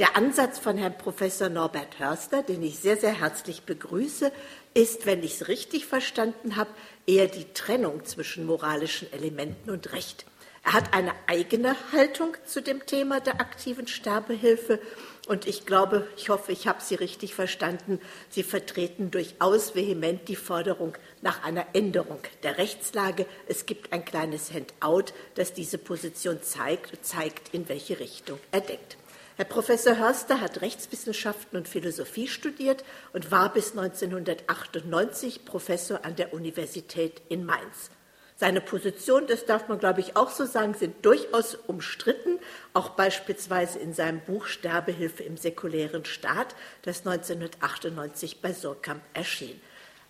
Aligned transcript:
Der 0.00 0.16
Ansatz 0.16 0.58
von 0.58 0.78
Herrn 0.78 0.96
Professor 0.96 1.50
Norbert 1.50 1.98
Hörster, 1.98 2.42
den 2.42 2.62
ich 2.62 2.78
sehr, 2.78 2.96
sehr 2.96 3.20
herzlich 3.20 3.64
begrüße, 3.64 4.32
ist, 4.72 5.04
wenn 5.04 5.22
ich 5.22 5.34
es 5.34 5.48
richtig 5.48 5.84
verstanden 5.84 6.56
habe, 6.56 6.70
eher 7.06 7.26
die 7.26 7.44
Trennung 7.52 8.02
zwischen 8.06 8.46
moralischen 8.46 9.12
Elementen 9.12 9.68
und 9.68 9.92
Recht. 9.92 10.24
Er 10.64 10.72
hat 10.72 10.94
eine 10.94 11.12
eigene 11.26 11.76
Haltung 11.92 12.34
zu 12.46 12.62
dem 12.62 12.86
Thema 12.86 13.20
der 13.20 13.42
aktiven 13.42 13.86
Sterbehilfe 13.88 14.80
und 15.28 15.46
ich 15.46 15.66
glaube, 15.66 16.06
ich 16.16 16.30
hoffe, 16.30 16.50
ich 16.52 16.66
habe 16.66 16.80
Sie 16.80 16.94
richtig 16.94 17.34
verstanden. 17.34 18.00
Sie 18.30 18.42
vertreten 18.42 19.10
durchaus 19.10 19.74
vehement 19.74 20.26
die 20.28 20.36
Forderung 20.36 20.96
nach 21.20 21.44
einer 21.44 21.66
Änderung 21.74 22.20
der 22.42 22.56
Rechtslage. 22.56 23.26
Es 23.48 23.66
gibt 23.66 23.92
ein 23.92 24.06
kleines 24.06 24.50
Handout, 24.50 25.12
das 25.34 25.52
diese 25.52 25.76
Position 25.76 26.42
zeigt 26.42 26.94
und 26.94 27.04
zeigt, 27.04 27.52
in 27.52 27.68
welche 27.68 28.00
Richtung 28.00 28.38
er 28.50 28.62
denkt. 28.62 28.96
Herr 29.40 29.46
Professor 29.46 29.96
Hörster 29.96 30.42
hat 30.42 30.60
Rechtswissenschaften 30.60 31.56
und 31.56 31.66
Philosophie 31.66 32.28
studiert 32.28 32.84
und 33.14 33.30
war 33.30 33.50
bis 33.50 33.70
1998 33.70 35.46
Professor 35.46 36.04
an 36.04 36.14
der 36.14 36.34
Universität 36.34 37.22
in 37.30 37.46
Mainz. 37.46 37.90
Seine 38.36 38.60
Positionen, 38.60 39.26
das 39.28 39.46
darf 39.46 39.66
man, 39.68 39.78
glaube 39.78 40.00
ich, 40.00 40.14
auch 40.14 40.28
so 40.28 40.44
sagen, 40.44 40.74
sind 40.74 41.06
durchaus 41.06 41.54
umstritten, 41.54 42.38
auch 42.74 42.90
beispielsweise 42.90 43.78
in 43.78 43.94
seinem 43.94 44.20
Buch 44.20 44.44
Sterbehilfe 44.44 45.22
im 45.22 45.38
säkulären 45.38 46.04
Staat, 46.04 46.54
das 46.82 47.06
1998 47.06 48.42
bei 48.42 48.52
Surkamp 48.52 49.00
erschien. 49.14 49.58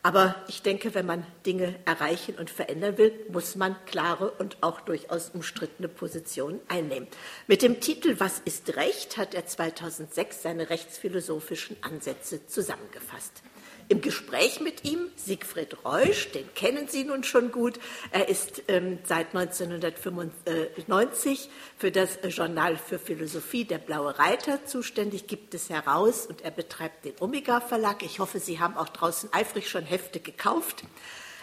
Aber 0.03 0.35
ich 0.49 0.63
denke, 0.63 0.95
wenn 0.95 1.05
man 1.05 1.27
Dinge 1.45 1.75
erreichen 1.85 2.37
und 2.37 2.49
verändern 2.49 2.97
will, 2.97 3.13
muss 3.31 3.55
man 3.55 3.77
klare 3.85 4.31
und 4.31 4.57
auch 4.63 4.81
durchaus 4.81 5.31
umstrittene 5.31 5.89
Positionen 5.89 6.59
einnehmen. 6.69 7.07
Mit 7.47 7.61
dem 7.61 7.81
Titel 7.81 8.15
Was 8.19 8.39
ist 8.39 8.77
Recht 8.77 9.19
hat 9.19 9.35
er 9.35 9.45
2006 9.45 10.43
seine 10.43 10.71
rechtsphilosophischen 10.71 11.77
Ansätze 11.83 12.47
zusammengefasst 12.47 13.43
im 13.91 14.01
Gespräch 14.01 14.61
mit 14.61 14.85
ihm, 14.85 15.11
Siegfried 15.17 15.85
Reusch, 15.85 16.31
den 16.31 16.55
kennen 16.55 16.87
Sie 16.87 17.03
nun 17.03 17.25
schon 17.25 17.51
gut. 17.51 17.81
Er 18.13 18.29
ist 18.29 18.63
ähm, 18.69 19.01
seit 19.03 19.35
1995 19.35 21.51
für 21.77 21.91
das 21.91 22.21
Journal 22.29 22.77
für 22.77 23.01
Philosophie 23.01 23.65
der 23.65 23.79
Blaue 23.79 24.17
Reiter 24.17 24.65
zuständig, 24.65 25.27
gibt 25.27 25.55
es 25.55 25.71
heraus 25.71 26.25
und 26.25 26.43
er 26.43 26.53
betreibt 26.53 27.05
den 27.05 27.15
Omega 27.19 27.61
Verlag. 27.61 28.05
Ich 28.05 28.21
hoffe, 28.21 28.39
Sie 28.39 28.61
haben 28.61 28.77
auch 28.77 28.91
draußen 28.91 29.33
eifrig 29.33 29.69
schon 29.69 29.85
Hefte 29.85 30.21
gekauft. 30.21 30.85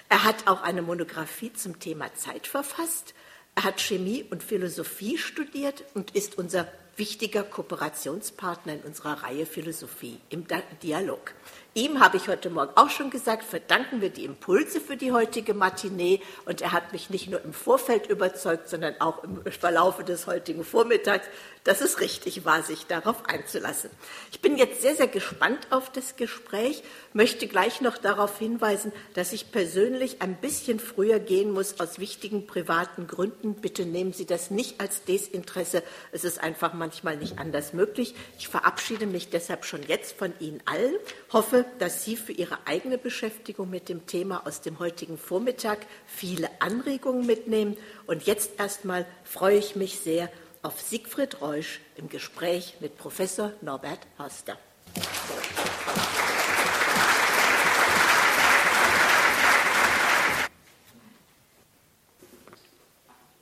Er 0.08 0.23
hat 0.23 0.48
auch 0.48 0.62
eine 0.62 0.81
Monographie 0.81 1.52
zum 1.52 1.80
Thema 1.80 2.16
Zeit 2.16 2.48
verfasst. 2.48 3.14
Er 3.56 3.66
hat 3.66 3.81
Chemie 3.81 4.23
und 4.23 4.42
Philosophie 4.42 5.18
studiert 5.18 5.84
und 5.95 6.16
ist 6.16 6.38
unser 6.38 6.66
wichtiger 6.98 7.44
Kooperationspartner 7.44 8.73
in 8.73 8.81
unserer 8.81 9.23
Reihe 9.23 9.45
Philosophie 9.45 10.20
im 10.30 10.45
Dialog. 10.81 11.34
Ihm 11.78 12.00
habe 12.00 12.17
ich 12.17 12.28
heute 12.28 12.50
Morgen 12.50 12.72
auch 12.75 12.89
schon 12.89 13.11
gesagt, 13.11 13.44
verdanken 13.44 14.02
wir 14.02 14.09
die 14.09 14.25
Impulse 14.25 14.81
für 14.81 14.97
die 14.97 15.11
heutige 15.11 15.53
Matinee. 15.53 16.22
Und 16.45 16.59
er 16.59 16.72
hat 16.72 16.92
mich 16.92 17.11
nicht 17.11 17.30
nur 17.30 17.45
im 17.45 17.53
Vorfeld 17.53 18.09
überzeugt, 18.09 18.67
sondern 18.67 19.00
auch 19.00 19.23
im 19.23 19.44
Verlaufe 19.52 20.03
des 20.03 20.25
heutigen 20.25 20.64
Vormittags, 20.64 21.28
dass 21.64 21.81
es 21.81 22.00
richtig 22.00 22.45
war, 22.45 22.64
sich 22.64 22.88
darauf 22.88 23.28
einzulassen. 23.28 23.92
Ich 24.31 24.42
bin 24.42 24.58
jetzt 24.58 24.81
sehr, 24.81 24.95
sehr 24.95 25.08
gespannt 25.08 25.67
auf 25.69 25.92
das 25.92 26.16
Gespräch, 26.16 26.81
möchte 27.14 27.45
gleich 27.45 27.80
noch 27.80 28.00
darauf 28.00 28.39
hinweisen, 28.39 28.91
dass 29.14 29.31
ich 29.31 29.52
persönlich 29.52 30.23
ein 30.23 30.36
bisschen 30.38 30.80
früher 30.80 31.19
gehen 31.19 31.52
muss 31.52 31.80
aus 31.80 32.00
wichtigen 32.00 32.47
privaten 32.47 33.06
Gründen. 33.06 33.53
Bitte 33.53 33.86
nehmen 33.86 34.14
Sie 34.14 34.25
das 34.25 34.50
nicht 34.50 34.81
als 34.81 35.03
Desinteresse. 35.03 35.84
Es 36.12 36.23
ist 36.23 36.41
einfach 36.41 36.73
manchmal 36.73 37.17
nicht 37.17 37.38
anders 37.38 37.73
möglich. 37.73 38.16
Ich 38.39 38.47
verabschiede 38.47 39.06
mich 39.06 39.30
deshalb 39.30 39.64
schon 39.64 39.84
jetzt 39.84 40.17
von 40.17 40.34
Ihnen 40.39 40.64
allen, 40.66 40.95
hoffe, 41.31 41.67
dass 41.80 42.04
Sie 42.04 42.16
für 42.16 42.32
Ihre 42.32 42.58
eigene 42.66 42.98
Beschäftigung 42.98 43.70
mit 43.70 43.90
dem 43.90 44.06
Thema 44.08 44.46
aus 44.46 44.62
dem 44.62 44.80
heutigen 44.80 45.18
Vormittag 45.18 45.80
viele 46.06 46.50
Anregungen 46.59 47.25
mitnehmen. 47.25 47.78
Und 48.06 48.24
jetzt 48.24 48.59
erstmal 48.59 49.06
freue 49.24 49.58
ich 49.58 49.75
mich 49.75 50.00
sehr 50.00 50.30
auf 50.62 50.81
Siegfried 50.81 51.41
Reusch 51.41 51.80
im 51.96 52.09
Gespräch 52.09 52.75
mit 52.80 52.97
Professor 52.97 53.53
Norbert 53.62 54.00
Horster. 54.18 54.58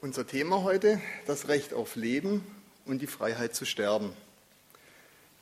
Unser 0.01 0.27
Thema 0.27 0.61
heute, 0.61 1.01
das 1.25 1.47
Recht 1.47 1.73
auf 1.73 1.95
Leben 1.95 2.45
und 2.85 3.01
die 3.01 3.07
Freiheit 3.07 3.55
zu 3.55 3.65
sterben. 3.65 4.13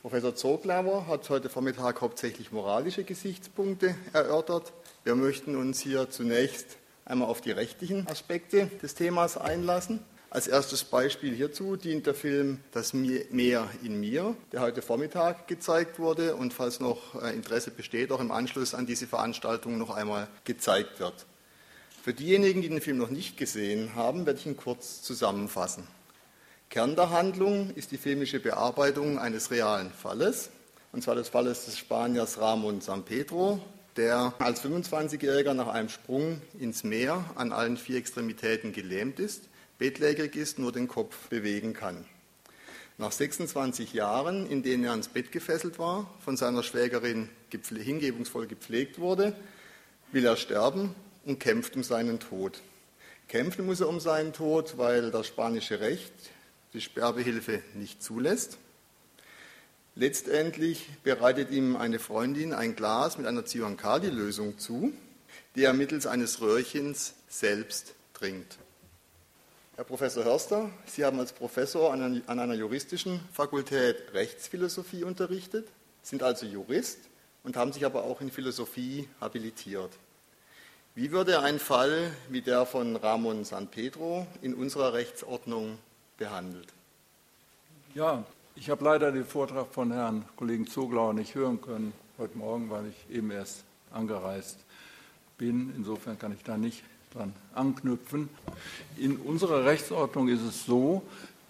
Professor 0.04 0.34
Zoglever 0.34 1.06
hat 1.06 1.30
heute 1.30 1.48
Vormittag 1.48 2.02
hauptsächlich 2.02 2.52
moralische 2.52 3.04
Gesichtspunkte 3.04 3.94
erörtert. 4.12 4.74
Wir 5.02 5.14
möchten 5.14 5.56
uns 5.56 5.80
hier 5.80 6.10
zunächst 6.10 6.76
einmal 7.06 7.26
auf 7.26 7.40
die 7.40 7.52
rechtlichen 7.52 8.06
Aspekte 8.06 8.66
des 8.82 8.94
Themas 8.94 9.38
einlassen. 9.38 10.00
Als 10.28 10.46
erstes 10.46 10.84
Beispiel 10.84 11.34
hierzu 11.34 11.76
dient 11.76 12.04
der 12.06 12.12
Film 12.12 12.60
Das 12.72 12.92
Meer 12.92 13.70
in 13.82 13.98
mir, 13.98 14.36
der 14.52 14.60
heute 14.60 14.82
Vormittag 14.82 15.48
gezeigt 15.48 15.98
wurde 15.98 16.36
und 16.36 16.52
falls 16.52 16.80
noch 16.80 17.22
äh, 17.22 17.32
Interesse 17.32 17.70
besteht, 17.70 18.12
auch 18.12 18.20
im 18.20 18.30
Anschluss 18.30 18.74
an 18.74 18.84
diese 18.84 19.06
Veranstaltung 19.06 19.78
noch 19.78 19.88
einmal 19.88 20.28
gezeigt 20.44 21.00
wird. 21.00 21.24
Für 22.02 22.12
diejenigen, 22.12 22.60
die 22.60 22.68
den 22.68 22.82
Film 22.82 22.98
noch 22.98 23.08
nicht 23.08 23.38
gesehen 23.38 23.94
haben, 23.94 24.26
werde 24.26 24.38
ich 24.38 24.44
ihn 24.44 24.58
kurz 24.58 25.00
zusammenfassen. 25.00 25.88
Kern 26.74 26.96
der 26.96 27.10
Handlung 27.10 27.70
ist 27.76 27.92
die 27.92 27.98
filmische 27.98 28.40
Bearbeitung 28.40 29.20
eines 29.20 29.52
realen 29.52 29.92
Falles, 29.92 30.50
und 30.90 31.04
zwar 31.04 31.14
des 31.14 31.28
Falles 31.28 31.66
des 31.66 31.78
Spaniers 31.78 32.40
Ramon 32.40 32.80
San 32.80 33.04
Pedro, 33.04 33.60
der 33.96 34.34
als 34.40 34.60
25-Jähriger 34.60 35.54
nach 35.54 35.68
einem 35.68 35.88
Sprung 35.88 36.42
ins 36.58 36.82
Meer 36.82 37.24
an 37.36 37.52
allen 37.52 37.76
vier 37.76 37.98
Extremitäten 37.98 38.72
gelähmt 38.72 39.20
ist, 39.20 39.44
bettlägerig 39.78 40.34
ist, 40.34 40.58
nur 40.58 40.72
den 40.72 40.88
Kopf 40.88 41.16
bewegen 41.28 41.74
kann. 41.74 42.06
Nach 42.98 43.12
26 43.12 43.92
Jahren, 43.92 44.44
in 44.50 44.64
denen 44.64 44.82
er 44.82 44.90
ans 44.90 45.06
Bett 45.06 45.30
gefesselt 45.30 45.78
war, 45.78 46.10
von 46.24 46.36
seiner 46.36 46.64
Schwägerin 46.64 47.28
hingebungsvoll 47.52 48.48
gepflegt 48.48 48.98
wurde, 48.98 49.36
will 50.10 50.26
er 50.26 50.36
sterben 50.36 50.92
und 51.24 51.38
kämpft 51.38 51.76
um 51.76 51.84
seinen 51.84 52.18
Tod. 52.18 52.62
Kämpfen 53.28 53.64
muss 53.64 53.80
er 53.80 53.88
um 53.88 54.00
seinen 54.00 54.32
Tod, 54.32 54.76
weil 54.76 55.12
das 55.12 55.28
spanische 55.28 55.78
Recht 55.78 56.12
die 56.74 56.80
Sterbehilfe 56.80 57.62
nicht 57.74 58.02
zulässt. 58.02 58.58
Letztendlich 59.94 60.88
bereitet 61.04 61.50
ihm 61.50 61.76
eine 61.76 62.00
Freundin 62.00 62.52
ein 62.52 62.74
Glas 62.74 63.16
mit 63.16 63.26
einer 63.26 63.44
Zyankali-Lösung 63.44 64.58
zu, 64.58 64.92
die 65.54 65.62
er 65.62 65.72
mittels 65.72 66.06
eines 66.06 66.40
Röhrchens 66.40 67.14
selbst 67.28 67.94
trinkt. 68.12 68.58
Herr 69.76 69.84
Professor 69.84 70.24
Hörster, 70.24 70.70
Sie 70.86 71.04
haben 71.04 71.18
als 71.18 71.32
Professor 71.32 71.92
an 71.92 72.22
einer 72.26 72.54
juristischen 72.54 73.20
Fakultät 73.32 74.12
Rechtsphilosophie 74.12 75.04
unterrichtet, 75.04 75.68
sind 76.02 76.22
also 76.22 76.44
Jurist 76.46 76.98
und 77.44 77.56
haben 77.56 77.72
sich 77.72 77.84
aber 77.84 78.04
auch 78.04 78.20
in 78.20 78.30
Philosophie 78.30 79.08
habilitiert. 79.20 79.90
Wie 80.96 81.10
würde 81.10 81.40
ein 81.40 81.58
Fall 81.58 82.12
wie 82.28 82.40
der 82.40 82.66
von 82.66 82.96
Ramon 82.96 83.44
San 83.44 83.68
Pedro 83.68 84.26
in 84.42 84.54
unserer 84.54 84.92
Rechtsordnung 84.92 85.78
behandelt. 86.16 86.68
Ja, 87.94 88.24
ich 88.56 88.70
habe 88.70 88.84
leider 88.84 89.12
den 89.12 89.24
Vortrag 89.24 89.66
von 89.68 89.92
Herrn 89.92 90.24
Kollegen 90.36 90.66
Zoglauer 90.66 91.14
nicht 91.14 91.34
hören 91.34 91.60
können 91.60 91.92
heute 92.18 92.38
Morgen, 92.38 92.70
weil 92.70 92.86
ich 92.86 93.16
eben 93.16 93.30
erst 93.30 93.64
angereist 93.92 94.58
bin. 95.38 95.72
Insofern 95.76 96.18
kann 96.18 96.32
ich 96.32 96.42
da 96.44 96.56
nicht 96.56 96.82
dran 97.12 97.32
anknüpfen. 97.54 98.28
In 98.96 99.16
unserer 99.16 99.64
Rechtsordnung 99.64 100.28
ist 100.28 100.42
es 100.42 100.66
so, 100.66 101.02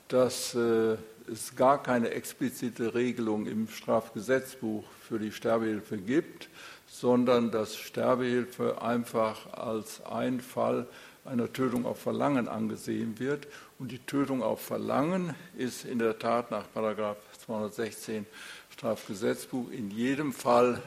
dass 0.08 0.54
äh, 0.54 0.96
es 1.30 1.56
gar 1.56 1.82
keine 1.82 2.10
explizite 2.10 2.94
Regelung 2.94 3.46
im 3.46 3.68
Strafgesetzbuch 3.68 4.84
für 5.06 5.18
die 5.18 5.32
Sterbehilfe 5.32 5.96
gibt, 5.96 6.48
sondern 6.86 7.50
dass 7.50 7.76
Sterbehilfe 7.76 8.82
einfach 8.82 9.52
als 9.52 10.04
ein 10.04 10.40
Fall 10.40 10.86
einer 11.24 11.52
Tötung 11.52 11.86
auf 11.86 11.98
Verlangen 12.00 12.48
angesehen 12.48 13.18
wird. 13.18 13.46
Und 13.78 13.90
die 13.90 13.98
Tötung 13.98 14.42
auf 14.42 14.60
Verlangen 14.60 15.34
ist 15.56 15.84
in 15.84 15.98
der 15.98 16.18
Tat 16.18 16.50
nach 16.50 16.66
216 16.72 18.26
Strafgesetzbuch 18.70 19.70
in 19.70 19.90
jedem 19.90 20.32
Fall 20.32 20.80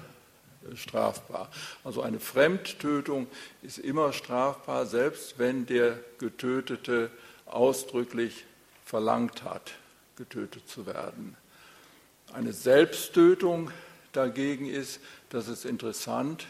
äh, 0.70 0.76
strafbar. 0.76 1.50
Also 1.84 2.02
eine 2.02 2.20
Fremdtötung 2.20 3.28
ist 3.62 3.78
immer 3.78 4.14
strafbar, 4.14 4.86
selbst 4.86 5.38
wenn 5.38 5.66
der 5.66 6.00
Getötete 6.18 7.12
ausdrücklich 7.46 8.46
verlangt 8.86 9.44
hat, 9.44 9.74
getötet 10.16 10.70
zu 10.70 10.86
werden. 10.86 11.36
Eine 12.34 12.54
Selbsttötung 12.54 13.72
dagegen 14.12 14.66
ist, 14.66 15.00
das 15.30 15.48
ist 15.48 15.66
interessant, 15.66 16.48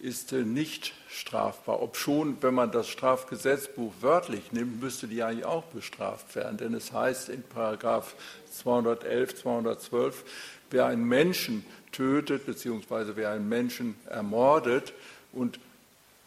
ist 0.00 0.32
nicht 0.32 0.94
strafbar. 1.08 1.82
Ob 1.82 1.96
schon, 1.96 2.36
wenn 2.40 2.54
man 2.54 2.70
das 2.70 2.88
Strafgesetzbuch 2.88 3.92
wörtlich 4.00 4.52
nimmt, 4.52 4.80
müsste 4.80 5.08
die 5.08 5.22
eigentlich 5.22 5.44
auch 5.44 5.64
bestraft 5.64 6.34
werden. 6.36 6.56
Denn 6.56 6.74
es 6.74 6.92
heißt 6.92 7.28
in 7.28 7.42
Paragraph 7.42 8.14
211, 8.50 9.36
212, 9.36 10.24
wer 10.70 10.86
einen 10.86 11.04
Menschen 11.04 11.64
tötet, 11.92 12.46
beziehungsweise 12.46 13.16
wer 13.16 13.30
einen 13.30 13.48
Menschen 13.48 13.96
ermordet 14.08 14.92
und 15.32 15.58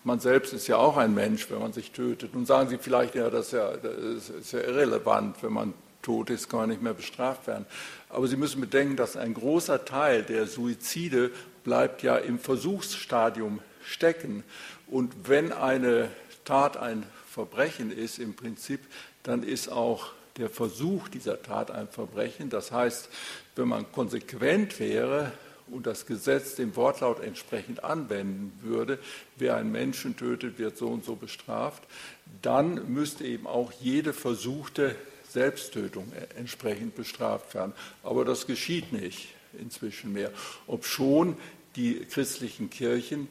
man 0.04 0.20
selbst 0.20 0.52
ist 0.54 0.68
ja 0.68 0.78
auch 0.78 0.98
ein 0.98 1.14
Mensch, 1.14 1.50
wenn 1.52 1.60
man 1.60 1.74
sich 1.74 1.92
tötet. 1.92 2.34
Nun 2.34 2.48
sagen 2.48 2.70
Sie 2.70 2.80
vielleicht, 2.80 3.14
ja, 3.14 3.30
das 3.30 3.48
ist 3.48 3.54
ja, 3.54 3.78
das 3.78 4.30
ist 4.30 4.52
ja 4.52 4.60
irrelevant, 4.60 5.44
wenn 5.44 5.54
man 5.54 5.74
tot 6.02 6.32
ist, 6.32 6.50
kann 6.50 6.62
man 6.62 6.70
nicht 6.70 6.82
mehr 6.82 6.96
bestraft 6.96 7.46
werden. 7.46 7.66
Aber 8.10 8.28
Sie 8.28 8.36
müssen 8.36 8.60
bedenken, 8.62 8.96
dass 8.96 9.16
ein 9.16 9.36
großer 9.36 9.86
Teil 9.86 10.24
der 10.24 10.48
Suizide 10.48 11.30
bleibt 11.64 12.04
ja 12.04 12.18
im 12.18 12.40
Versuchsstadium 12.40 13.60
stecken. 13.84 14.44
Und 14.88 15.28
wenn 15.28 15.52
eine 15.52 16.10
Tat 16.46 16.78
ein 16.78 17.04
Verbrechen 17.30 17.92
ist, 17.92 18.20
im 18.20 18.36
Prinzip, 18.36 18.82
dann 19.24 19.44
ist 19.44 19.70
auch 19.70 20.12
der 20.38 20.50
Versuch 20.50 21.08
dieser 21.08 21.42
Tat 21.42 21.72
ein 21.72 21.88
Verbrechen. 21.88 22.50
Das 22.50 22.72
heißt, 22.72 23.10
wenn 23.56 23.68
man 23.68 23.92
konsequent 23.92 24.80
wäre 24.80 25.32
und 25.68 25.86
das 25.86 26.06
Gesetz 26.06 26.56
dem 26.56 26.76
Wortlaut 26.76 27.22
entsprechend 27.22 27.84
anwenden 27.84 28.52
würde, 28.62 29.00
wer 29.38 29.56
einen 29.56 29.72
Menschen 29.72 30.18
tötet, 30.18 30.58
wird 30.60 30.78
so 30.78 30.88
und 30.88 31.06
so 31.06 31.16
bestraft, 31.16 31.84
dann 32.42 32.94
müsste 32.94 33.24
eben 33.24 33.48
auch 33.48 33.72
jede 33.80 34.14
versuchte 34.14 34.96
Selbsttötung 35.30 36.12
entsprechend 36.36 36.96
bestraft 36.96 37.54
werden. 37.54 37.74
Aber 38.04 38.26
das 38.26 38.48
geschieht 38.48 38.92
nicht 38.92 39.30
inzwischen 39.60 40.14
mehr, 40.14 40.32
obschon 40.68 41.38
die 41.76 42.06
christlichen 42.06 42.70
Kirchen, 42.70 43.28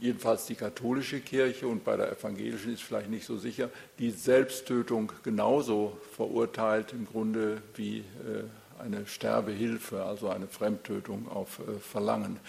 jedenfalls 0.00 0.46
die 0.46 0.56
katholische 0.56 1.20
Kirche 1.20 1.66
und 1.66 1.84
bei 1.84 1.96
der 1.96 2.12
evangelischen 2.12 2.74
ist 2.74 2.82
vielleicht 2.82 3.08
nicht 3.08 3.24
so 3.24 3.38
sicher, 3.38 3.70
die 3.98 4.10
Selbsttötung 4.10 5.12
genauso 5.22 5.96
verurteilt 6.16 6.92
im 6.92 7.06
Grunde 7.06 7.62
wie 7.76 7.98
äh, 7.98 8.44
eine 8.82 9.06
Sterbehilfe, 9.06 10.02
also 10.02 10.28
eine 10.28 10.48
Fremdtötung 10.48 11.28
auf 11.28 11.60
äh, 11.60 11.78
Verlangen. 11.78 12.40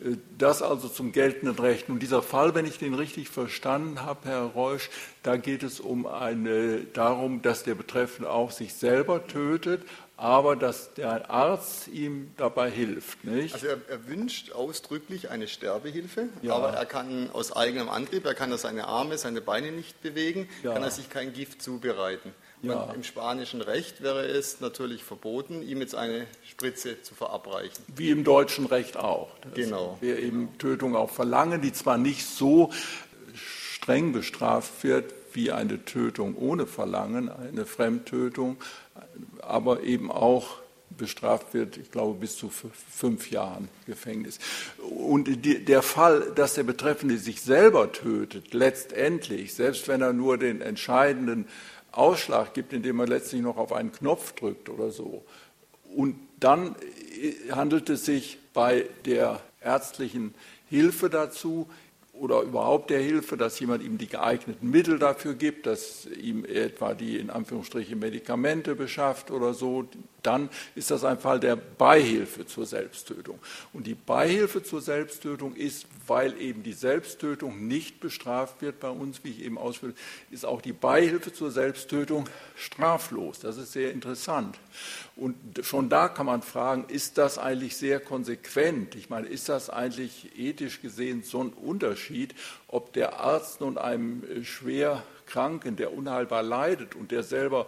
Äh, 0.00 0.16
das 0.36 0.62
also 0.62 0.88
zum 0.88 1.12
geltenden 1.12 1.56
Recht. 1.58 1.88
Und 1.88 2.00
dieser 2.00 2.22
Fall, 2.22 2.54
wenn 2.54 2.66
ich 2.66 2.78
den 2.78 2.94
richtig 2.94 3.28
verstanden 3.28 4.02
habe, 4.02 4.28
Herr 4.28 4.42
Reusch, 4.42 4.90
da 5.22 5.36
geht 5.36 5.62
es 5.62 5.80
um 5.80 6.06
eine, 6.06 6.80
darum, 6.92 7.42
dass 7.42 7.62
der 7.62 7.76
Betreffende 7.76 8.30
auch 8.30 8.50
sich 8.50 8.74
selber 8.74 9.26
tötet, 9.26 9.82
aber 10.16 10.56
dass 10.56 10.94
der 10.94 11.30
Arzt 11.30 11.88
ihm 11.88 12.32
dabei 12.36 12.70
hilft. 12.70 13.24
Nicht? 13.24 13.54
Also 13.54 13.66
er, 13.66 13.78
er 13.88 14.06
wünscht 14.06 14.52
ausdrücklich 14.52 15.30
eine 15.30 15.46
Sterbehilfe, 15.46 16.28
ja. 16.42 16.54
aber 16.54 16.70
er 16.70 16.86
kann 16.86 17.30
aus 17.30 17.54
eigenem 17.54 17.90
Antrieb, 17.90 18.24
er 18.24 18.34
kann 18.34 18.56
seine 18.56 18.86
Arme, 18.86 19.18
seine 19.18 19.42
Beine 19.42 19.72
nicht 19.72 20.00
bewegen, 20.00 20.48
ja. 20.62 20.72
kann 20.72 20.82
er 20.82 20.90
sich 20.90 21.10
kein 21.10 21.34
Gift 21.34 21.62
zubereiten. 21.62 22.32
Ja. 22.62 22.90
Im 22.94 23.04
spanischen 23.04 23.60
Recht 23.60 24.02
wäre 24.02 24.24
es 24.24 24.60
natürlich 24.60 25.04
verboten, 25.04 25.62
ihm 25.62 25.80
jetzt 25.80 25.94
eine 25.94 26.26
Spritze 26.48 27.02
zu 27.02 27.14
verabreichen. 27.14 27.84
Wie 27.94 28.10
im 28.10 28.24
deutschen 28.24 28.64
Recht 28.64 28.96
auch. 28.96 29.28
Das 29.42 29.54
genau. 29.54 29.98
Wir 30.00 30.18
eben 30.18 30.56
Tötung 30.58 30.96
auch 30.96 31.10
verlangen, 31.10 31.60
die 31.60 31.72
zwar 31.72 31.98
nicht 31.98 32.26
so 32.26 32.72
streng 33.34 34.12
bestraft 34.12 34.82
wird 34.82 35.12
wie 35.36 35.52
eine 35.52 35.84
Tötung 35.84 36.34
ohne 36.36 36.66
Verlangen, 36.66 37.28
eine 37.28 37.66
Fremdtötung, 37.66 38.56
aber 39.40 39.82
eben 39.82 40.10
auch 40.10 40.58
bestraft 40.96 41.52
wird, 41.52 41.76
ich 41.76 41.90
glaube, 41.90 42.18
bis 42.18 42.36
zu 42.36 42.48
fünf 42.48 43.30
Jahren 43.30 43.68
Gefängnis. 43.86 44.38
Und 44.78 45.28
der 45.44 45.82
Fall, 45.82 46.32
dass 46.34 46.54
der 46.54 46.62
Betreffende 46.62 47.18
sich 47.18 47.42
selber 47.42 47.92
tötet, 47.92 48.54
letztendlich, 48.54 49.54
selbst 49.54 49.88
wenn 49.88 50.00
er 50.00 50.12
nur 50.12 50.38
den 50.38 50.60
entscheidenden 50.60 51.46
Ausschlag 51.92 52.54
gibt, 52.54 52.72
indem 52.72 53.00
er 53.00 53.06
letztlich 53.06 53.42
noch 53.42 53.56
auf 53.56 53.72
einen 53.72 53.92
Knopf 53.92 54.32
drückt 54.32 54.68
oder 54.68 54.90
so, 54.90 55.24
und 55.94 56.18
dann 56.40 56.76
äh, 57.20 57.52
handelt 57.52 57.88
es 57.90 58.04
sich 58.04 58.38
bei 58.52 58.86
der 59.04 59.40
ärztlichen 59.60 60.34
Hilfe 60.68 61.08
dazu 61.08 61.68
oder 62.18 62.42
überhaupt 62.42 62.90
der 62.90 63.00
Hilfe, 63.00 63.36
dass 63.36 63.58
jemand 63.60 63.82
ihm 63.82 63.98
die 63.98 64.08
geeigneten 64.08 64.70
Mittel 64.70 64.98
dafür 64.98 65.34
gibt, 65.34 65.66
dass 65.66 66.06
ihm 66.06 66.44
etwa 66.44 66.94
die 66.94 67.18
in 67.18 67.30
Anführungsstrichen 67.30 67.98
Medikamente 67.98 68.74
beschafft 68.74 69.30
oder 69.30 69.54
so, 69.54 69.84
dann 70.26 70.50
ist 70.74 70.90
das 70.90 71.04
ein 71.04 71.18
Fall 71.18 71.40
der 71.40 71.56
Beihilfe 71.56 72.46
zur 72.46 72.66
Selbsttötung. 72.66 73.38
Und 73.72 73.86
die 73.86 73.94
Beihilfe 73.94 74.62
zur 74.62 74.80
Selbsttötung 74.80 75.54
ist, 75.54 75.86
weil 76.06 76.40
eben 76.40 76.62
die 76.62 76.72
Selbsttötung 76.72 77.66
nicht 77.66 78.00
bestraft 78.00 78.62
wird 78.62 78.80
bei 78.80 78.90
uns, 78.90 79.22
wie 79.24 79.30
ich 79.30 79.42
eben 79.42 79.58
ausführe, 79.58 79.94
ist 80.30 80.44
auch 80.44 80.60
die 80.60 80.72
Beihilfe 80.72 81.32
zur 81.32 81.50
Selbsttötung 81.50 82.28
straflos. 82.56 83.38
Das 83.40 83.56
ist 83.56 83.72
sehr 83.72 83.92
interessant. 83.92 84.58
Und 85.14 85.36
schon 85.62 85.88
da 85.88 86.08
kann 86.08 86.26
man 86.26 86.42
fragen, 86.42 86.84
ist 86.88 87.18
das 87.18 87.38
eigentlich 87.38 87.76
sehr 87.76 88.00
konsequent? 88.00 88.94
Ich 88.94 89.08
meine, 89.08 89.28
ist 89.28 89.48
das 89.48 89.70
eigentlich 89.70 90.38
ethisch 90.38 90.82
gesehen 90.82 91.22
so 91.22 91.42
ein 91.42 91.50
Unterschied, 91.50 92.34
ob 92.68 92.92
der 92.92 93.20
Arzt 93.20 93.60
nun 93.60 93.78
einem 93.78 94.44
schwer 94.44 95.02
Kranken, 95.26 95.76
der 95.76 95.92
unheilbar 95.92 96.42
leidet 96.42 96.94
und 96.94 97.10
der 97.10 97.22
selber 97.22 97.66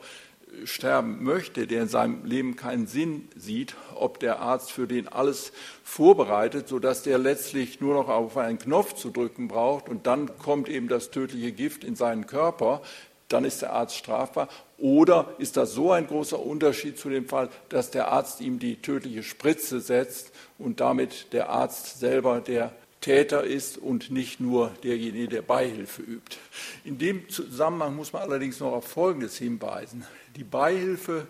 sterben 0.64 1.22
möchte, 1.22 1.66
der 1.66 1.82
in 1.82 1.88
seinem 1.88 2.24
Leben 2.24 2.56
keinen 2.56 2.86
Sinn 2.86 3.28
sieht, 3.36 3.74
ob 3.94 4.20
der 4.20 4.40
Arzt 4.40 4.72
für 4.72 4.86
den 4.86 5.08
alles 5.08 5.52
vorbereitet, 5.82 6.68
sodass 6.68 7.02
der 7.02 7.18
letztlich 7.18 7.80
nur 7.80 7.94
noch 7.94 8.08
auf 8.08 8.36
einen 8.36 8.58
Knopf 8.58 8.94
zu 8.94 9.10
drücken 9.10 9.48
braucht 9.48 9.88
und 9.88 10.06
dann 10.06 10.38
kommt 10.38 10.68
eben 10.68 10.88
das 10.88 11.10
tödliche 11.10 11.52
Gift 11.52 11.84
in 11.84 11.96
seinen 11.96 12.26
Körper, 12.26 12.82
dann 13.28 13.44
ist 13.44 13.62
der 13.62 13.72
Arzt 13.72 13.96
strafbar. 13.96 14.48
Oder 14.78 15.34
ist 15.38 15.56
das 15.56 15.72
so 15.72 15.92
ein 15.92 16.06
großer 16.06 16.38
Unterschied 16.38 16.98
zu 16.98 17.10
dem 17.10 17.26
Fall, 17.26 17.50
dass 17.68 17.90
der 17.90 18.08
Arzt 18.08 18.40
ihm 18.40 18.58
die 18.58 18.76
tödliche 18.76 19.22
Spritze 19.22 19.80
setzt 19.80 20.32
und 20.58 20.80
damit 20.80 21.32
der 21.32 21.50
Arzt 21.50 21.98
selber 21.98 22.40
der 22.40 22.72
Täter 23.00 23.44
ist 23.44 23.78
und 23.78 24.10
nicht 24.10 24.40
nur 24.40 24.72
derjenige, 24.82 25.28
der 25.28 25.42
Beihilfe 25.42 26.02
übt. 26.02 26.36
In 26.84 26.98
dem 26.98 27.28
Zusammenhang 27.28 27.94
muss 27.94 28.12
man 28.12 28.22
allerdings 28.22 28.60
noch 28.60 28.72
auf 28.72 28.86
Folgendes 28.86 29.36
hinweisen 29.36 30.04
die 30.36 30.44
Beihilfe 30.44 31.26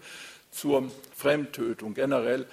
zur 0.50 0.91
Fremdtötung 1.15 1.95
generell, 1.95 2.47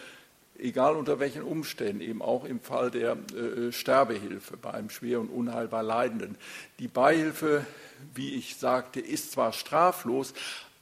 egal 0.58 0.96
unter 0.96 1.20
welchen 1.20 1.44
Umständen, 1.44 2.02
eben 2.02 2.22
auch 2.22 2.46
im 2.46 2.60
Fall 2.60 2.92
der 2.92 3.18
äh, 3.36 3.72
Sterbehilfe 3.72 4.58
bei 4.58 4.74
einem 4.74 4.90
schwer 4.90 5.20
und 5.20 5.30
unheilbar 5.30 5.84
Leidenden. 5.84 6.38
Die 6.80 6.88
Beihilfe, 6.88 7.66
wie 8.14 8.36
ich 8.36 8.58
sagte, 8.58 9.00
ist 9.00 9.32
zwar 9.32 9.54
straflos, 9.54 10.34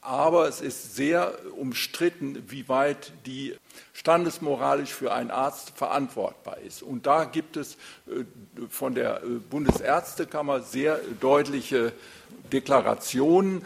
aber 0.04 0.50
es 0.50 0.60
ist 0.60 0.96
sehr 0.96 1.34
umstritten, 1.58 2.44
wie 2.50 2.68
weit 2.68 3.14
die 3.26 3.56
standesmoralisch 3.94 4.94
für 4.94 5.14
einen 5.14 5.32
Arzt 5.32 5.72
verantwortbar 5.76 6.58
ist. 6.60 6.84
Und 6.84 7.06
da 7.06 7.24
gibt 7.24 7.56
es 7.56 7.76
äh, 8.08 8.26
von 8.70 8.96
der 8.96 9.24
äh, 9.24 9.28
Bundesärztekammer 9.50 10.62
sehr 10.62 11.00
deutliche 11.22 11.94
Deklarationen, 12.52 13.64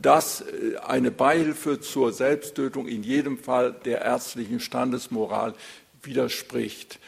dass 0.00 0.40
äh, 0.40 0.78
eine 0.86 1.10
Beihilfe 1.10 1.80
zur 1.80 2.12
Selbsttötung 2.14 2.88
in 2.88 3.02
jedem 3.02 3.36
Fall 3.36 3.74
der 3.84 4.00
ärztlichen 4.00 4.60
Standesmoral 4.60 5.54
widerspricht. 6.02 6.98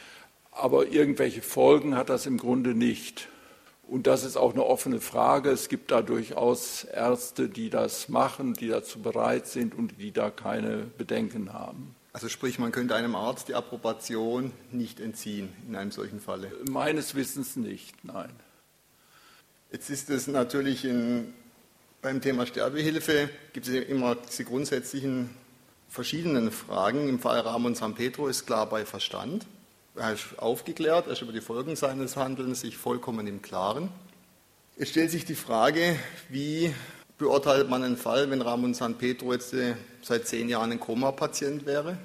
Aber 0.51 0.87
irgendwelche 0.87 1.41
Folgen 1.41 1.95
hat 1.95 2.09
das 2.09 2.27
im 2.27 2.37
Grunde 2.37 2.75
nicht. 2.75 3.27
Und 3.87 4.05
das 4.05 4.25
ist 4.25 4.35
auch 4.35 4.53
eine 4.53 4.65
offene 4.65 4.99
Frage. 4.99 5.49
Es 5.49 5.69
gibt 5.69 5.91
da 5.91 6.01
durchaus 6.01 6.83
Ärzte, 6.83 7.47
die 7.47 7.69
das 7.69 8.09
machen, 8.09 8.53
die 8.53 8.67
dazu 8.67 8.99
bereit 8.99 9.47
sind 9.47 9.73
und 9.73 9.99
die 9.99 10.11
da 10.11 10.29
keine 10.29 10.79
Bedenken 10.97 11.53
haben. 11.53 11.95
Also 12.11 12.29
sprich, 12.29 12.59
man 12.59 12.71
könnte 12.71 12.95
einem 12.95 13.15
Arzt 13.15 13.47
die 13.47 13.55
Approbation 13.55 14.51
nicht 14.71 14.99
entziehen 14.99 15.53
in 15.67 15.75
einem 15.75 15.91
solchen 15.91 16.19
Falle? 16.19 16.51
Meines 16.69 17.15
Wissens 17.15 17.55
nicht, 17.55 18.03
nein. 18.03 18.31
Jetzt 19.71 19.89
ist 19.89 20.09
es 20.09 20.27
natürlich 20.27 20.83
in, 20.83 21.33
beim 22.01 22.21
Thema 22.21 22.45
Sterbehilfe, 22.45 23.29
gibt 23.53 23.67
es 23.67 23.73
immer 23.73 24.15
diese 24.15 24.45
grundsätzlichen 24.45 25.29
verschiedenen 25.87 26.51
Fragen. 26.51 27.07
Im 27.07 27.19
Fall 27.19 27.39
Ramon 27.39 27.75
San 27.75 27.95
Pedro 27.95 28.27
ist 28.27 28.45
klar 28.45 28.67
bei 28.67 28.85
Verstand. 28.85 29.45
Er 29.97 30.13
ist 30.13 30.37
aufgeklärt, 30.37 31.07
er 31.07 31.13
ist 31.13 31.21
über 31.21 31.31
die 31.31 31.41
Folgen 31.41 31.75
seines 31.75 32.15
Handelns 32.15 32.61
sich 32.61 32.77
vollkommen 32.77 33.27
im 33.27 33.41
Klaren. 33.41 33.89
Es 34.77 34.89
stellt 34.89 35.11
sich 35.11 35.25
die 35.25 35.35
Frage, 35.35 35.97
wie 36.29 36.73
beurteilt 37.17 37.69
man 37.69 37.83
einen 37.83 37.97
Fall, 37.97 38.29
wenn 38.29 38.41
Ramon 38.41 38.73
San 38.73 38.97
Pedro 38.97 39.33
jetzt 39.33 39.53
äh, 39.53 39.73
seit 40.01 40.27
zehn 40.27 40.49
Jahren 40.49 40.71
ein 40.71 40.79
Koma-Patient 40.79 41.65
wäre? 41.65 41.97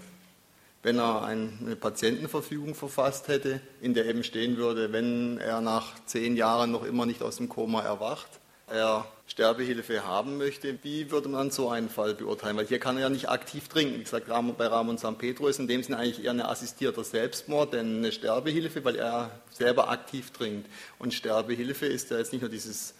wenn 0.82 0.98
er 0.98 1.22
eine 1.24 1.76
Patientenverfügung 1.76 2.74
verfasst 2.74 3.28
hätte, 3.28 3.60
in 3.80 3.94
der 3.94 4.06
eben 4.06 4.24
stehen 4.24 4.56
würde, 4.56 4.92
wenn 4.92 5.38
er 5.38 5.60
nach 5.60 5.94
zehn 6.06 6.36
Jahren 6.36 6.72
noch 6.72 6.84
immer 6.84 7.06
nicht 7.06 7.22
aus 7.22 7.36
dem 7.36 7.48
Koma 7.48 7.82
erwacht, 7.82 8.40
er 8.72 9.06
Sterbehilfe 9.26 10.04
haben 10.06 10.36
möchte, 10.36 10.78
wie 10.82 11.10
würde 11.10 11.28
man 11.28 11.50
so 11.50 11.70
einen 11.70 11.88
Fall 11.88 12.14
beurteilen? 12.14 12.56
Weil 12.56 12.66
hier 12.66 12.78
kann 12.78 12.96
er 12.96 13.02
ja 13.02 13.08
nicht 13.08 13.28
aktiv 13.28 13.68
trinken. 13.68 13.98
Wie 13.98 14.04
gesagt, 14.04 14.26
bei 14.26 14.66
Ramon 14.66 14.98
San 14.98 15.16
Pedro 15.16 15.48
ist 15.48 15.58
in 15.58 15.68
dem 15.68 15.82
Sinne 15.82 15.98
eigentlich 15.98 16.24
eher 16.24 16.32
ein 16.32 16.40
assistierter 16.40 17.04
Selbstmord, 17.04 17.72
denn 17.72 17.98
eine 17.98 18.12
Sterbehilfe, 18.12 18.84
weil 18.84 18.96
er 18.96 19.30
selber 19.50 19.88
aktiv 19.88 20.32
trinkt. 20.32 20.68
Und 20.98 21.14
Sterbehilfe 21.14 21.86
ist 21.86 22.10
ja 22.10 22.18
jetzt 22.18 22.32
nicht 22.32 22.42
nur 22.42 22.50
dieses 22.50 22.94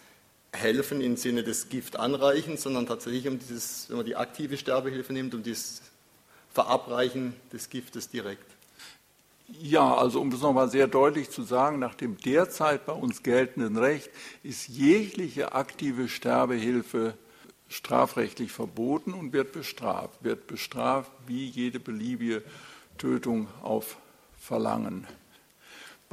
Helfen 0.51 1.01
im 1.01 1.17
Sinne 1.17 1.43
des 1.43 1.69
Gift 1.69 1.97
anreichen, 1.97 2.57
sondern 2.57 2.85
tatsächlich 2.85 3.27
um 3.27 3.39
dieses, 3.39 3.89
wenn 3.89 3.97
man 3.97 4.05
die 4.05 4.15
aktive 4.15 4.57
Sterbehilfe 4.57 5.11
nimmt, 5.11 5.33
um 5.33 5.43
das 5.43 5.81
Verabreichen 6.51 7.35
des 7.51 7.69
Giftes 7.69 8.09
direkt. 8.09 8.52
Ja, 9.59 9.95
also 9.95 10.19
um 10.19 10.31
das 10.31 10.41
nochmal 10.41 10.69
sehr 10.69 10.87
deutlich 10.87 11.29
zu 11.29 11.43
sagen, 11.43 11.79
nach 11.79 11.95
dem 11.95 12.17
derzeit 12.17 12.85
bei 12.85 12.93
uns 12.93 13.23
geltenden 13.23 13.77
Recht 13.77 14.09
ist 14.41 14.67
jegliche 14.67 15.53
aktive 15.53 16.07
Sterbehilfe 16.07 17.15
strafrechtlich 17.69 18.51
verboten 18.51 19.13
und 19.13 19.33
wird 19.33 19.51
bestraft. 19.51 20.23
Wird 20.23 20.47
bestraft 20.47 21.11
wie 21.27 21.45
jede 21.45 21.79
beliebige 21.79 22.43
Tötung 22.97 23.47
auf 23.61 23.97
Verlangen. 24.37 25.07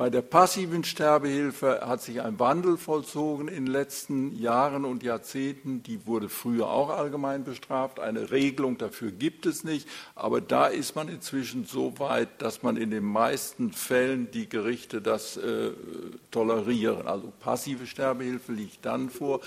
Bei 0.00 0.08
der 0.08 0.22
passiven 0.22 0.82
Sterbehilfe 0.82 1.82
hat 1.86 2.00
sich 2.00 2.22
ein 2.22 2.38
Wandel 2.38 2.78
vollzogen 2.78 3.48
in 3.48 3.66
den 3.66 3.72
letzten 3.72 4.34
Jahren 4.34 4.86
und 4.86 5.02
Jahrzehnten. 5.02 5.82
Die 5.82 6.06
wurde 6.06 6.30
früher 6.30 6.70
auch 6.70 6.88
allgemein 6.88 7.44
bestraft. 7.44 8.00
Eine 8.00 8.30
Regelung 8.30 8.78
dafür 8.78 9.10
gibt 9.10 9.44
es 9.44 9.62
nicht. 9.62 9.86
Aber 10.14 10.40
da 10.40 10.68
ist 10.68 10.96
man 10.96 11.10
inzwischen 11.10 11.66
so 11.66 11.98
weit, 11.98 12.40
dass 12.40 12.62
man 12.62 12.78
in 12.78 12.90
den 12.90 13.04
meisten 13.04 13.72
Fällen 13.72 14.30
die 14.30 14.48
Gerichte 14.48 15.02
das 15.02 15.36
äh, 15.36 15.72
tolerieren. 16.30 17.06
Also 17.06 17.30
passive 17.38 17.86
Sterbehilfe 17.86 18.52
liegt 18.52 18.86
dann 18.86 19.10
vor, 19.10 19.40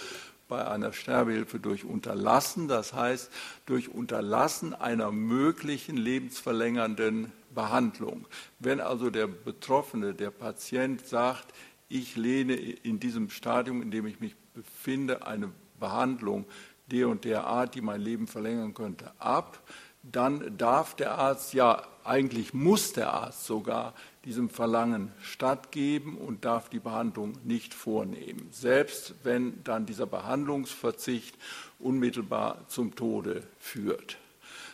bei 0.49 0.67
einer 0.67 0.93
Sterbehilfe 0.93 1.57
durch 1.57 1.83
Unterlassen, 1.83 2.67
das 2.67 2.93
heißt 2.93 3.31
durch 3.65 3.89
Unterlassen 3.89 4.75
einer 4.75 5.11
möglichen 5.11 5.97
lebensverlängernden 5.97 7.31
Behandlung. 7.53 8.27
Wenn 8.59 8.79
also 8.79 9.09
der 9.09 9.27
Betroffene, 9.27 10.13
der 10.13 10.31
Patient 10.31 11.05
sagt, 11.05 11.53
ich 11.89 12.15
lehne 12.15 12.55
in 12.55 12.99
diesem 12.99 13.29
Stadium, 13.29 13.81
in 13.81 13.91
dem 13.91 14.07
ich 14.07 14.19
mich 14.19 14.35
befinde, 14.53 15.27
eine 15.27 15.51
Behandlung 15.79 16.45
der 16.87 17.07
und 17.09 17.23
der 17.23 17.45
Art, 17.45 17.75
die 17.75 17.81
mein 17.81 18.01
Leben 18.01 18.27
verlängern 18.27 18.73
könnte, 18.73 19.11
ab, 19.19 19.61
dann 20.03 20.57
darf 20.57 20.95
der 20.95 21.17
Arzt, 21.17 21.53
ja 21.53 21.83
eigentlich 22.03 22.53
muss 22.53 22.93
der 22.93 23.13
Arzt 23.13 23.45
sogar 23.45 23.93
diesem 24.25 24.49
Verlangen 24.49 25.11
stattgeben 25.21 26.17
und 26.17 26.45
darf 26.45 26.69
die 26.69 26.79
Behandlung 26.79 27.33
nicht 27.43 27.73
vornehmen, 27.73 28.47
selbst 28.51 29.15
wenn 29.23 29.63
dann 29.63 29.85
dieser 29.85 30.05
Behandlungsverzicht 30.05 31.35
unmittelbar 31.79 32.67
zum 32.67 32.95
Tode 32.95 33.43
führt. 33.59 34.17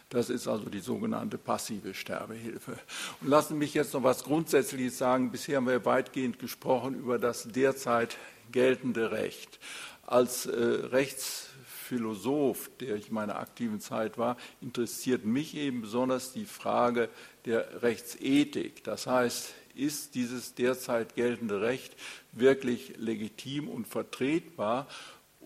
Das 0.09 0.31
ist 0.31 0.47
also 0.47 0.69
die 0.69 0.79
sogenannte 0.79 1.37
passive 1.37 1.93
Sterbehilfe. 1.93 2.79
Und 3.21 3.27
lassen 3.27 3.53
Sie 3.53 3.59
mich 3.59 3.75
jetzt 3.75 3.93
noch 3.93 4.01
etwas 4.01 4.23
Grundsätzliches 4.23 4.97
sagen. 4.97 5.31
Bisher 5.31 5.57
haben 5.57 5.67
wir 5.67 5.85
weitgehend 5.85 6.39
gesprochen 6.39 6.95
über 6.95 7.19
das 7.19 7.47
derzeit 7.47 8.17
geltende 8.51 9.11
Recht. 9.11 9.59
Als 10.07 10.47
äh, 10.47 10.55
Rechtsphilosoph, 10.55 12.71
der 12.79 12.95
ich 12.95 13.09
in 13.09 13.13
meiner 13.13 13.37
aktiven 13.37 13.79
Zeit 13.79 14.17
war, 14.17 14.35
interessiert 14.61 15.25
mich 15.25 15.55
eben 15.55 15.81
besonders 15.81 16.33
die 16.33 16.45
Frage 16.45 17.09
der 17.45 17.83
Rechtsethik. 17.83 18.83
Das 18.83 19.05
heißt, 19.05 19.53
ist 19.75 20.15
dieses 20.15 20.55
derzeit 20.55 21.15
geltende 21.15 21.61
Recht 21.61 21.95
wirklich 22.31 22.93
legitim 22.97 23.69
und 23.69 23.87
vertretbar? 23.87 24.87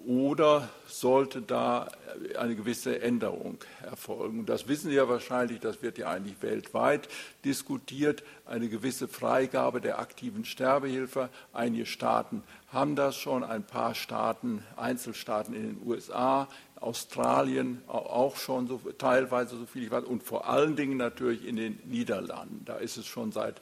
Oder 0.06 0.70
sollte 0.88 1.42
da 1.42 1.90
eine 2.38 2.56
gewisse 2.56 3.02
Änderung 3.02 3.58
erfolgen? 3.82 4.46
Das 4.46 4.68
wissen 4.68 4.90
Sie 4.90 4.96
ja 4.96 5.08
wahrscheinlich, 5.08 5.60
das 5.60 5.82
wird 5.82 5.98
ja 5.98 6.10
eigentlich 6.10 6.42
weltweit 6.42 7.08
diskutiert, 7.46 8.24
eine 8.46 8.70
gewisse 8.70 9.08
Freigabe 9.08 9.82
der 9.82 10.00
aktiven 10.00 10.46
Sterbehilfe. 10.46 11.30
Einige 11.54 11.86
Staaten 11.86 12.44
haben 12.72 12.96
das 12.96 13.16
schon, 13.16 13.44
ein 13.44 13.64
paar 13.64 13.96
Staaten, 13.96 14.64
Einzelstaaten 14.76 15.54
in 15.54 15.64
den 15.64 15.88
USA, 15.88 16.48
Australien 16.84 17.82
auch 17.88 18.36
schon 18.36 18.68
so, 18.68 18.78
teilweise 18.98 19.58
so 19.58 19.66
viel 19.66 19.84
ich 19.84 19.92
weiß, 19.92 20.04
und 20.04 20.24
vor 20.24 20.50
allen 20.50 20.76
Dingen 20.76 20.98
natürlich 20.98 21.46
in 21.46 21.56
den 21.56 21.80
Niederlanden. 21.86 22.64
Da 22.66 22.76
ist 22.76 22.98
es 22.98 23.06
schon 23.06 23.32
seit 23.32 23.62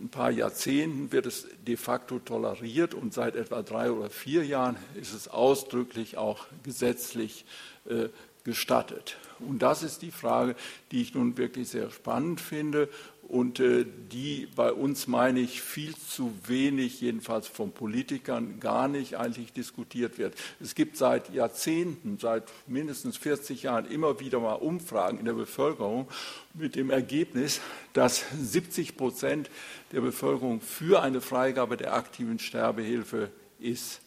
ein 0.00 0.08
paar 0.08 0.30
Jahrzehnten 0.30 1.12
wird 1.12 1.26
es 1.26 1.46
de 1.66 1.76
facto 1.76 2.18
toleriert 2.18 2.94
und 2.94 3.14
seit 3.14 3.36
etwa 3.36 3.62
drei 3.62 3.90
oder 3.90 4.10
vier 4.10 4.44
Jahren 4.44 4.76
ist 4.94 5.14
es 5.14 5.28
ausdrücklich 5.28 6.18
auch 6.18 6.46
gesetzlich 6.62 7.44
äh, 7.88 8.08
gestattet. 8.44 9.16
Und 9.40 9.60
das 9.60 9.82
ist 9.82 10.02
die 10.02 10.10
Frage, 10.10 10.54
die 10.90 11.02
ich 11.02 11.14
nun 11.14 11.36
wirklich 11.36 11.68
sehr 11.68 11.90
spannend 11.90 12.40
finde 12.40 12.88
und 13.28 13.58
äh, 13.60 13.84
die 14.12 14.48
bei 14.54 14.72
uns, 14.72 15.06
meine 15.06 15.40
ich, 15.40 15.60
viel 15.60 15.94
zu 15.96 16.32
wenig, 16.46 17.00
jedenfalls 17.00 17.48
von 17.48 17.72
Politikern, 17.72 18.60
gar 18.60 18.88
nicht 18.88 19.16
eigentlich 19.16 19.52
diskutiert 19.52 20.18
wird. 20.18 20.34
Es 20.60 20.74
gibt 20.74 20.96
seit 20.96 21.34
Jahrzehnten, 21.34 22.18
seit 22.18 22.44
mindestens 22.66 23.16
40 23.16 23.64
Jahren 23.64 23.90
immer 23.90 24.20
wieder 24.20 24.38
mal 24.38 24.54
Umfragen 24.54 25.18
in 25.18 25.24
der 25.24 25.32
Bevölkerung 25.32 26.08
mit 26.54 26.76
dem 26.76 26.90
Ergebnis, 26.90 27.60
dass 27.92 28.24
70 28.40 28.96
Prozent 28.96 29.50
der 29.92 30.00
Bevölkerung 30.00 30.60
für 30.60 31.02
eine 31.02 31.20
Freigabe 31.20 31.76
der 31.76 31.94
aktiven 31.94 32.38
Sterbehilfe 32.38 33.30
ist. 33.58 34.00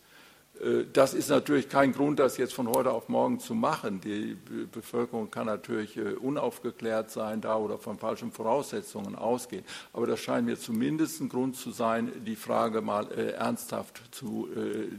Äh, 0.59 0.85
das 0.91 1.13
ist 1.13 1.29
natürlich 1.29 1.69
kein 1.69 1.93
Grund, 1.93 2.19
das 2.19 2.37
jetzt 2.37 2.53
von 2.53 2.67
heute 2.67 2.91
auf 2.91 3.09
morgen 3.09 3.39
zu 3.39 3.55
machen. 3.55 4.01
Die 4.01 4.37
Bevölkerung 4.71 5.31
kann 5.31 5.47
natürlich 5.47 5.97
äh, 5.97 6.13
unaufgeklärt 6.13 7.11
sein 7.11 7.41
da 7.41 7.57
oder 7.57 7.77
von 7.77 7.97
falschen 7.97 8.31
Voraussetzungen 8.31 9.15
ausgehen. 9.15 9.63
Aber 9.93 10.07
das 10.07 10.19
scheint 10.19 10.45
mir 10.45 10.57
zumindest 10.57 11.21
ein 11.21 11.29
Grund 11.29 11.55
zu 11.55 11.71
sein, 11.71 12.11
die 12.25 12.35
Frage 12.35 12.81
mal 12.81 13.07
äh, 13.11 13.31
ernsthaft 13.31 14.01
zu 14.11 14.49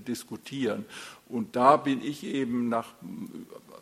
diskutieren. 0.06 0.84
Und 1.28 1.56
da 1.56 1.76
bin 1.76 2.02
ich 2.02 2.24
eben 2.24 2.68
nach 2.68 2.94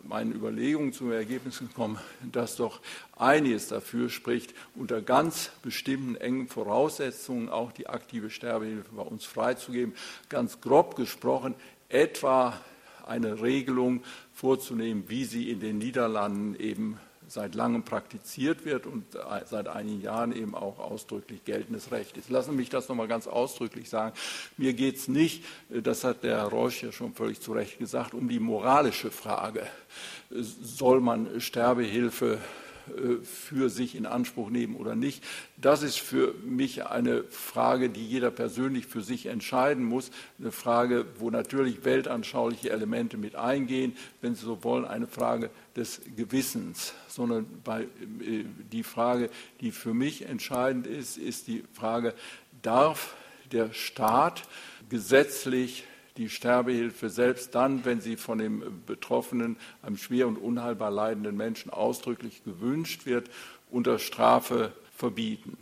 meinen 0.03 0.33
Überlegungen 0.33 0.93
zum 0.93 1.11
Ergebnis 1.11 1.59
gekommen, 1.59 1.99
dass 2.31 2.55
doch 2.55 2.81
einiges 3.17 3.67
dafür 3.67 4.09
spricht, 4.09 4.53
unter 4.75 5.01
ganz 5.01 5.51
bestimmten 5.61 6.15
engen 6.15 6.47
Voraussetzungen 6.47 7.49
auch 7.49 7.71
die 7.71 7.87
aktive 7.87 8.29
Sterbehilfe 8.29 8.89
bei 8.95 9.03
uns 9.03 9.25
freizugeben. 9.25 9.93
Ganz 10.29 10.61
grob 10.61 10.95
gesprochen, 10.95 11.55
etwa 11.89 12.59
eine 13.05 13.41
Regelung 13.41 14.03
vorzunehmen, 14.33 15.05
wie 15.07 15.25
sie 15.25 15.49
in 15.49 15.59
den 15.59 15.77
Niederlanden 15.79 16.55
eben 16.55 16.99
seit 17.29 17.55
langem 17.55 17.83
praktiziert 17.83 18.65
wird 18.65 18.85
und 18.85 19.05
seit 19.45 19.67
einigen 19.67 20.01
Jahren 20.01 20.35
eben 20.35 20.55
auch 20.55 20.79
ausdrücklich 20.79 21.45
geltendes 21.45 21.91
Recht 21.91 22.17
ist. 22.17 22.29
Lassen 22.29 22.51
Sie 22.51 22.57
mich 22.57 22.69
das 22.69 22.89
nochmal 22.89 23.07
ganz 23.07 23.27
ausdrücklich 23.27 23.89
sagen. 23.89 24.15
Mir 24.57 24.73
geht 24.73 24.97
es 24.97 25.07
nicht, 25.07 25.45
das 25.69 26.03
hat 26.03 26.23
der 26.23 26.37
Herr 26.37 26.47
Reusch 26.47 26.83
ja 26.83 26.91
schon 26.91 27.13
völlig 27.13 27.39
zu 27.39 27.53
Recht 27.53 27.77
gesagt, 27.79 28.13
um 28.13 28.27
die 28.27 28.39
moralische 28.39 29.11
Frage. 29.11 29.67
Soll 30.29 31.01
man 31.01 31.39
Sterbehilfe 31.39 32.39
äh, 32.89 33.23
für 33.23 33.69
sich 33.69 33.95
in 33.95 34.05
Anspruch 34.05 34.49
nehmen 34.49 34.75
oder 34.75 34.95
nicht. 34.95 35.23
Das 35.57 35.83
ist 35.83 35.99
für 35.99 36.33
mich 36.43 36.85
eine 36.85 37.23
Frage, 37.23 37.89
die 37.89 38.05
jeder 38.05 38.31
persönlich 38.31 38.85
für 38.85 39.01
sich 39.01 39.25
entscheiden 39.25 39.83
muss. 39.83 40.11
Eine 40.39 40.51
Frage, 40.51 41.05
wo 41.17 41.29
natürlich 41.29 41.83
weltanschauliche 41.83 42.69
Elemente 42.69 43.17
mit 43.17 43.35
eingehen, 43.35 43.95
wenn 44.21 44.35
Sie 44.35 44.45
so 44.45 44.63
wollen, 44.63 44.85
eine 44.85 45.07
Frage 45.07 45.49
des 45.79 46.01
Gewissens, 46.15 46.93
sondern 47.07 47.47
bei, 47.63 47.83
äh, 47.83 48.45
die 48.71 48.83
Frage, 48.83 49.29
die 49.61 49.71
für 49.71 49.93
mich 49.93 50.25
entscheidend 50.25 50.85
ist, 50.85 51.17
ist 51.17 51.47
die 51.47 51.63
Frage, 51.73 52.13
darf 52.61 53.15
der 53.51 53.73
Staat 53.73 54.43
gesetzlich 54.89 55.85
die 56.17 56.29
Sterbehilfe 56.29 57.09
selbst 57.09 57.55
dann, 57.55 57.85
wenn 57.85 58.01
sie 58.01 58.17
von 58.17 58.39
dem 58.39 58.83
Betroffenen, 58.85 59.55
einem 59.81 59.97
schwer 59.97 60.27
und 60.27 60.35
unheilbar 60.35 60.91
leidenden 60.91 61.37
Menschen 61.37 61.71
ausdrücklich 61.71 62.43
gewünscht 62.43 63.05
wird, 63.05 63.29
unter 63.71 63.99
Strafe 63.99 64.73
verbieten. 64.95 65.57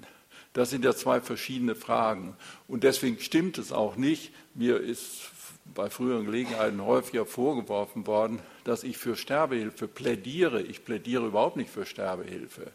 Das 0.54 0.72
sind 0.72 0.84
ja 0.84 0.96
zwei 0.96 1.22
verschiedene 1.22 1.76
Fragen. 1.76 2.36
Und 2.68 2.84
deswegen 2.84 3.20
stimmt 3.20 3.60
es 3.60 3.72
auch 3.72 3.98
nicht. 3.98 4.34
Mir 4.56 4.80
ist 4.80 5.30
bei 5.76 5.92
früheren 5.92 6.26
Gelegenheiten 6.26 6.84
häufiger 6.84 7.28
vorgeworfen 7.28 8.08
worden, 8.08 8.40
dass 8.68 8.84
ich 8.84 8.98
für 8.98 9.16
Sterbehilfe 9.16 9.88
plädiere. 9.88 10.62
Ich 10.62 10.84
plädiere 10.84 11.28
überhaupt 11.28 11.56
nicht 11.56 11.70
für 11.70 11.86
Sterbehilfe. 11.86 12.74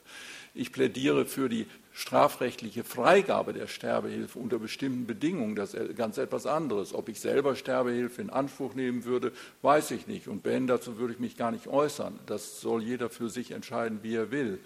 Ich 0.54 0.72
plädiere 0.72 1.26
für 1.26 1.48
die 1.48 1.66
strafrechtliche 1.92 2.84
Freigabe 2.84 3.52
der 3.52 3.66
Sterbehilfe 3.66 4.38
unter 4.38 4.58
bestimmten 4.58 5.06
Bedingungen, 5.06 5.54
das 5.54 5.74
ist 5.74 5.94
ganz 5.96 6.16
etwas 6.16 6.46
anderes. 6.46 6.94
Ob 6.94 7.10
ich 7.10 7.20
selber 7.20 7.56
Sterbehilfe 7.56 8.22
in 8.22 8.30
Anspruch 8.30 8.74
nehmen 8.74 9.04
würde, 9.04 9.32
weiß 9.60 9.90
ich 9.90 10.06
nicht. 10.06 10.28
Und 10.28 10.46
wenn, 10.46 10.66
dazu 10.66 10.98
würde 10.98 11.12
ich 11.12 11.20
mich 11.20 11.36
gar 11.36 11.50
nicht 11.50 11.68
äußern. 11.68 12.18
Das 12.24 12.60
soll 12.60 12.82
jeder 12.82 13.10
für 13.10 13.28
sich 13.28 13.50
entscheiden, 13.50 14.00
wie 14.02 14.14
er 14.14 14.30
will. 14.30 14.58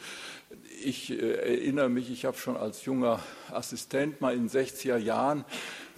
Ich 0.85 1.11
äh, 1.11 1.57
erinnere 1.57 1.89
mich, 1.89 2.11
ich 2.11 2.25
habe 2.25 2.37
schon 2.37 2.57
als 2.57 2.85
junger 2.85 3.21
Assistent 3.51 4.21
mal 4.21 4.35
in 4.35 4.49
den 4.49 4.51
60er 4.51 4.97
Jahren 4.97 5.45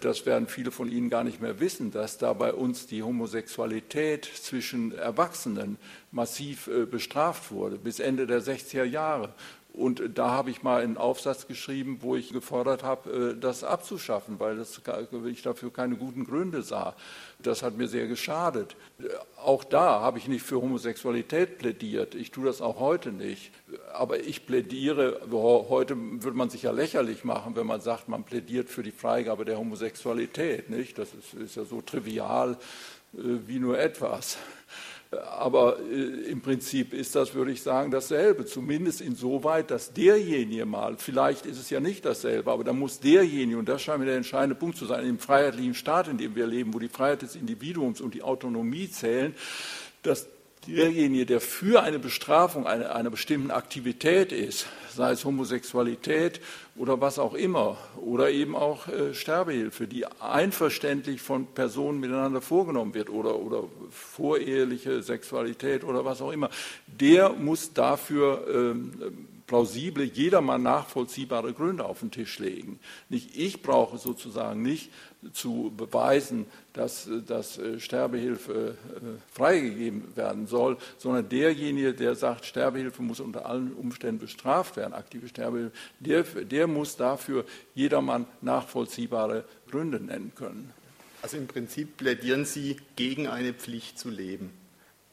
das 0.00 0.26
werden 0.26 0.48
viele 0.48 0.70
von 0.70 0.90
Ihnen 0.90 1.10
gar 1.10 1.24
nicht 1.24 1.40
mehr 1.40 1.60
wissen, 1.60 1.90
dass 1.90 2.18
da 2.18 2.32
bei 2.32 2.52
uns 2.52 2.86
die 2.86 3.02
Homosexualität 3.02 4.24
zwischen 4.24 4.96
Erwachsenen 4.96 5.76
massiv 6.10 6.68
äh, 6.68 6.86
bestraft 6.86 7.50
wurde, 7.50 7.78
bis 7.78 8.00
Ende 8.00 8.26
der 8.26 8.42
60er 8.42 8.84
Jahre. 8.84 9.34
Und 9.74 10.02
da 10.14 10.30
habe 10.30 10.50
ich 10.50 10.64
mal 10.64 10.82
einen 10.82 10.96
Aufsatz 10.96 11.46
geschrieben, 11.46 11.98
wo 12.00 12.16
ich 12.16 12.32
gefordert 12.32 12.82
habe, 12.82 13.34
äh, 13.36 13.40
das 13.40 13.62
abzuschaffen, 13.62 14.40
weil 14.40 14.56
das, 14.56 14.80
ich 15.26 15.42
dafür 15.42 15.72
keine 15.72 15.96
guten 15.96 16.24
Gründe 16.24 16.62
sah. 16.62 16.96
Das 17.38 17.62
hat 17.62 17.76
mir 17.76 17.86
sehr 17.86 18.08
geschadet. 18.08 18.74
Auch 19.36 19.62
da 19.62 20.00
habe 20.00 20.18
ich 20.18 20.26
nicht 20.26 20.42
für 20.42 20.60
Homosexualität 20.60 21.58
plädiert. 21.58 22.16
Ich 22.16 22.32
tue 22.32 22.46
das 22.46 22.60
auch 22.60 22.80
heute 22.80 23.12
nicht. 23.12 23.52
Aber 23.92 24.18
ich 24.18 24.46
plädiere, 24.46 25.20
heute 25.30 25.96
würde 25.96 26.36
man 26.36 26.50
sich 26.50 26.62
ja 26.62 26.72
lächerlich 26.72 27.22
machen, 27.22 27.54
wenn 27.54 27.66
man 27.66 27.80
sagt, 27.80 28.08
man 28.08 28.24
plädiert 28.24 28.68
für 28.68 28.82
die 28.82 28.90
Freigabe 28.90 29.44
der 29.44 29.58
Homosexualität. 29.58 30.70
Nicht? 30.70 30.98
Das 30.98 31.10
ist, 31.14 31.34
ist 31.34 31.56
ja 31.56 31.64
so 31.64 31.82
trivial 31.82 32.56
äh, 33.14 33.18
wie 33.46 33.60
nur 33.60 33.78
etwas. 33.78 34.38
Aber 35.10 35.78
äh, 35.80 36.30
im 36.30 36.42
Prinzip 36.42 36.92
ist 36.92 37.14
das, 37.14 37.32
würde 37.32 37.52
ich 37.52 37.62
sagen, 37.62 37.90
dasselbe. 37.90 38.44
Zumindest 38.44 39.00
insoweit, 39.00 39.70
dass 39.70 39.92
derjenige 39.92 40.66
mal, 40.66 40.96
vielleicht 40.98 41.46
ist 41.46 41.58
es 41.58 41.70
ja 41.70 41.80
nicht 41.80 42.04
dasselbe, 42.04 42.50
aber 42.50 42.62
da 42.62 42.74
muss 42.74 43.00
derjenige, 43.00 43.58
und 43.58 43.68
das 43.68 43.80
scheint 43.80 44.00
mir 44.00 44.06
der 44.06 44.16
entscheidende 44.16 44.54
Punkt 44.54 44.76
zu 44.76 44.84
sein, 44.84 45.06
im 45.06 45.18
freiheitlichen 45.18 45.74
Staat, 45.74 46.08
in 46.08 46.18
dem 46.18 46.36
wir 46.36 46.46
leben, 46.46 46.74
wo 46.74 46.78
die 46.78 46.88
Freiheit 46.88 47.22
des 47.22 47.36
Individuums 47.36 48.02
und 48.02 48.12
die 48.12 48.22
Autonomie 48.22 48.90
zählen, 48.90 49.34
dass 50.02 50.28
derjenige, 50.68 51.26
der 51.26 51.40
für 51.40 51.82
eine 51.82 51.98
Bestrafung 51.98 52.66
einer, 52.66 52.94
einer 52.94 53.10
bestimmten 53.10 53.50
Aktivität 53.50 54.32
ist, 54.32 54.66
sei 54.94 55.12
es 55.12 55.24
Homosexualität 55.24 56.40
oder 56.76 57.00
was 57.00 57.18
auch 57.18 57.34
immer, 57.34 57.76
oder 57.96 58.30
eben 58.30 58.54
auch 58.54 58.88
äh, 58.88 59.14
Sterbehilfe, 59.14 59.86
die 59.86 60.06
einverständlich 60.20 61.22
von 61.22 61.46
Personen 61.46 62.00
miteinander 62.00 62.40
vorgenommen 62.40 62.94
wird, 62.94 63.10
oder, 63.10 63.36
oder 63.36 63.64
voreheliche 63.90 65.02
Sexualität 65.02 65.84
oder 65.84 66.04
was 66.04 66.20
auch 66.20 66.32
immer, 66.32 66.50
der 66.86 67.30
muss 67.30 67.72
dafür 67.72 68.46
ähm, 68.52 68.92
plausible, 69.48 70.04
jedermann 70.04 70.62
nachvollziehbare 70.62 71.52
Gründe 71.54 71.84
auf 71.84 72.00
den 72.00 72.12
Tisch 72.12 72.38
legen. 72.38 72.78
Nicht 73.08 73.36
ich 73.36 73.62
brauche 73.62 73.98
sozusagen 73.98 74.62
nicht 74.62 74.90
zu 75.32 75.72
beweisen, 75.76 76.46
dass, 76.72 77.08
dass 77.26 77.58
äh, 77.58 77.80
Sterbehilfe 77.80 78.76
äh, 78.94 79.34
freigegeben 79.34 80.16
werden 80.16 80.46
soll, 80.46 80.76
sondern 80.96 81.28
derjenige, 81.28 81.92
der 81.92 82.14
sagt, 82.14 82.44
Sterbehilfe 82.44 83.02
muss 83.02 83.18
unter 83.18 83.46
allen 83.46 83.72
Umständen 83.72 84.20
bestraft 84.20 84.76
werden, 84.76 84.94
aktive 84.94 85.28
Sterbehilfe, 85.28 85.72
der, 85.98 86.22
der 86.22 86.66
muss 86.66 86.96
dafür 86.96 87.44
jedermann 87.74 88.26
nachvollziehbare 88.42 89.44
Gründe 89.70 89.98
nennen 89.98 90.32
können. 90.36 90.72
Also 91.20 91.36
im 91.36 91.48
Prinzip 91.48 91.96
plädieren 91.96 92.44
Sie 92.44 92.76
gegen 92.94 93.26
eine 93.26 93.52
Pflicht 93.52 93.98
zu 93.98 94.10
leben. 94.10 94.52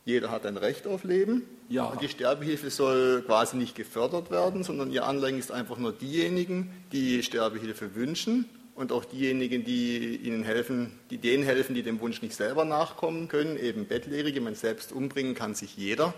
Jeder 0.06 0.30
hat 0.30 0.46
ein 0.46 0.58
Recht 0.58 0.86
auf 0.86 1.04
Leben. 1.04 1.42
Ja. 1.68 1.86
Und 1.86 2.00
die 2.00 2.10
Sterbehilfe 2.10 2.70
soll 2.70 3.24
quasi 3.24 3.58
nicht 3.58 3.76
gefördert 3.76 4.30
werden, 4.30 4.64
sondern 4.64 4.92
ihr 4.92 5.04
Anliegen 5.04 5.40
ist 5.40 5.52
einfach 5.52 5.80
nur 5.80 5.94
diejenigen, 5.94 6.72
die 6.92 7.24
Sterbehilfe 7.24 7.96
wünschen 7.96 8.46
und 8.76 8.92
auch 8.92 9.06
diejenigen, 9.06 9.64
die 9.64 10.18
ihnen 10.18 10.44
helfen, 10.44 11.00
die 11.10 11.18
denen 11.18 11.44
helfen, 11.44 11.76
die 11.76 11.84
dem 11.84 12.02
Wunsch 12.02 12.22
nicht 12.22 12.36
selber 12.36 12.66
nachkommen 12.66 13.30
können, 13.30 13.58
eben 13.58 13.88
Bettlägerige, 13.88 14.42
man 14.42 14.56
selbst 14.56 14.92
umbringen 14.92 15.34
kann 15.34 15.56
sich 15.56 15.78
jeder. 15.78 16.14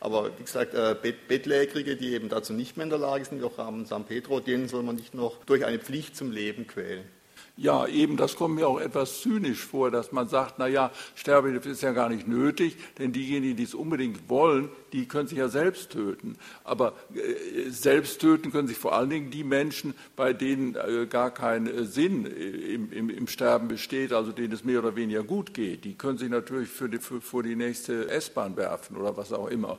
Aber 0.00 0.36
wie 0.36 0.42
gesagt, 0.42 0.74
äh, 0.74 0.96
Bettlägerige, 1.28 1.96
die 1.96 2.12
eben 2.12 2.28
dazu 2.28 2.52
nicht 2.52 2.76
mehr 2.76 2.84
in 2.84 2.90
der 2.90 2.98
Lage 2.98 3.24
sind, 3.24 3.40
wie 3.40 3.44
auch 3.44 3.58
am 3.58 3.86
San 3.86 4.04
Pedro, 4.04 4.40
denen 4.40 4.68
soll 4.68 4.82
man 4.82 4.96
nicht 4.96 5.14
noch 5.14 5.44
durch 5.44 5.64
eine 5.64 5.78
Pflicht 5.78 6.16
zum 6.16 6.32
Leben 6.32 6.66
quälen. 6.66 7.04
Ja, 7.56 7.86
eben, 7.86 8.16
das 8.16 8.36
kommt 8.36 8.54
mir 8.54 8.66
auch 8.66 8.80
etwas 8.80 9.20
zynisch 9.20 9.60
vor, 9.60 9.90
dass 9.90 10.10
man 10.10 10.26
sagt, 10.26 10.54
na 10.56 10.66
ja, 10.66 10.90
Sterbehilfe 11.14 11.68
ist 11.68 11.82
ja 11.82 11.92
gar 11.92 12.08
nicht 12.08 12.26
nötig, 12.26 12.78
denn 12.98 13.12
diejenigen, 13.12 13.56
die 13.56 13.64
es 13.64 13.74
unbedingt 13.74 14.30
wollen, 14.30 14.70
die 14.94 15.06
können 15.06 15.28
sich 15.28 15.36
ja 15.36 15.48
selbst 15.48 15.90
töten. 15.90 16.36
Aber 16.64 16.94
äh, 17.14 17.68
selbst 17.68 18.22
töten 18.22 18.52
können 18.52 18.68
sich 18.68 18.78
vor 18.78 18.94
allen 18.94 19.10
Dingen 19.10 19.30
die 19.30 19.44
Menschen, 19.44 19.92
bei 20.16 20.32
denen 20.32 20.76
äh, 20.76 21.06
gar 21.06 21.30
kein 21.30 21.66
äh, 21.66 21.84
Sinn 21.84 22.24
im, 22.24 22.90
im, 22.90 23.10
im, 23.10 23.26
Sterben 23.26 23.68
besteht, 23.68 24.14
also 24.14 24.32
denen 24.32 24.52
es 24.52 24.64
mehr 24.64 24.78
oder 24.78 24.96
weniger 24.96 25.22
gut 25.22 25.52
geht. 25.52 25.84
Die 25.84 25.94
können 25.94 26.16
sich 26.16 26.30
natürlich 26.30 26.70
für 26.70 26.88
die, 26.88 26.98
für, 26.98 27.20
vor 27.20 27.42
die 27.42 27.56
nächste 27.56 28.08
S-Bahn 28.08 28.56
werfen 28.56 28.96
oder 28.96 29.16
was 29.18 29.30
auch 29.30 29.48
immer. 29.48 29.78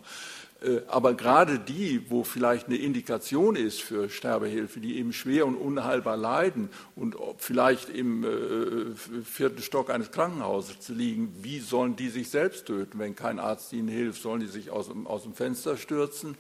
Äh, 0.63 0.82
aber 0.88 1.13
gerade 1.13 1.60
die, 1.60 2.10
wo 2.10 2.24
vielleicht 2.24 2.67
eine 2.67 2.77
Indikation 2.77 3.55
ist 3.55 3.82
für 3.82 4.10
Sterbehilfe, 4.10 4.79
die 4.79 4.98
eben 4.98 5.13
schwer 5.13 5.46
und 5.46 5.55
unheilbar 5.55 6.17
leiden 6.17 6.70
und 6.96 7.15
vielleicht 7.38 7.89
im 7.89 8.23
äh, 8.23 8.95
vierten 9.23 9.62
Stock 9.62 9.89
eines 9.89 10.12
Krankenhauses 10.12 10.89
liegen, 10.89 11.34
wie 11.41 11.60
sollen 11.60 11.95
die 11.95 12.10
sich 12.10 12.30
selbst 12.30 12.67
töten, 12.67 12.99
wenn 12.99 13.15
kein 13.15 13.39
Arzt 13.39 13.73
ihnen 13.73 13.89
hilft? 13.89 14.21
Sollen 14.21 14.39
die 14.39 14.47
sich 14.47 14.71
aus, 14.71 14.88
dem 14.88 15.34
Fenster 15.34 15.78
stürzen? 15.78 16.38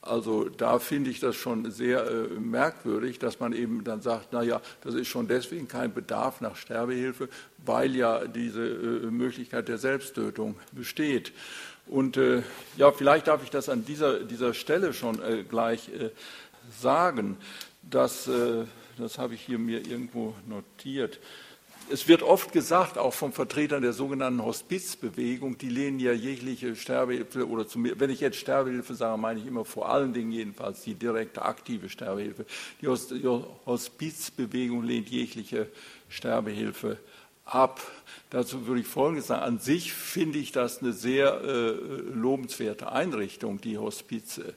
Also 0.00 0.48
da 0.48 0.78
finde 0.78 1.10
ich 1.10 1.20
das 1.20 1.34
schon 1.36 1.70
sehr 1.70 2.06
äh, 2.06 2.40
merkwürdig, 2.40 3.18
dass 3.18 3.40
man 3.40 3.52
eben 3.52 3.82
dann 3.82 4.00
sagt, 4.00 4.32
naja, 4.32 4.60
das 4.82 4.94
ist 4.94 5.08
schon 5.08 5.26
deswegen 5.26 5.68
kein 5.68 5.92
Bedarf 5.92 6.40
nach 6.40 6.56
Sterbehilfe, 6.56 7.28
weil 7.64 7.96
ja 7.96 8.26
diese 8.26 8.60
Möglichkeit 9.10 9.68
der 9.68 9.78
Selbsttötung 9.78 10.54
besteht. 10.72 11.32
Und 11.88 12.16
äh, 12.18 12.42
ja, 12.76 12.92
vielleicht 12.92 13.28
darf 13.28 13.42
ich 13.42 13.50
das 13.50 13.68
an 13.68 13.84
dieser, 13.84 14.20
dieser 14.20 14.52
Stelle 14.52 14.92
schon 14.92 15.22
äh, 15.22 15.42
gleich 15.42 15.88
äh, 15.88 16.10
sagen, 16.80 17.38
dass, 17.82 18.28
äh, 18.28 18.64
das 18.98 19.18
habe 19.18 19.34
ich 19.34 19.40
hier 19.40 19.58
mir 19.58 19.78
irgendwo 19.86 20.34
notiert. 20.46 21.18
Es 21.90 22.06
wird 22.06 22.22
oft 22.22 22.52
gesagt, 22.52 22.98
auch 22.98 23.14
von 23.14 23.32
Vertretern 23.32 23.80
der 23.80 23.94
sogenannten 23.94 24.44
Hospizbewegung, 24.44 25.56
die 25.56 25.70
lehnen 25.70 25.98
ja 25.98 26.12
jegliche 26.12 26.76
Sterbehilfe 26.76 27.48
oder 27.48 27.66
zu 27.66 27.78
mir, 27.78 27.98
wenn 27.98 28.10
ich 28.10 28.20
jetzt 28.20 28.36
Sterbehilfe 28.36 28.94
sage, 28.94 29.16
meine 29.16 29.40
ich 29.40 29.46
immer 29.46 29.64
vor 29.64 29.88
allen 29.88 30.12
Dingen 30.12 30.30
jedenfalls 30.30 30.82
die 30.82 30.92
direkte 30.92 31.40
aktive 31.40 31.88
Sterbehilfe. 31.88 32.44
Die 32.82 32.88
Hospizbewegung 33.66 34.82
lehnt 34.82 35.08
jegliche 35.08 35.68
Sterbehilfe 36.10 36.98
ab. 37.48 37.80
Dazu 38.30 38.66
würde 38.66 38.80
ich 38.80 38.86
Folgendes 38.86 39.28
sagen. 39.28 39.42
An 39.42 39.58
sich 39.58 39.92
finde 39.92 40.38
ich 40.38 40.52
das 40.52 40.82
eine 40.82 40.92
sehr 40.92 41.40
äh, 41.40 41.70
lobenswerte 42.14 42.92
Einrichtung, 42.92 43.60
die 43.60 43.78
Hospize. 43.78 44.54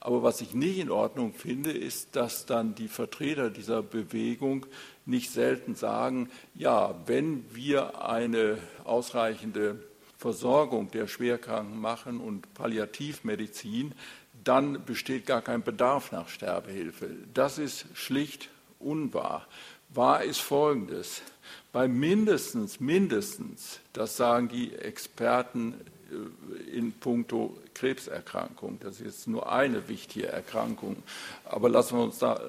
Aber 0.00 0.22
was 0.22 0.40
ich 0.40 0.54
nicht 0.54 0.78
in 0.78 0.90
Ordnung 0.90 1.34
finde, 1.34 1.72
ist, 1.72 2.14
dass 2.14 2.46
dann 2.46 2.74
die 2.76 2.88
Vertreter 2.88 3.50
dieser 3.50 3.82
Bewegung 3.82 4.66
nicht 5.06 5.30
selten 5.32 5.74
sagen, 5.74 6.30
ja, 6.54 6.94
wenn 7.06 7.44
wir 7.52 8.06
eine 8.06 8.58
ausreichende 8.84 9.82
Versorgung 10.16 10.90
der 10.92 11.08
Schwerkranken 11.08 11.80
machen 11.80 12.20
und 12.20 12.54
Palliativmedizin, 12.54 13.92
dann 14.44 14.84
besteht 14.84 15.26
gar 15.26 15.42
kein 15.42 15.62
Bedarf 15.62 16.12
nach 16.12 16.28
Sterbehilfe. 16.28 17.10
Das 17.34 17.58
ist 17.58 17.86
schlicht 17.94 18.50
unwahr. 18.78 19.46
Wahr 19.90 20.22
ist 20.22 20.40
Folgendes 20.40 21.22
bei 21.72 21.88
mindestens, 21.88 22.80
mindestens, 22.80 23.80
das 23.92 24.16
sagen 24.16 24.48
die 24.48 24.74
Experten 24.74 25.74
äh, 26.10 26.76
in 26.76 26.92
puncto 26.92 27.56
Krebserkrankung, 27.74 28.78
das 28.80 29.00
ist 29.00 29.06
jetzt 29.06 29.28
nur 29.28 29.52
eine 29.52 29.88
wichtige 29.88 30.28
Erkrankung, 30.28 31.02
aber 31.44 31.68
lassen 31.68 31.96
wir 31.96 32.04
uns 32.04 32.18
da 32.18 32.40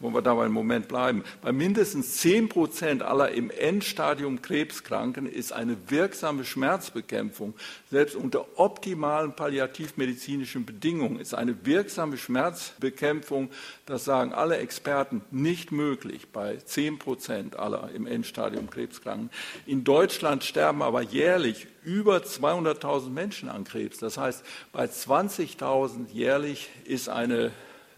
wollen 0.00 0.14
wir 0.14 0.22
dabei 0.22 0.44
einen 0.44 0.54
Moment 0.54 0.88
bleiben. 0.88 1.24
Bei 1.42 1.52
mindestens 1.52 2.18
10 2.18 2.48
Prozent 2.48 3.02
aller 3.02 3.30
im 3.32 3.50
Endstadium 3.50 4.42
Krebskranken 4.42 5.26
ist 5.26 5.52
eine 5.52 5.76
wirksame 5.88 6.44
Schmerzbekämpfung, 6.44 7.54
selbst 7.90 8.14
unter 8.14 8.58
optimalen 8.58 9.34
palliativmedizinischen 9.34 10.64
Bedingungen, 10.64 11.18
ist 11.18 11.34
eine 11.34 11.66
wirksame 11.66 12.16
Schmerzbekämpfung, 12.16 13.50
das 13.86 14.04
sagen 14.04 14.32
alle 14.32 14.58
Experten, 14.58 15.22
nicht 15.30 15.72
möglich 15.72 16.28
bei 16.32 16.56
10 16.56 16.98
Prozent 16.98 17.58
aller 17.58 17.90
im 17.94 18.06
Endstadium 18.06 18.70
Krebskranken. 18.70 19.30
In 19.66 19.84
Deutschland 19.84 20.44
sterben 20.44 20.82
aber 20.82 21.02
jährlich 21.02 21.66
über 21.84 22.18
200.000 22.18 23.08
Menschen 23.10 23.48
an 23.48 23.64
Krebs. 23.64 23.98
Das 23.98 24.18
heißt, 24.18 24.44
bei 24.72 24.84
20.000 24.84 26.08
jährlich 26.12 26.68
ist 26.84 27.08
eine 27.08 27.50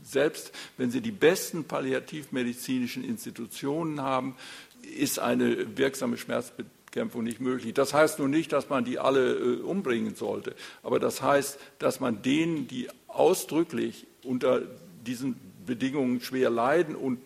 selbst 0.03 0.53
wenn 0.77 0.91
Sie 0.91 1.01
die 1.01 1.11
besten 1.11 1.65
palliativmedizinischen 1.65 3.05
Institutionen 3.05 4.01
haben, 4.01 4.35
ist 4.99 5.19
eine 5.19 5.77
wirksame 5.77 6.17
Schmerzbekämpfung 6.17 7.23
nicht 7.23 7.41
möglich. 7.41 7.75
Das 7.75 7.95
heißt 7.95 8.19
nun 8.19 8.31
nicht, 8.31 8.53
dass 8.53 8.69
man 8.69 8.85
die 8.85 8.99
alle 8.99 9.35
äh, 9.35 9.61
umbringen 9.61 10.15
sollte, 10.15 10.55
aber 10.83 10.99
das 10.99 11.23
heißt, 11.23 11.59
dass 11.79 12.01
man 12.01 12.23
denen, 12.23 12.69
die 12.69 12.89
ausdrücklich 13.09 14.07
unter 14.25 14.63
diesen 15.07 15.37
Bedingungen 15.67 16.21
schwer 16.21 16.51
leiden 16.51 16.95
und 16.95 17.19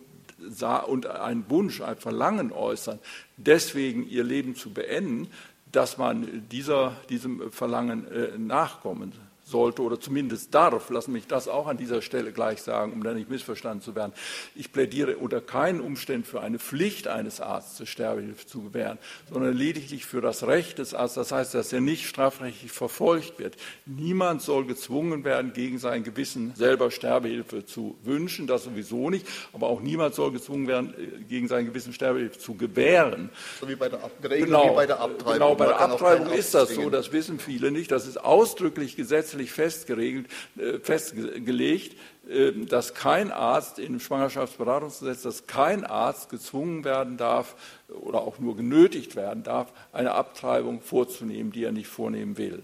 und 0.87 1.07
einen 1.07 1.49
Wunsch, 1.49 1.81
ein 1.81 1.95
Verlangen 1.95 2.51
äußern, 2.51 2.99
deswegen 3.37 4.07
ihr 4.07 4.23
Leben 4.23 4.55
zu 4.55 4.71
beenden, 4.71 5.29
dass 5.71 5.97
man 5.97 6.47
dieser, 6.51 6.95
diesem 7.09 7.51
Verlangen 7.51 8.07
äh, 8.11 8.37
nachkommen 8.37 9.13
sollte 9.45 9.83
oder 9.83 9.99
zumindest 9.99 10.53
darf, 10.53 10.89
lassen 10.89 11.11
mich 11.11 11.27
das 11.27 11.47
auch 11.47 11.67
an 11.67 11.77
dieser 11.77 12.01
Stelle 12.01 12.31
gleich 12.31 12.63
sagen, 12.63 12.93
um 12.93 13.03
da 13.03 13.13
nicht 13.13 13.29
missverstanden 13.29 13.81
zu 13.81 13.95
werden. 13.95 14.11
Ich 14.55 14.71
plädiere 14.71 15.17
unter 15.17 15.39
keinen 15.39 15.79
Umständen 15.79 16.25
für 16.25 16.41
eine 16.41 16.57
Pflicht 16.57 17.07
eines 17.07 17.41
Arztes, 17.41 17.87
Sterbehilfe 17.87 18.47
zu 18.47 18.63
gewähren, 18.63 18.97
sondern 19.31 19.55
lediglich 19.55 20.05
für 20.05 20.19
das 20.19 20.47
Recht 20.47 20.79
des 20.79 20.95
Arztes. 20.95 21.29
Das 21.29 21.31
heißt, 21.31 21.53
dass 21.53 21.71
er 21.71 21.81
nicht 21.81 22.07
strafrechtlich 22.07 22.71
verfolgt 22.71 23.37
wird. 23.37 23.55
Niemand 23.85 24.41
soll 24.41 24.65
gezwungen 24.65 25.23
werden, 25.23 25.53
gegen 25.53 25.77
sein 25.77 26.03
Gewissen 26.03 26.53
selber 26.55 26.89
Sterbehilfe 26.89 27.65
zu 27.65 27.95
wünschen, 28.03 28.47
das 28.47 28.63
sowieso 28.63 29.11
nicht, 29.11 29.27
aber 29.53 29.67
auch 29.67 29.81
niemand 29.81 30.15
soll 30.15 30.31
gezwungen 30.31 30.67
werden, 30.67 30.95
äh, 30.97 31.23
gegen 31.23 31.47
sein 31.47 31.65
Gewissen 31.65 31.93
Sterbehilfe 31.93 32.39
zu 32.39 32.55
gewähren. 32.55 33.29
So 33.59 33.69
wie 33.69 33.75
bei 33.75 33.89
der, 33.89 34.03
Ab 34.03 34.11
genau, 34.21 34.71
wie 34.71 34.75
bei 34.75 34.85
der 34.87 34.99
Abtreibung. 34.99 35.33
Genau, 35.33 35.55
bei 35.55 35.65
der 35.67 35.79
Abtreibung 35.79 36.31
ist 36.31 36.53
das 36.55 36.73
so, 36.73 36.89
das 36.89 37.11
wissen 37.11 37.39
viele 37.39 37.71
nicht. 37.71 37.91
Das 37.91 38.07
ist 38.07 38.17
ausdrücklich 38.17 38.95
gesetzlich 38.95 39.34
festgeregelt, 39.43 40.27
äh, 40.57 40.79
festgelegt, 40.79 41.97
äh, 42.27 42.51
dass 42.65 42.93
kein 42.93 43.31
Arzt 43.31 43.79
im 43.79 43.99
Schwangerschaftsberatungsgesetz, 43.99 45.21
dass 45.21 45.47
kein 45.47 45.83
Arzt 45.83 46.29
gezwungen 46.29 46.83
werden 46.83 47.17
darf 47.17 47.55
oder 47.89 48.21
auch 48.21 48.39
nur 48.39 48.55
genötigt 48.55 49.15
werden 49.15 49.43
darf, 49.43 49.71
eine 49.93 50.13
Abtreibung 50.13 50.81
vorzunehmen, 50.81 51.51
die 51.51 51.63
er 51.63 51.71
nicht 51.71 51.87
vornehmen 51.87 52.37
will. 52.37 52.63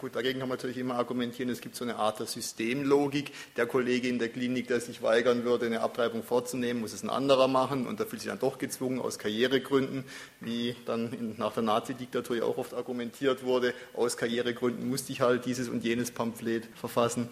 Gut, 0.00 0.16
dagegen 0.16 0.40
kann 0.40 0.48
man 0.48 0.56
natürlich 0.56 0.78
immer 0.78 0.94
argumentieren, 0.96 1.50
es 1.50 1.60
gibt 1.60 1.76
so 1.76 1.84
eine 1.84 1.96
Art 1.96 2.18
der 2.18 2.26
Systemlogik. 2.26 3.32
Der 3.56 3.66
Kollege 3.66 4.08
in 4.08 4.18
der 4.18 4.30
Klinik, 4.30 4.68
der 4.68 4.80
sich 4.80 5.02
weigern 5.02 5.44
würde, 5.44 5.66
eine 5.66 5.80
Abtreibung 5.80 6.22
vorzunehmen, 6.22 6.80
muss 6.80 6.92
es 6.92 7.02
ein 7.02 7.10
anderer 7.10 7.46
machen 7.46 7.86
und 7.86 8.00
da 8.00 8.04
fühlt 8.04 8.22
sich 8.22 8.30
dann 8.30 8.38
doch 8.38 8.58
gezwungen 8.58 9.00
aus 9.00 9.18
Karrieregründen, 9.18 10.04
wie 10.40 10.74
dann 10.86 11.34
nach 11.36 11.52
der 11.52 11.62
Nazi-Diktatur 11.62 12.36
ja 12.36 12.44
auch 12.44 12.58
oft 12.58 12.74
argumentiert 12.74 13.44
wurde, 13.44 13.74
aus 13.94 14.16
Karrieregründen 14.16 14.88
musste 14.88 15.12
ich 15.12 15.20
halt 15.20 15.44
dieses 15.44 15.68
und 15.68 15.84
jenes 15.84 16.10
Pamphlet 16.10 16.66
verfassen. 16.74 17.28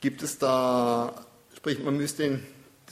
Gibt 0.00 0.22
es 0.22 0.38
da, 0.38 1.26
sprich, 1.54 1.82
man 1.82 1.96
müsste 1.96 2.40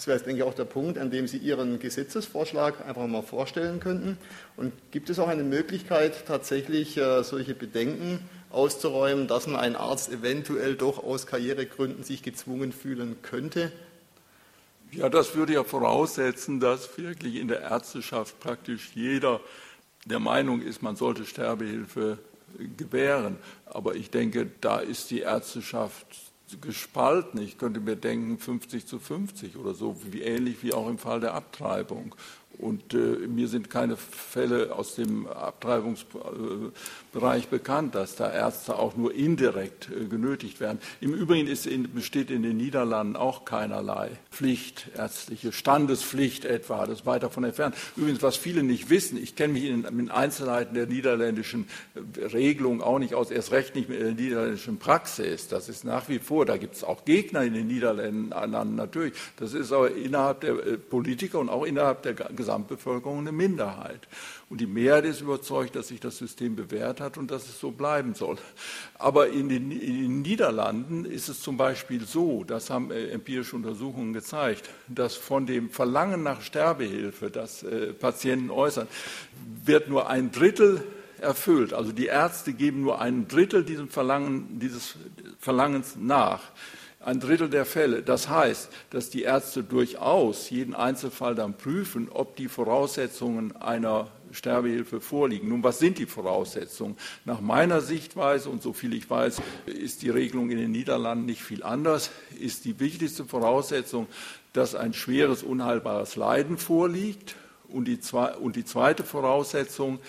das 0.00 0.07
wäre, 0.07 0.18
denke 0.18 0.38
ich, 0.38 0.42
auch 0.44 0.55
der 0.55 0.64
Punkt, 0.64 0.96
an 0.96 1.11
dem 1.11 1.26
Sie 1.26 1.37
Ihren 1.37 1.79
Gesetzesvorschlag 1.79 2.87
einfach 2.87 3.07
mal 3.07 3.20
vorstellen 3.20 3.81
könnten. 3.81 4.16
Und 4.57 4.72
gibt 4.92 5.11
es 5.11 5.18
auch 5.18 5.29
eine 5.29 5.42
Möglichkeit, 5.42 6.24
tatsächlich 6.26 6.96
äh, 6.96 7.22
solche 7.22 7.55
Bedenken 7.55 8.20
auszuräumen, 8.51 9.29
dass 9.29 9.47
man 9.47 9.57
ein 9.57 9.77
Arzt 9.77 10.11
eventuell 10.11 10.75
doch 10.75 11.03
aus 11.03 11.27
Karrieregründen 11.27 12.05
sich 12.05 12.23
gezwungen 12.23 12.73
fühlen 12.73 13.17
könnte? 13.23 13.73
Ja, 14.93 15.09
das 15.09 15.37
würde 15.37 15.53
ja 15.53 15.65
voraussetzen, 15.65 16.59
dass 16.59 16.99
wirklich 16.99 17.37
in 17.37 17.49
der 17.49 17.61
Ärzteschaft 17.61 18.41
praktisch 18.41 18.91
jeder 18.95 19.41
der 20.05 20.19
Meinung 20.19 20.63
ist, 20.63 20.83
man 20.83 20.97
sollte 20.97 21.27
Sterbehilfe 21.27 22.19
gewähren. 22.77 23.37
Aber 23.67 23.95
ich 23.95 24.11
denke, 24.11 24.51
da 24.61 24.81
ist 24.81 25.11
die 25.11 25.21
Ärzteschaft 25.21 26.07
gespalten. 26.61 27.41
Ich 27.41 27.59
könnte 27.59 27.79
mir 27.81 27.97
denken 27.97 28.39
50 28.39 28.87
zu 28.87 28.99
50 28.99 29.57
oder 29.57 29.75
so, 29.75 29.97
wie 30.11 30.23
ähnlich 30.23 30.63
wie 30.63 30.75
auch 30.75 30.89
im 30.89 30.99
Fall 30.99 31.21
der 31.21 31.35
Abtreibung. 31.35 32.15
Und 32.61 32.92
äh, 32.92 33.27
mir 33.27 33.49
sind 33.49 33.70
keine 33.70 33.96
Fälle 33.96 34.75
aus 34.75 34.94
dem 34.94 35.27
Abtreibungsbereich 35.27 37.49
bekannt, 37.49 37.94
dass 37.94 38.16
da 38.16 38.31
Ärzte 38.31 38.79
auch 38.79 38.94
nur 38.96 39.14
indirekt 39.14 39.88
äh, 39.88 40.05
genötigt 40.05 40.61
werden. 40.61 40.79
Im 41.01 41.14
Übrigen 41.14 41.49
in, 41.49 41.94
besteht 41.94 42.31
in 42.31 42.42
den 42.42 42.59
Niederlanden 42.59 43.16
auch 43.16 43.46
keinerlei 43.46 44.11
Pflicht, 44.31 44.88
ärztliche 44.94 45.53
Standespflicht 45.53 46.44
etwa, 46.44 46.85
das 46.85 46.99
ist 47.01 47.07
weit 47.07 47.23
davon 47.23 47.44
entfernt. 47.44 47.75
Übrigens, 47.96 48.23
was 48.23 48.37
viele 48.37 48.62
nicht 48.62 48.90
wissen, 48.90 49.16
ich 49.16 49.37
kenne 49.37 49.55
mich 49.55 49.64
in 49.64 49.85
den 49.85 50.11
Einzelheiten 50.11 50.75
der 50.75 50.85
niederländischen 50.87 51.66
äh, 51.94 52.01
Regelung 52.27 52.83
auch 52.83 52.99
nicht 52.99 53.14
aus, 53.14 53.31
erst 53.31 53.53
recht 53.53 53.75
nicht 53.75 53.88
mit 53.88 54.03
der 54.03 54.12
niederländischen 54.12 54.79
Praxis. 54.79 55.49
Das 55.49 55.70
ist 55.70 55.85
nach 55.85 56.11
wie 56.11 56.18
vor, 56.18 56.44
da 56.44 56.59
gibt 56.59 56.75
es 56.75 56.85
auch 56.85 57.07
Gegner 57.07 57.42
in 57.42 57.55
den 57.55 57.68
Niederlanden 57.68 58.75
natürlich. 58.75 59.14
Das 59.38 59.55
ist 59.55 59.73
aber 59.73 59.94
innerhalb 59.94 60.42
der 60.42 60.57
äh, 60.57 60.77
Politiker 60.77 61.38
und 61.38 61.49
auch 61.49 61.64
innerhalb 61.64 62.03
der 62.03 62.12
Gesamtheit 62.12 62.50
Gesamtbevölkerung 62.51 63.21
eine 63.21 63.33
Minderheit. 63.33 64.09
Und 64.49 64.61
die 64.61 64.67
Mehrheit 64.67 65.05
ist 65.05 65.21
überzeugt, 65.21 65.77
dass 65.77 65.89
sich 65.89 66.01
das 66.01 66.19
System 66.19 66.57
bewährt 66.57 67.01
hat 67.01 67.17
und 67.17 67.31
dass 67.31 67.49
es 67.49 67.61
so 67.61 67.71
bleiben 67.71 68.15
soll. 68.15 68.39
Aber 68.99 69.29
in 69.29 69.49
den, 69.49 69.71
in 69.71 70.03
den 70.03 70.23
Niederlanden 70.23 71.05
ist 71.05 71.29
es 71.29 71.41
zum 71.41 71.57
Beispiel 71.57 72.05
so, 72.05 72.43
das 72.43 72.69
haben 72.69 72.91
äh, 72.91 73.11
empirische 73.11 73.55
Untersuchungen 73.55 74.13
gezeigt, 74.13 74.69
dass 74.89 75.15
von 75.15 75.47
dem 75.47 75.71
Verlangen 75.71 76.25
nach 76.25 76.43
Sterbehilfe, 76.43 77.31
das 77.31 77.63
äh, 77.63 77.93
Patienten 77.93 78.51
äußern, 78.51 78.89
wird 79.65 79.89
nur 79.89 80.09
ein 80.09 80.33
Drittel 80.33 80.83
erfüllt. 81.21 81.73
Also 81.73 81.93
die 81.93 82.07
Ärzte 82.07 82.53
geben 82.53 82.83
nur 82.83 83.01
ein 83.01 83.29
Drittel 83.29 83.63
diesem 83.63 83.89
Verlangen, 83.89 84.59
dieses 84.59 84.97
Verlangens 85.39 85.97
nach 85.97 86.41
ein 87.01 87.19
Drittel 87.19 87.49
der 87.49 87.65
Fälle. 87.65 88.03
Das 88.03 88.29
heißt, 88.29 88.69
dass 88.91 89.11
die 89.11 89.23
Ärzte 89.23 89.65
durchaus 89.65 90.51
jeden 90.51 90.75
Einzelfall 90.75 91.35
dann 91.35 91.55
prüfen, 91.55 92.09
ob 92.11 92.37
die 92.37 92.49
Voraussetzungen 92.49 93.57
einer 93.57 94.09
Sterbehilfe 94.33 95.01
vorliegen. 95.01 95.49
Nun, 95.49 95.65
was 95.65 95.79
sind 95.79 95.99
die 95.99 96.07
Voraussetzungen? 96.07 96.97
Nach 97.25 97.41
meiner 97.41 97.81
Sichtweise, 97.81 98.51
und 98.51 98.63
so 98.63 98.73
viel 98.73 98.95
ich 98.95 99.09
weiß, 99.09 99.41
ist 99.67 100.03
die 100.03 100.11
Regelung 100.11 100.51
in 100.51 100.59
den 100.59 100.71
Niederlanden 100.71 101.27
nicht 101.27 101.43
viel 101.43 101.63
anders, 101.63 102.11
ist 102.39 102.65
die 102.65 102.79
wichtigste 102.79 103.25
Voraussetzung, 103.25 104.07
dass 104.53 104.75
ein 104.75 104.93
schweres, 104.93 105.43
unheilbares 105.43 106.17
Leiden 106.17 106.59
vorliegt. 106.59 107.35
Und 107.69 107.87
die, 107.87 107.99
und 108.41 108.57
die 108.57 108.65
zweite 108.65 109.05
Voraussetzung, 109.05 110.01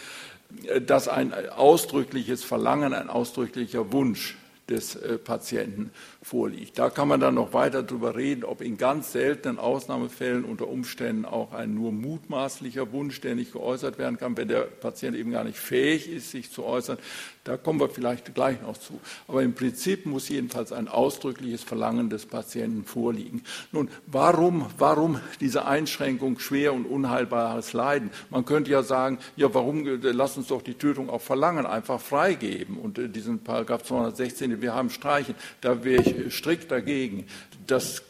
dass 0.86 1.08
ein 1.08 1.34
ausdrückliches 1.52 2.44
Verlangen, 2.44 2.94
ein 2.94 3.10
ausdrücklicher 3.10 3.92
Wunsch 3.94 4.36
des 4.68 4.96
äh, 4.96 5.18
Patienten 5.18 5.92
vorliegt. 6.24 6.78
Da 6.78 6.90
kann 6.90 7.08
man 7.08 7.20
dann 7.20 7.34
noch 7.34 7.54
weiter 7.54 7.82
darüber 7.82 8.16
reden, 8.16 8.44
ob 8.44 8.62
in 8.62 8.78
ganz 8.78 9.12
seltenen 9.12 9.58
Ausnahmefällen 9.58 10.46
unter 10.46 10.68
Umständen 10.68 11.26
auch 11.26 11.52
ein 11.52 11.74
nur 11.74 11.92
mutmaßlicher 11.92 12.92
Wunsch, 12.92 13.22
der 13.22 13.36
nicht 13.36 13.54
geäußert 13.54 13.98
werden 13.98 14.18
kann, 14.18 14.38
wenn 14.38 14.48
der 14.48 14.62
Patient 14.62 15.18
eben 15.18 15.32
gar 15.32 15.44
nicht 15.44 15.58
fähig 15.58 16.10
ist, 16.10 16.32
sich 16.32 16.52
zu 16.52 16.64
äußern. 16.64 17.00
Da 17.44 17.58
kommen 17.58 17.80
wir 17.80 17.90
vielleicht 17.90 18.36
gleich 18.36 18.62
noch 18.62 18.78
zu. 18.78 19.00
Aber 19.28 19.42
im 19.42 19.56
Prinzip 19.56 20.06
muss 20.06 20.30
jedenfalls 20.30 20.72
ein 20.72 20.88
ausdrückliches 20.88 21.64
Verlangen 21.64 22.12
des 22.12 22.28
Patienten 22.28 22.86
vorliegen. 22.86 23.44
Nun, 23.72 23.90
warum, 24.06 24.68
warum 24.78 25.20
diese 25.40 25.66
Einschränkung 25.66 26.38
schwer 26.38 26.72
und 26.72 26.86
unheilbares 26.86 27.74
Leiden? 27.74 28.12
Man 28.30 28.46
könnte 28.46 28.70
ja 28.70 28.84
sagen, 28.84 29.18
ja, 29.36 29.52
warum, 29.56 29.88
äh, 29.88 29.98
lass 30.12 30.38
uns 30.38 30.50
doch 30.50 30.62
die 30.62 30.76
Tötung 30.76 31.10
auf 31.10 31.24
Verlangen 31.24 31.66
einfach 31.66 32.00
freigeben 32.00 32.78
und 32.78 33.00
äh, 33.00 33.10
diesen 33.10 33.40
Paragraph 33.40 33.84
216 33.84 34.62
wir 34.62 34.76
haben 34.76 34.92
Streichen, 34.92 35.34
da 35.62 35.84
wäre 35.84 36.04
ich 36.04 36.11
strikt 36.30 36.72
dagegen. 36.72 37.26
Das 37.68 38.04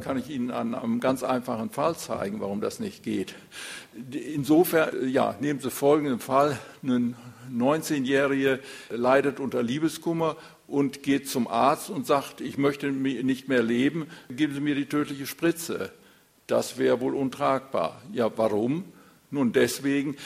kann 0.00 0.18
ich 0.18 0.30
Ihnen 0.30 0.50
an 0.50 0.74
einem 0.74 1.00
ganz 1.00 1.22
einfachen 1.22 1.70
Fall 1.70 1.96
zeigen, 1.96 2.40
warum 2.40 2.60
das 2.60 2.80
nicht 2.80 3.02
geht. 3.02 3.34
Insofern, 4.10 5.08
ja, 5.08 5.36
nehmen 5.40 5.60
Sie 5.60 5.70
folgenden 5.70 6.18
Fall. 6.18 6.58
Eine 6.82 7.14
19-Jährige 7.52 8.60
leidet 8.90 9.40
unter 9.40 9.62
Liebeskummer 9.62 10.36
und 10.66 11.02
geht 11.02 11.28
zum 11.28 11.48
Arzt 11.48 11.90
und 11.90 12.06
sagt, 12.06 12.40
ich 12.40 12.58
möchte 12.58 12.90
nicht 12.90 13.48
mehr 13.48 13.62
leben, 13.62 14.06
geben 14.30 14.54
Sie 14.54 14.60
mir 14.60 14.74
die 14.74 14.86
tödliche 14.86 15.26
Spritze. 15.26 15.92
Das 16.46 16.78
wäre 16.78 17.00
wohl 17.00 17.14
untragbar. 17.14 18.02
Ja, 18.12 18.30
warum? 18.36 18.84
Nun 19.30 19.52
deswegen, 19.52 20.16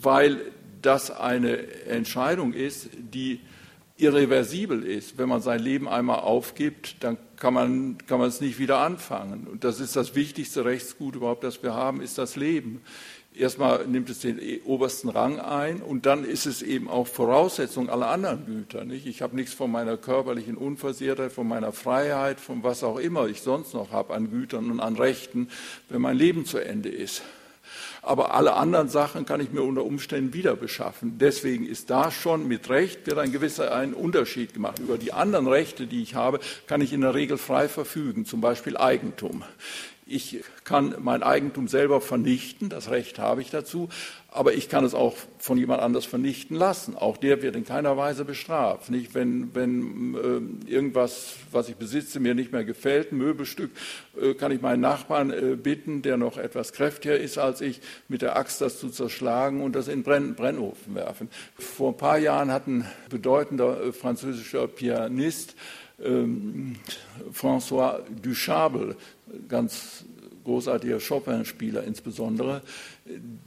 weil 0.00 0.40
das 0.82 1.10
eine 1.10 1.58
Entscheidung 1.86 2.52
ist, 2.52 2.88
die 2.96 3.40
irreversibel 3.96 4.82
ist. 4.82 5.18
Wenn 5.18 5.28
man 5.28 5.40
sein 5.40 5.60
Leben 5.60 5.88
einmal 5.88 6.20
aufgibt, 6.20 7.02
dann 7.02 7.16
kann 7.36 7.54
man, 7.54 7.98
kann 8.06 8.18
man 8.18 8.28
es 8.28 8.40
nicht 8.40 8.58
wieder 8.58 8.78
anfangen. 8.78 9.46
Und 9.46 9.64
das 9.64 9.80
ist 9.80 9.96
das 9.96 10.14
wichtigste 10.14 10.64
Rechtsgut 10.64 11.16
überhaupt, 11.16 11.44
das 11.44 11.62
wir 11.62 11.74
haben, 11.74 12.00
ist 12.00 12.18
das 12.18 12.36
Leben. 12.36 12.82
Erstmal 13.34 13.86
nimmt 13.86 14.08
es 14.08 14.20
den 14.20 14.40
obersten 14.64 15.10
Rang 15.10 15.38
ein 15.38 15.82
und 15.82 16.06
dann 16.06 16.24
ist 16.24 16.46
es 16.46 16.62
eben 16.62 16.88
auch 16.88 17.06
Voraussetzung 17.06 17.90
aller 17.90 18.08
anderen 18.08 18.46
Güter. 18.46 18.86
Nicht? 18.86 19.06
Ich 19.06 19.20
habe 19.20 19.36
nichts 19.36 19.52
von 19.52 19.70
meiner 19.70 19.98
körperlichen 19.98 20.56
Unversehrtheit, 20.56 21.32
von 21.32 21.46
meiner 21.46 21.72
Freiheit, 21.72 22.40
von 22.40 22.62
was 22.62 22.82
auch 22.82 22.96
immer 22.96 23.26
ich 23.26 23.42
sonst 23.42 23.74
noch 23.74 23.92
habe 23.92 24.14
an 24.14 24.30
Gütern 24.30 24.70
und 24.70 24.80
an 24.80 24.96
Rechten, 24.96 25.48
wenn 25.90 26.00
mein 26.00 26.16
Leben 26.16 26.46
zu 26.46 26.58
Ende 26.58 26.88
ist 26.88 27.22
aber 28.06 28.34
alle 28.34 28.54
anderen 28.54 28.88
Sachen 28.88 29.26
kann 29.26 29.40
ich 29.40 29.50
mir 29.50 29.62
unter 29.62 29.84
Umständen 29.84 30.32
wieder 30.32 30.54
beschaffen. 30.56 31.18
Deswegen 31.18 31.66
ist 31.66 31.90
da 31.90 32.10
schon 32.10 32.46
mit 32.46 32.68
Recht 32.68 33.06
wird 33.06 33.18
ein 33.18 33.32
gewisser 33.32 33.74
ein 33.74 33.94
Unterschied 33.94 34.54
gemacht. 34.54 34.78
Über 34.78 34.96
die 34.96 35.12
anderen 35.12 35.46
Rechte, 35.46 35.86
die 35.86 36.02
ich 36.02 36.14
habe, 36.14 36.40
kann 36.66 36.80
ich 36.80 36.92
in 36.92 37.00
der 37.00 37.14
Regel 37.14 37.38
frei 37.38 37.68
verfügen, 37.68 38.24
zum 38.24 38.40
Beispiel 38.40 38.76
Eigentum. 38.76 39.42
Ich 40.08 40.44
kann 40.62 40.94
mein 41.00 41.24
Eigentum 41.24 41.66
selber 41.66 42.00
vernichten, 42.00 42.68
das 42.68 42.90
Recht 42.90 43.18
habe 43.18 43.42
ich 43.42 43.50
dazu, 43.50 43.88
aber 44.28 44.54
ich 44.54 44.68
kann 44.68 44.84
es 44.84 44.94
auch 44.94 45.16
von 45.38 45.58
jemand 45.58 45.82
anders 45.82 46.04
vernichten 46.04 46.56
lassen. 46.56 46.94
Auch 46.94 47.16
der 47.16 47.42
wird 47.42 47.56
in 47.56 47.64
keiner 47.64 47.96
Weise 47.96 48.24
bestraft. 48.24 48.88
Nicht, 48.88 49.16
wenn, 49.16 49.52
wenn 49.52 50.14
äh, 50.14 50.70
irgendwas, 50.70 51.34
was 51.50 51.68
ich 51.68 51.74
besitze, 51.74 52.20
mir 52.20 52.36
nicht 52.36 52.52
mehr 52.52 52.64
gefällt, 52.64 53.10
ein 53.10 53.18
Möbelstück, 53.18 53.72
äh, 54.20 54.34
kann 54.34 54.52
ich 54.52 54.60
meinen 54.60 54.80
Nachbarn 54.80 55.32
äh, 55.32 55.56
bitten, 55.56 56.02
der 56.02 56.18
noch 56.18 56.38
etwas 56.38 56.72
kräftiger 56.72 57.18
ist 57.18 57.36
als 57.36 57.60
ich, 57.60 57.80
mit 58.06 58.22
der 58.22 58.36
Axt 58.36 58.60
das 58.60 58.78
zu 58.78 58.90
zerschlagen 58.90 59.60
und 59.60 59.74
das 59.74 59.88
in 59.88 60.04
Brenn 60.04 60.36
Brennofen 60.36 60.94
werfen. 60.94 61.30
Vor 61.58 61.94
ein 61.94 61.96
paar 61.96 62.18
Jahren 62.18 62.52
hat 62.52 62.68
ein 62.68 62.86
bedeutender 63.10 63.82
äh, 63.82 63.92
französischer 63.92 64.68
Pianist 64.68 65.56
ähm, 66.02 66.76
François 67.32 68.00
Duchable, 68.22 68.96
ganz 69.48 70.04
großartiger 70.44 70.98
Chopin-Spieler 71.00 71.84
insbesondere, 71.84 72.62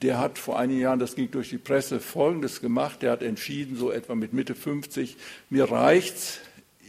der 0.02 0.20
hat 0.20 0.38
vor 0.38 0.60
einigen 0.60 0.82
Jahren, 0.82 1.00
das 1.00 1.16
ging 1.16 1.32
durch 1.32 1.50
die 1.50 1.58
Presse, 1.58 2.00
Folgendes 2.00 2.62
gemacht. 2.62 3.02
Der 3.02 3.12
hat 3.12 3.24
entschieden, 3.24 3.78
so 3.78 3.92
etwa 3.92 4.16
mit 4.16 4.34
Mitte 4.34 4.54
50, 4.54 5.18
mir 5.50 5.72
reicht's, 5.72 6.40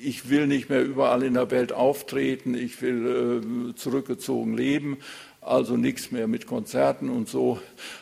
ich 0.03 0.31
will 0.31 0.47
nicht 0.47 0.71
mehr 0.71 0.83
überall 0.83 1.23
in 1.23 1.35
der 1.35 1.51
Welt 1.51 1.73
auftreten, 1.73 2.55
ich 2.55 2.81
will 2.81 3.71
äh, 3.71 3.75
zurückgezogen 3.75 4.57
leben, 4.57 4.99
also 5.41 5.77
nichts 5.77 6.11
mehr 6.11 6.27
mit 6.27 6.47
Konzerten 6.47 7.11
und 7.11 7.29
so. 7.29 7.61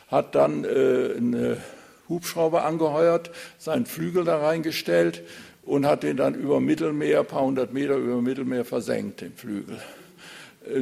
Hat 0.08 0.34
dann 0.34 0.64
äh, 0.64 1.14
einen 1.16 1.56
Hubschrauber 2.08 2.64
angeheuert, 2.64 3.30
seinen 3.58 3.84
Flügel 3.84 4.24
da 4.24 4.38
reingestellt 4.38 5.22
und 5.68 5.84
hat 5.84 6.02
den 6.02 6.16
dann 6.16 6.34
über 6.34 6.60
Mittelmeer, 6.60 7.20
ein 7.20 7.26
paar 7.26 7.42
hundert 7.42 7.74
Meter 7.74 7.96
über 7.96 8.22
Mittelmeer 8.22 8.64
versenkt, 8.64 9.20
den 9.20 9.34
Flügel. 9.34 9.78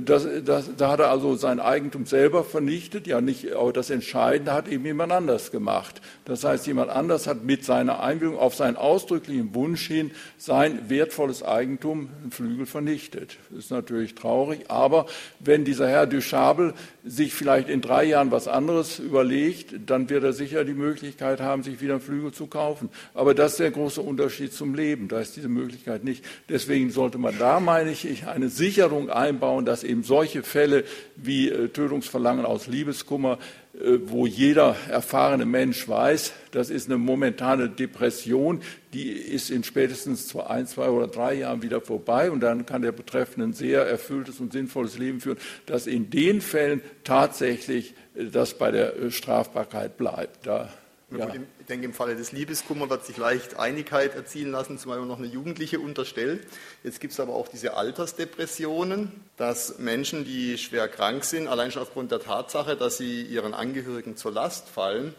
Das, 0.04 0.26
das, 0.44 0.70
da 0.76 0.90
hat 0.90 1.00
er 1.00 1.10
also 1.10 1.36
sein 1.36 1.60
Eigentum 1.60 2.06
selber 2.06 2.42
vernichtet, 2.42 3.06
ja 3.06 3.20
nicht, 3.20 3.52
aber 3.52 3.72
das 3.72 3.90
Entscheidende 3.90 4.52
hat 4.52 4.66
eben 4.66 4.84
jemand 4.84 5.12
anders 5.12 5.52
gemacht. 5.52 6.00
Das 6.24 6.42
heißt, 6.42 6.66
jemand 6.66 6.90
anders 6.90 7.28
hat 7.28 7.44
mit 7.44 7.64
seiner 7.64 8.00
Einwilligung 8.02 8.38
auf 8.38 8.56
seinen 8.56 8.76
ausdrücklichen 8.76 9.54
Wunsch 9.54 9.86
hin 9.86 10.10
sein 10.38 10.90
wertvolles 10.90 11.44
Eigentum, 11.44 12.08
einen 12.22 12.32
Flügel, 12.32 12.66
vernichtet. 12.66 13.36
Das 13.50 13.66
ist 13.66 13.70
natürlich 13.70 14.16
traurig, 14.16 14.68
aber 14.68 15.06
wenn 15.38 15.64
dieser 15.64 15.88
Herr 15.88 16.06
Duchabel 16.06 16.74
sich 17.04 17.32
vielleicht 17.32 17.68
in 17.68 17.80
drei 17.80 18.04
Jahren 18.04 18.32
was 18.32 18.48
anderes 18.48 18.98
überlegt, 18.98 19.74
dann 19.86 20.10
wird 20.10 20.24
er 20.24 20.32
sicher 20.32 20.64
die 20.64 20.74
Möglichkeit 20.74 21.40
haben, 21.40 21.62
sich 21.62 21.80
wieder 21.80 21.94
einen 21.94 22.02
Flügel 22.02 22.32
zu 22.32 22.48
kaufen. 22.48 22.90
Aber 23.14 23.34
das 23.34 23.52
ist 23.52 23.60
der 23.60 23.70
große 23.70 24.00
Unterschied 24.00 24.52
zum 24.52 24.74
Leben. 24.74 25.06
Da 25.06 25.20
ist 25.20 25.36
diese 25.36 25.48
Möglichkeit 25.48 26.02
nicht. 26.02 26.24
Deswegen 26.48 26.90
sollte 26.90 27.18
man 27.18 27.38
da, 27.38 27.60
meine 27.60 27.92
ich, 27.92 28.26
eine 28.26 28.48
Sicherung 28.48 29.10
einbauen, 29.10 29.64
dass 29.64 29.75
eben 29.84 30.02
solche 30.02 30.42
Fälle 30.42 30.84
wie 31.16 31.48
äh, 31.48 31.68
Tötungsverlangen 31.68 32.44
aus 32.44 32.66
Liebeskummer, 32.66 33.38
äh, 33.74 33.98
wo 34.04 34.26
jeder 34.26 34.76
erfahrene 34.88 35.46
Mensch 35.46 35.88
weiß, 35.88 36.32
das 36.50 36.70
ist 36.70 36.88
eine 36.88 36.98
momentane 36.98 37.68
Depression, 37.68 38.62
die 38.92 39.10
ist 39.10 39.50
in 39.50 39.64
spätestens 39.64 40.34
ein, 40.36 40.66
zwei 40.66 40.88
oder 40.88 41.08
drei 41.08 41.34
Jahren 41.34 41.62
wieder 41.62 41.80
vorbei 41.80 42.30
und 42.30 42.40
dann 42.40 42.66
kann 42.66 42.82
der 42.82 42.92
Betreffende 42.92 43.48
ein 43.48 43.52
sehr 43.52 43.86
erfülltes 43.86 44.40
und 44.40 44.52
sinnvolles 44.52 44.98
Leben 44.98 45.20
führen, 45.20 45.38
dass 45.66 45.86
in 45.86 46.10
den 46.10 46.40
Fällen 46.40 46.80
tatsächlich 47.04 47.94
äh, 48.14 48.26
das 48.26 48.54
bei 48.54 48.70
der 48.70 49.10
Strafbarkeit 49.10 49.96
bleibt. 49.96 50.46
Da, 50.46 50.70
ja. 51.16 51.30
Ich 51.66 51.68
denke, 51.68 51.86
im 51.86 51.94
Falle 51.94 52.14
des 52.14 52.30
Liebeskummer 52.30 52.88
wird 52.90 53.04
sich 53.04 53.16
leicht 53.16 53.58
Einigkeit 53.58 54.14
erzielen 54.14 54.52
lassen, 54.52 54.78
zumal 54.78 55.04
noch 55.04 55.18
eine 55.18 55.26
Jugendliche 55.26 55.80
unterstellt. 55.80 56.46
Jetzt 56.84 57.00
gibt 57.00 57.12
es 57.12 57.18
aber 57.18 57.34
auch 57.34 57.48
diese 57.48 57.74
Altersdepressionen, 57.74 59.10
dass 59.36 59.80
Menschen, 59.80 60.24
die 60.24 60.58
schwer 60.58 60.86
krank 60.86 61.24
sind, 61.24 61.48
allein 61.48 61.72
schon 61.72 61.82
aufgrund 61.82 62.12
der 62.12 62.20
Tatsache, 62.20 62.76
dass 62.76 62.98
sie 62.98 63.22
ihren 63.22 63.52
Angehörigen 63.52 64.16
zur 64.16 64.30
Last 64.30 64.68
fallen, 64.68 65.12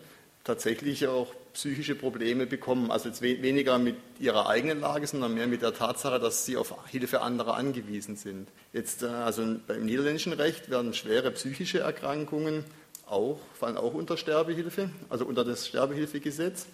tatsächlich 0.46 1.06
auch 1.10 1.34
psychische 1.52 1.96
Probleme 1.96 2.46
bekommen. 2.46 2.92
Also 2.92 3.10
jetzt 3.10 3.22
weniger 3.22 3.78
mit 3.78 3.98
ihrer 4.18 4.48
eigenen 4.48 4.80
Lage, 4.80 5.06
sondern 5.06 5.34
mehr 5.34 5.48
mit 5.48 5.64
der 5.64 5.74
Tatsache, 5.74 6.18
dass 6.18 6.46
sie 6.46 6.56
auf 6.56 6.74
Hilfe 6.88 7.20
anderer 7.20 7.56
angewiesen 7.56 8.16
sind. 8.16 8.48
Jetzt, 8.72 9.04
äh, 9.04 9.08
also 9.08 9.44
beim 9.68 9.84
niederländischen 9.84 10.32
Recht 10.32 10.70
werden 10.70 10.94
schwere 10.94 11.32
psychische 11.32 11.80
Erkrankungen 11.80 12.64
auch, 13.10 13.39
fallen 13.54 13.78
auch 13.78 13.93
unter 13.93 14.17
Sterbehilfe, 14.17 14.89
also 15.10 15.26
unter 15.26 15.43
das 15.43 15.67
Sterbehilfegesetz 15.67 16.67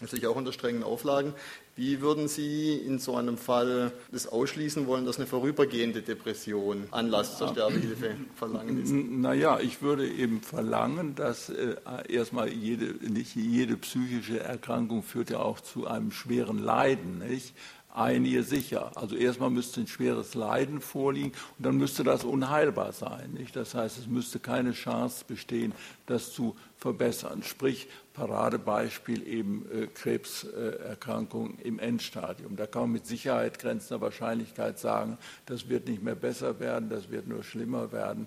natürlich 0.00 0.26
auch 0.26 0.36
unter 0.36 0.52
strengen 0.52 0.82
Auflagen. 0.82 1.32
Wie 1.74 2.00
würden 2.00 2.28
Sie 2.28 2.74
in 2.74 2.98
so 2.98 3.16
einem 3.16 3.36
Fall 3.36 3.92
das 4.10 4.26
ausschließen 4.26 4.86
wollen, 4.86 5.04
dass 5.04 5.18
eine 5.18 5.26
vorübergehende 5.26 6.00
Depression 6.02 6.86
Anlass 6.90 7.36
zur 7.36 7.48
Sterbehilfe 7.48 8.16
verlangen 8.34 8.82
ist? 8.82 8.90
Naja, 8.92 9.58
ich 9.60 9.82
würde 9.82 10.08
eben 10.08 10.40
verlangen, 10.40 11.14
dass 11.14 11.50
äh, 11.50 11.76
erstmal 12.08 12.48
jede, 12.48 12.94
nicht 13.10 13.36
jede 13.36 13.76
psychische 13.76 14.40
Erkrankung 14.40 15.02
führt 15.02 15.30
ja 15.30 15.40
auch 15.40 15.60
zu 15.60 15.86
einem 15.86 16.12
schweren 16.12 16.58
Leiden. 16.58 17.18
Nicht? 17.18 17.54
Einige 17.96 18.42
sicher. 18.42 18.92
Also 18.94 19.16
erstmal 19.16 19.50
müsste 19.50 19.80
ein 19.80 19.86
schweres 19.86 20.34
Leiden 20.34 20.80
vorliegen 20.80 21.32
und 21.58 21.66
dann 21.66 21.76
müsste 21.76 22.04
das 22.04 22.24
unheilbar 22.24 22.92
sein. 22.92 23.32
Nicht? 23.32 23.56
Das 23.56 23.74
heißt, 23.74 23.98
es 23.98 24.06
müsste 24.06 24.38
keine 24.38 24.72
Chance 24.72 25.24
bestehen, 25.26 25.72
das 26.06 26.32
zu 26.32 26.54
verbessern. 26.76 27.42
Sprich, 27.42 27.88
Paradebeispiel 28.12 29.26
eben 29.26 29.66
äh, 29.70 29.86
Krebserkrankung 29.88 31.58
im 31.58 31.78
Endstadium. 31.78 32.56
Da 32.56 32.66
kann 32.66 32.82
man 32.82 32.92
mit 32.92 33.06
Sicherheit 33.06 33.58
grenzender 33.58 34.00
Wahrscheinlichkeit 34.00 34.78
sagen, 34.78 35.18
das 35.44 35.68
wird 35.68 35.86
nicht 35.86 36.02
mehr 36.02 36.14
besser 36.14 36.58
werden, 36.58 36.88
das 36.88 37.10
wird 37.10 37.26
nur 37.26 37.42
schlimmer 37.42 37.92
werden. 37.92 38.26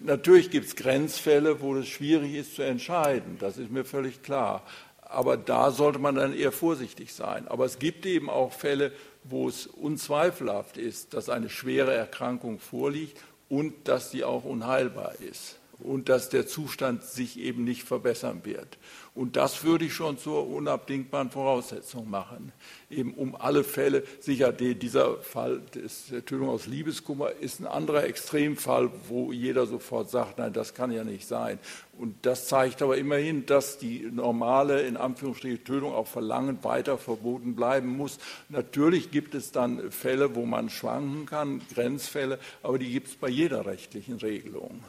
Natürlich 0.00 0.50
gibt 0.50 0.66
es 0.66 0.76
Grenzfälle, 0.76 1.60
wo 1.60 1.76
es 1.76 1.86
schwierig 1.86 2.34
ist 2.34 2.54
zu 2.56 2.62
entscheiden, 2.62 3.36
das 3.38 3.58
ist 3.58 3.70
mir 3.70 3.84
völlig 3.84 4.22
klar. 4.22 4.62
Aber 5.08 5.36
da 5.36 5.70
sollte 5.70 5.98
man 5.98 6.16
dann 6.16 6.34
eher 6.34 6.52
vorsichtig 6.52 7.14
sein. 7.14 7.46
Aber 7.48 7.64
es 7.64 7.78
gibt 7.78 8.06
eben 8.06 8.28
auch 8.28 8.52
Fälle, 8.52 8.92
wo 9.24 9.48
es 9.48 9.66
unzweifelhaft 9.66 10.76
ist, 10.76 11.14
dass 11.14 11.28
eine 11.28 11.48
schwere 11.48 11.94
Erkrankung 11.94 12.58
vorliegt 12.58 13.22
und 13.48 13.88
dass 13.88 14.10
sie 14.10 14.24
auch 14.24 14.44
unheilbar 14.44 15.14
ist 15.20 15.58
und 15.78 16.08
dass 16.08 16.28
der 16.28 16.46
Zustand 16.46 17.04
sich 17.04 17.38
eben 17.38 17.64
nicht 17.64 17.82
verbessern 17.82 18.40
wird. 18.44 18.78
Und 19.14 19.36
das 19.36 19.64
würde 19.64 19.86
ich 19.86 19.94
schon 19.94 20.18
zur 20.18 20.46
unabdingbaren 20.46 21.30
Voraussetzung 21.30 22.08
machen. 22.10 22.52
Eben 22.90 23.14
um 23.14 23.34
alle 23.34 23.64
Fälle, 23.64 24.04
sicher, 24.20 24.52
dieser 24.52 25.18
Fall 25.18 25.62
der 25.74 26.24
Tötung 26.24 26.48
aus 26.48 26.66
Liebeskummer 26.66 27.32
ist 27.32 27.60
ein 27.60 27.66
anderer 27.66 28.04
Extremfall, 28.04 28.90
wo 29.08 29.32
jeder 29.32 29.66
sofort 29.66 30.10
sagt, 30.10 30.38
nein, 30.38 30.52
das 30.52 30.74
kann 30.74 30.90
ja 30.90 31.04
nicht 31.04 31.26
sein. 31.26 31.58
Und 31.98 32.26
das 32.26 32.46
zeigt 32.48 32.82
aber 32.82 32.98
immerhin, 32.98 33.46
dass 33.46 33.78
die 33.78 34.08
normale, 34.12 34.82
in 34.82 34.96
Anführungsstrichen, 34.96 35.64
Tötung 35.64 35.92
auf 35.92 36.08
Verlangen 36.08 36.62
weiter 36.62 36.98
verboten 36.98 37.56
bleiben 37.56 37.96
muss. 37.96 38.18
Natürlich 38.48 39.10
gibt 39.10 39.34
es 39.34 39.50
dann 39.50 39.90
Fälle, 39.90 40.34
wo 40.34 40.44
man 40.44 40.68
schwanken 40.68 41.26
kann, 41.26 41.62
Grenzfälle, 41.72 42.38
aber 42.62 42.78
die 42.78 42.90
gibt 42.90 43.08
es 43.08 43.16
bei 43.16 43.28
jeder 43.28 43.64
rechtlichen 43.64 44.16
Regelung. 44.16 44.80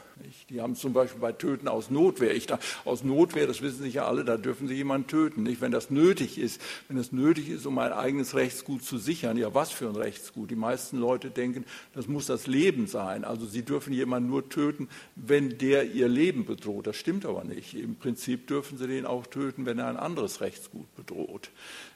Die 0.50 0.60
haben 0.60 0.74
zum 0.74 0.92
Beispiel 0.92 1.20
bei 1.20 1.32
Töten 1.32 1.68
aus 1.68 1.90
Notwehr. 1.90 2.34
Ich 2.34 2.46
da, 2.46 2.58
aus 2.84 3.04
Notwehr, 3.04 3.46
das 3.46 3.62
wissen 3.62 3.82
Sie 3.82 3.90
ja 3.90 4.06
alle, 4.06 4.24
da 4.24 4.36
dürfen 4.36 4.66
Sie 4.66 4.74
jemanden 4.74 5.06
töten. 5.06 5.42
Nicht? 5.44 5.60
Wenn 5.60 5.70
das 5.70 5.90
nötig 5.90 6.38
ist, 6.38 6.60
wenn 6.88 6.96
es 6.98 7.12
nötig 7.12 7.48
ist, 7.48 7.66
um 7.66 7.78
ein 7.78 7.92
eigenes 7.92 8.34
Rechtsgut 8.34 8.82
zu 8.82 8.98
sichern, 8.98 9.36
ja, 9.36 9.54
was 9.54 9.70
für 9.70 9.88
ein 9.88 9.96
Rechtsgut? 9.96 10.50
Die 10.50 10.56
meisten 10.56 10.98
Leute 10.98 11.30
denken, 11.30 11.64
das 11.94 12.08
muss 12.08 12.26
das 12.26 12.46
Leben 12.46 12.86
sein. 12.86 13.24
Also 13.24 13.46
Sie 13.46 13.62
dürfen 13.62 13.92
jemanden 13.92 14.28
nur 14.28 14.48
töten, 14.48 14.88
wenn 15.14 15.58
der 15.58 15.92
ihr 15.92 16.08
Leben 16.08 16.44
bedroht. 16.44 16.86
Das 16.86 16.96
stimmt 16.98 17.24
aber 17.24 17.44
nicht. 17.44 17.74
Im 17.74 17.96
Prinzip 17.96 18.46
dürfen 18.46 18.78
Sie 18.78 18.86
den 18.86 19.06
auch 19.06 19.26
töten, 19.26 19.66
wenn 19.66 19.78
er 19.78 19.88
ein 19.88 19.96
anderes 19.96 20.40
Rechtsgut 20.40 20.94
bedroht. 20.96 21.50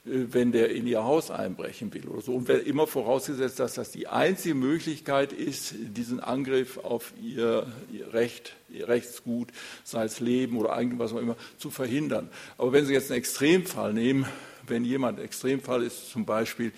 Äh, 0.05 0.27
wenn 0.33 0.53
der 0.53 0.71
in 0.71 0.87
ihr 0.87 1.05
Haus 1.05 1.31
einbrechen 1.31 1.93
will 1.95 2.09
oder 2.09 2.23
so. 2.23 2.35
Und 2.35 2.49
immer 2.49 2.87
vorausgesetzt, 2.87 3.61
dass 3.61 3.75
das 3.75 3.91
die 3.91 4.09
einzige 4.09 4.55
Möglichkeit 4.55 5.33
ist, 5.33 5.75
diesen 5.79 6.21
Angriff 6.21 6.79
auf 6.79 7.13
ihr, 7.23 7.67
ihr 7.93 8.13
Recht, 8.13 8.55
ihr 8.71 8.89
Rechtsgut, 8.89 9.49
sei 9.85 10.05
es 10.05 10.21
Leben 10.21 10.57
oder 10.57 10.73
Eigentum, 10.73 10.99
was 10.99 11.13
auch 11.13 11.19
immer, 11.19 11.37
zu 11.59 11.71
verhindern. 11.71 12.29
Aber 12.59 12.73
wenn 12.73 12.87
Sie 12.87 12.93
jetzt 12.93 13.11
einen 13.11 13.19
Extremfall 13.19 13.93
nehmen, 13.93 14.27
wenn 14.67 14.85
jemand 14.85 15.19
Extremfall 15.19 15.83
ist, 15.83 16.11
zum 16.11 16.25
Beispiel, 16.25 16.73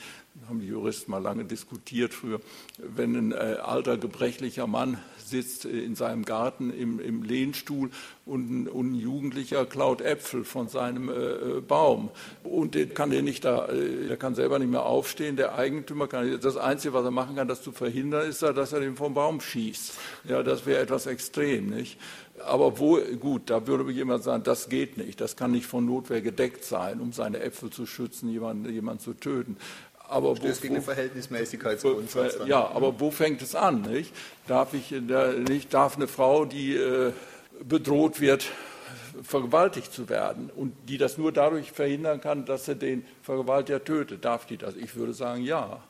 haben 0.48 0.60
die 0.60 0.66
Juristen 0.66 1.10
mal 1.10 1.22
lange 1.22 1.44
diskutiert 1.44 2.12
früher, 2.12 2.40
wenn 2.78 3.14
ein 3.14 3.32
äh, 3.32 3.58
alter, 3.62 3.96
gebrechlicher 3.96 4.66
Mann 4.66 4.98
sitzt 5.34 5.64
in 5.64 5.96
seinem 5.96 6.24
Garten 6.24 6.72
im, 6.72 7.00
im 7.00 7.22
Lehnstuhl 7.22 7.90
und 8.24 8.50
ein, 8.50 8.68
und 8.68 8.92
ein, 8.92 8.94
Jugendlicher 8.94 9.66
klaut 9.66 10.00
Äpfel 10.00 10.44
von 10.44 10.68
seinem 10.68 11.08
äh, 11.08 11.12
äh 11.12 11.60
Baum. 11.60 12.10
Und 12.44 12.74
den 12.74 12.94
kann 12.94 13.10
der 13.10 13.22
nicht 13.22 13.44
da, 13.44 13.66
äh, 13.66 14.06
der 14.08 14.16
kann 14.16 14.34
selber 14.34 14.58
nicht 14.58 14.70
mehr 14.70 14.84
aufstehen. 14.84 15.36
Der 15.36 15.56
Eigentümer 15.56 16.06
kann, 16.06 16.38
das 16.40 16.56
Einzige, 16.56 16.94
was 16.94 17.04
er 17.04 17.10
machen 17.10 17.36
kann, 17.36 17.48
das 17.48 17.62
zu 17.62 17.72
verhindern, 17.72 18.28
ist, 18.28 18.42
dass 18.42 18.72
er 18.72 18.80
den 18.80 18.96
vom 18.96 19.14
Baum 19.14 19.40
schießt. 19.40 19.94
Ja, 20.28 20.42
das 20.42 20.66
wäre 20.66 20.82
etwas 20.82 21.06
extrem, 21.06 21.70
nicht? 21.70 21.98
Aber 22.44 22.78
wo, 22.78 22.98
gut, 23.20 23.50
da 23.50 23.66
würde 23.66 23.90
jemand 23.92 24.24
sagen, 24.24 24.42
das 24.42 24.68
geht 24.68 24.96
nicht, 24.96 25.20
das 25.20 25.36
kann 25.36 25.52
nicht 25.52 25.66
von 25.66 25.86
Notwehr 25.86 26.20
gedeckt 26.20 26.64
sein, 26.64 27.00
um 27.00 27.12
seine 27.12 27.40
Äpfel 27.40 27.70
zu 27.70 27.86
schützen, 27.86 28.28
jemanden, 28.28 28.72
jemanden 28.72 29.02
zu 29.02 29.14
töten. 29.14 29.56
Aber 30.14 30.36
Stößt 30.36 30.62
gegen 30.62 30.74
den 30.74 30.82
Verhältnismäßigkeitsgrundsatz. 30.82 32.38
Dann. 32.38 32.46
Ja, 32.46 32.68
aber 32.68 33.00
wo 33.00 33.10
fängt 33.10 33.42
es 33.42 33.54
an? 33.54 33.82
Nicht? 33.82 34.14
Darf, 34.46 34.72
ich, 34.72 34.92
nicht, 34.92 35.74
darf 35.74 35.96
eine 35.96 36.06
Frau, 36.06 36.44
die 36.44 36.76
äh, 36.76 37.12
bedroht 37.62 38.20
wird, 38.20 38.46
vergewaltigt 39.22 39.92
zu 39.92 40.08
werden 40.08 40.50
und 40.54 40.74
die 40.88 40.98
das 40.98 41.18
nur 41.18 41.32
dadurch 41.32 41.72
verhindern 41.72 42.20
kann, 42.20 42.44
dass 42.46 42.64
sie 42.66 42.76
den 42.76 43.04
Vergewaltiger 43.22 43.82
tötet, 43.82 44.24
darf 44.24 44.46
die 44.46 44.56
das? 44.56 44.76
Ich 44.76 44.94
würde 44.96 45.14
sagen, 45.14 45.42
ja. 45.42 45.82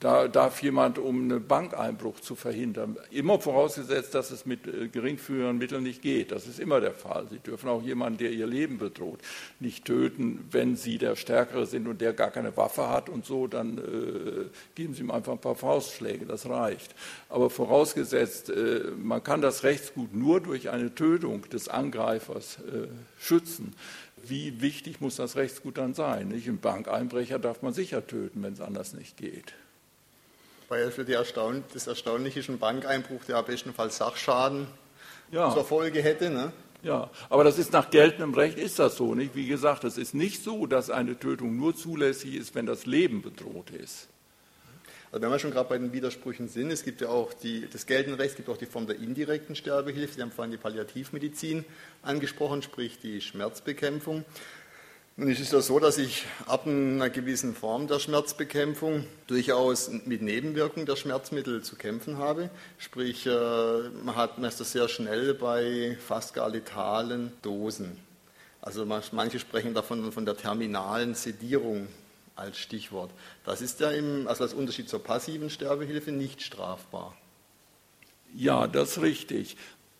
Da 0.00 0.28
darf 0.28 0.62
jemand, 0.62 0.98
um 1.00 1.22
einen 1.22 1.44
Bankeinbruch 1.44 2.20
zu 2.20 2.36
verhindern, 2.36 2.96
immer 3.10 3.40
vorausgesetzt, 3.40 4.14
dass 4.14 4.30
es 4.30 4.46
mit 4.46 4.66
äh, 4.68 4.86
geringfügigen 4.86 5.58
Mitteln 5.58 5.82
nicht 5.82 6.02
geht. 6.02 6.30
Das 6.30 6.46
ist 6.46 6.60
immer 6.60 6.80
der 6.80 6.94
Fall. 6.94 7.26
Sie 7.28 7.40
dürfen 7.40 7.68
auch 7.68 7.82
jemanden, 7.82 8.18
der 8.18 8.30
ihr 8.30 8.46
Leben 8.46 8.78
bedroht, 8.78 9.18
nicht 9.58 9.84
töten, 9.84 10.46
wenn 10.52 10.76
sie 10.76 10.98
der 10.98 11.16
Stärkere 11.16 11.66
sind 11.66 11.88
und 11.88 12.00
der 12.00 12.12
gar 12.12 12.30
keine 12.30 12.56
Waffe 12.56 12.88
hat 12.88 13.08
und 13.08 13.26
so, 13.26 13.48
dann 13.48 13.78
äh, 13.78 14.44
geben 14.76 14.94
Sie 14.94 15.02
ihm 15.02 15.10
einfach 15.10 15.32
ein 15.32 15.40
paar 15.40 15.56
Faustschläge, 15.56 16.26
das 16.26 16.48
reicht. 16.48 16.94
Aber 17.28 17.50
vorausgesetzt, 17.50 18.50
äh, 18.50 18.92
man 18.96 19.24
kann 19.24 19.40
das 19.40 19.64
Rechtsgut 19.64 20.14
nur 20.14 20.40
durch 20.40 20.70
eine 20.70 20.94
Tötung 20.94 21.42
des 21.50 21.68
Angreifers 21.68 22.58
äh, 22.58 22.86
schützen 23.18 23.74
wie 24.20 24.60
wichtig 24.60 25.00
muss 25.00 25.16
das 25.16 25.36
Rechtsgut 25.36 25.78
dann 25.78 25.94
sein? 25.94 26.28
Nicht? 26.28 26.48
Ein 26.48 26.58
Bankeinbrecher 26.58 27.38
darf 27.38 27.62
man 27.62 27.72
sicher 27.72 28.06
töten, 28.06 28.42
wenn 28.42 28.52
es 28.52 28.60
anders 28.60 28.92
nicht 28.92 29.16
geht. 29.16 29.54
Weil 30.68 30.90
für 30.90 31.04
die 31.04 31.14
Erstaun 31.14 31.64
das 31.72 31.86
Erstaunliche 31.86 32.40
ein 32.50 32.58
Bankeinbruch, 32.58 33.24
der 33.24 33.42
bestenfalls 33.42 33.96
Sachschaden 33.96 34.66
ja. 35.30 35.52
zur 35.52 35.64
Folge 35.64 36.02
hätte. 36.02 36.30
Ne? 36.30 36.52
Ja, 36.82 37.10
aber 37.28 37.44
das 37.44 37.58
ist 37.58 37.72
nach 37.72 37.90
geltendem 37.90 38.34
Recht 38.34 38.58
ist 38.58 38.78
das 38.78 38.96
so, 38.96 39.14
nicht? 39.14 39.34
Wie 39.34 39.46
gesagt, 39.46 39.84
es 39.84 39.98
ist 39.98 40.14
nicht 40.14 40.42
so, 40.42 40.66
dass 40.66 40.90
eine 40.90 41.18
Tötung 41.18 41.56
nur 41.56 41.74
zulässig 41.74 42.34
ist, 42.34 42.54
wenn 42.54 42.66
das 42.66 42.86
Leben 42.86 43.22
bedroht 43.22 43.70
ist. 43.70 44.08
Also 45.10 45.22
wenn 45.22 45.30
wir 45.30 45.38
schon 45.38 45.50
gerade 45.50 45.68
bei 45.70 45.78
den 45.78 45.92
Widersprüchen 45.92 46.48
sind, 46.48 46.70
es 46.70 46.84
gibt 46.84 47.00
ja 47.00 47.08
auch 47.08 47.32
die, 47.32 47.66
das 47.72 47.86
geltende 47.86 48.18
Recht, 48.18 48.32
es 48.32 48.36
gibt 48.36 48.50
auch 48.50 48.58
die 48.58 48.66
Form 48.66 48.86
der 48.86 48.96
indirekten 48.96 49.56
Sterbehilfe. 49.56 50.14
Sie 50.14 50.22
haben 50.22 50.30
vorhin 50.30 50.52
die 50.52 50.58
Palliativmedizin 50.58 51.64
angesprochen, 52.02 52.60
sprich 52.60 52.98
die 52.98 53.22
Schmerzbekämpfung. 53.22 54.24
Nun 55.20 55.30
ist 55.30 55.40
es 55.40 55.50
ja 55.50 55.60
so, 55.60 55.80
dass 55.80 55.98
ich 55.98 56.26
ab 56.46 56.64
einer 56.68 57.10
gewissen 57.10 57.52
Form 57.52 57.88
der 57.88 57.98
Schmerzbekämpfung 57.98 59.04
durchaus 59.26 59.90
mit 60.04 60.22
Nebenwirkungen 60.22 60.86
der 60.86 60.94
Schmerzmittel 60.94 61.60
zu 61.60 61.74
kämpfen 61.74 62.18
habe. 62.18 62.50
Sprich, 62.78 63.26
äh, 63.26 63.88
man, 64.04 64.14
hat, 64.14 64.38
man 64.38 64.48
ist 64.48 64.60
das 64.60 64.70
sehr 64.70 64.86
schnell 64.86 65.34
bei 65.34 65.98
fast 66.06 66.34
gar 66.34 66.48
letalen 66.48 67.32
Dosen. 67.42 67.98
Also 68.62 68.86
manche 68.86 69.40
sprechen 69.40 69.74
davon 69.74 70.12
von 70.12 70.24
der 70.24 70.36
terminalen 70.36 71.16
Sedierung 71.16 71.88
als 72.36 72.56
Stichwort. 72.56 73.10
Das 73.44 73.60
ist 73.60 73.80
ja 73.80 73.90
im, 73.90 74.28
also 74.28 74.44
als 74.44 74.54
Unterschied 74.54 74.88
zur 74.88 75.02
passiven 75.02 75.50
Sterbehilfe 75.50 76.12
nicht 76.12 76.42
strafbar. 76.42 77.16
Ja, 78.34 78.68
das 78.68 78.90
ist 78.90 79.02
richtig 79.02 79.56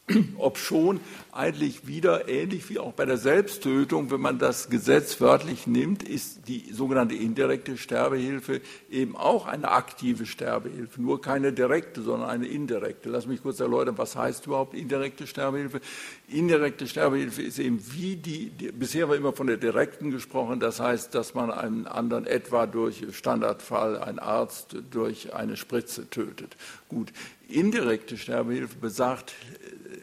ob 0.39 0.59
schon 0.59 1.01
eigentlich 1.33 1.87
wieder 1.87 2.29
ähnlich 2.29 2.69
wie 2.71 2.79
auch 2.79 2.93
bei 2.93 3.05
der 3.05 3.19
Selbsttötung, 3.19 4.11
wenn 4.11 4.21
man 4.21 4.39
das 4.39 4.71
Gesetz 4.71 5.21
wörtlich 5.21 5.67
nimmt, 5.67 6.03
ist 6.03 6.49
die 6.49 6.73
sogenannte 6.73 7.15
indirekte 7.15 7.77
Sterbehilfe 7.77 8.61
eben 8.91 9.17
auch 9.17 9.47
eine 9.47 9.71
aktive 9.71 10.27
Sterbehilfe, 10.27 11.01
nur 11.01 11.21
keine 11.21 11.53
direkte, 11.53 12.03
sondern 12.03 12.29
eine 12.29 12.47
indirekte. 12.47 13.09
Lass 13.09 13.27
mich 13.27 13.43
kurz 13.43 13.61
erläutern, 13.61 13.99
was 13.99 14.17
heißt 14.17 14.47
überhaupt 14.47 14.75
indirekte 14.75 15.27
Sterbehilfe? 15.27 15.81
Indirekte 16.29 16.87
Sterbehilfe 16.87 17.43
ist 17.43 17.59
eben 17.59 17.81
wie 17.93 18.17
die, 18.17 18.51
die 18.51 18.73
bisher 18.73 19.09
war 19.09 19.17
immer 19.17 19.33
von 19.33 19.47
der 19.47 19.59
direkten 19.59 20.11
gesprochen, 20.11 20.61
das 20.61 20.81
heißt, 20.81 21.15
dass 21.15 21.35
man 21.35 21.51
einen 21.51 21.87
anderen 21.87 22.27
etwa 22.27 22.67
durch 22.67 23.05
Standardfall, 23.13 23.99
einen 23.99 24.19
Arzt 24.19 24.77
durch 24.91 25.35
eine 25.35 25.57
Spritze 25.57 26.09
tötet. 26.11 26.57
Gut, 26.89 27.13
indirekte 27.49 28.17
Sterbehilfe 28.17 28.77
besagt 28.77 29.35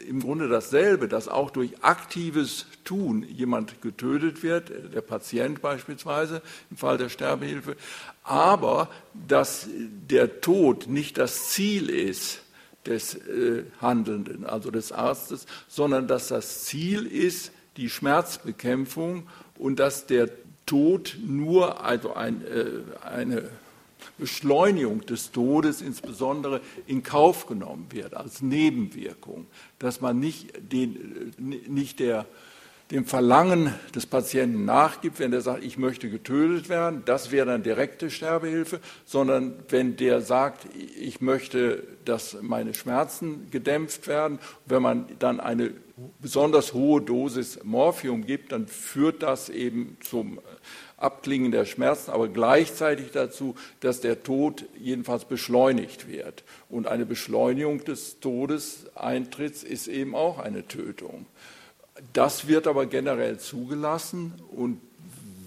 im 0.06 0.20
Grunde 0.20 0.48
dasselbe, 0.48 1.08
dass 1.08 1.28
auch 1.28 1.50
durch 1.50 1.82
aktives 1.82 2.66
Tun 2.84 3.24
jemand 3.28 3.82
getötet 3.82 4.42
wird, 4.42 4.70
der 4.94 5.00
Patient 5.00 5.60
beispielsweise 5.60 6.42
im 6.70 6.76
Fall 6.76 6.98
der 6.98 7.08
Sterbehilfe, 7.08 7.76
aber 8.22 8.88
dass 9.14 9.68
der 9.72 10.40
Tod 10.40 10.86
nicht 10.86 11.18
das 11.18 11.50
Ziel 11.50 11.90
ist 11.90 12.42
des 12.86 13.14
äh, 13.14 13.64
Handelnden, 13.80 14.44
also 14.44 14.70
des 14.70 14.92
Arztes, 14.92 15.46
sondern 15.68 16.06
dass 16.06 16.28
das 16.28 16.64
Ziel 16.64 17.06
ist 17.06 17.50
die 17.76 17.90
Schmerzbekämpfung 17.90 19.26
und 19.58 19.80
dass 19.80 20.06
der 20.06 20.30
Tod 20.66 21.16
nur 21.24 21.84
also 21.84 22.14
ein, 22.14 22.42
äh, 22.46 23.06
eine 23.06 23.50
Beschleunigung 24.18 25.04
des 25.06 25.32
Todes 25.32 25.82
insbesondere 25.82 26.60
in 26.86 27.02
Kauf 27.02 27.46
genommen 27.46 27.86
wird 27.90 28.14
als 28.14 28.42
Nebenwirkung, 28.42 29.46
dass 29.78 30.00
man 30.00 30.18
nicht, 30.18 30.52
den, 30.72 31.34
nicht 31.38 32.00
der, 32.00 32.26
dem 32.90 33.04
Verlangen 33.04 33.74
des 33.94 34.06
Patienten 34.06 34.64
nachgibt, 34.64 35.18
wenn 35.18 35.32
der 35.32 35.40
sagt, 35.40 35.64
ich 35.64 35.76
möchte 35.76 36.08
getötet 36.08 36.68
werden, 36.68 37.02
das 37.04 37.30
wäre 37.30 37.46
dann 37.46 37.62
direkte 37.62 38.10
Sterbehilfe, 38.10 38.80
sondern 39.04 39.54
wenn 39.68 39.96
der 39.96 40.20
sagt, 40.20 40.66
ich 40.98 41.20
möchte, 41.20 41.82
dass 42.04 42.38
meine 42.42 42.74
Schmerzen 42.74 43.48
gedämpft 43.50 44.06
werden, 44.06 44.38
wenn 44.66 44.82
man 44.82 45.06
dann 45.18 45.40
eine 45.40 45.72
besonders 46.20 46.74
hohe 46.74 47.00
Dosis 47.00 47.58
Morphium 47.64 48.24
gibt, 48.26 48.52
dann 48.52 48.66
führt 48.66 49.22
das 49.22 49.48
eben 49.48 49.96
zum 50.00 50.38
Abklingen 50.96 51.52
der 51.52 51.66
Schmerzen, 51.66 52.10
aber 52.10 52.28
gleichzeitig 52.28 53.10
dazu, 53.12 53.54
dass 53.80 54.00
der 54.00 54.22
Tod 54.22 54.64
jedenfalls 54.78 55.26
beschleunigt 55.26 56.08
wird. 56.08 56.42
Und 56.70 56.86
eine 56.86 57.04
Beschleunigung 57.04 57.84
des 57.84 58.20
Todeseintritts 58.20 59.62
ist 59.62 59.88
eben 59.88 60.14
auch 60.14 60.38
eine 60.38 60.66
Tötung. 60.66 61.26
Das 62.12 62.48
wird 62.48 62.66
aber 62.66 62.86
generell 62.86 63.38
zugelassen 63.38 64.34
und 64.50 64.80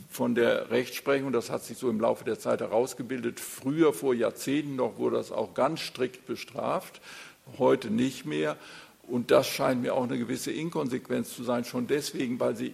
von 0.09 0.35
der 0.35 0.71
Rechtsprechung, 0.71 1.31
das 1.31 1.49
hat 1.49 1.63
sich 1.63 1.77
so 1.77 1.89
im 1.89 1.99
Laufe 1.99 2.25
der 2.25 2.39
Zeit 2.39 2.62
herausgebildet, 2.62 3.39
früher 3.39 3.93
vor 3.93 4.13
Jahrzehnten 4.13 4.75
noch 4.75 4.97
wurde 4.97 5.17
das 5.17 5.31
auch 5.31 5.53
ganz 5.53 5.81
strikt 5.81 6.25
bestraft, 6.25 6.99
heute 7.57 7.89
nicht 7.89 8.25
mehr. 8.25 8.57
Und 9.03 9.31
das 9.31 9.47
scheint 9.47 9.81
mir 9.81 9.93
auch 9.95 10.03
eine 10.03 10.17
gewisse 10.17 10.51
Inkonsequenz 10.51 11.35
zu 11.35 11.43
sein, 11.43 11.65
schon 11.65 11.88
deswegen, 11.88 12.39
weil 12.39 12.55
sie 12.55 12.67
äh, 12.67 12.73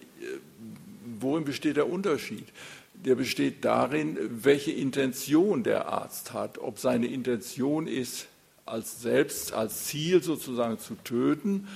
worin 1.20 1.44
besteht 1.44 1.76
der 1.76 1.90
Unterschied? 1.90 2.46
Der 2.94 3.14
besteht 3.14 3.64
darin, 3.64 4.16
welche 4.42 4.72
Intention 4.72 5.62
der 5.62 5.88
Arzt 5.88 6.32
hat. 6.32 6.58
Ob 6.58 6.78
seine 6.78 7.06
Intention 7.06 7.86
ist, 7.86 8.26
als 8.64 9.00
selbst, 9.00 9.52
als 9.52 9.84
Ziel 9.84 10.22
sozusagen 10.22 10.78
zu 10.78 10.94
töten, 11.04 11.68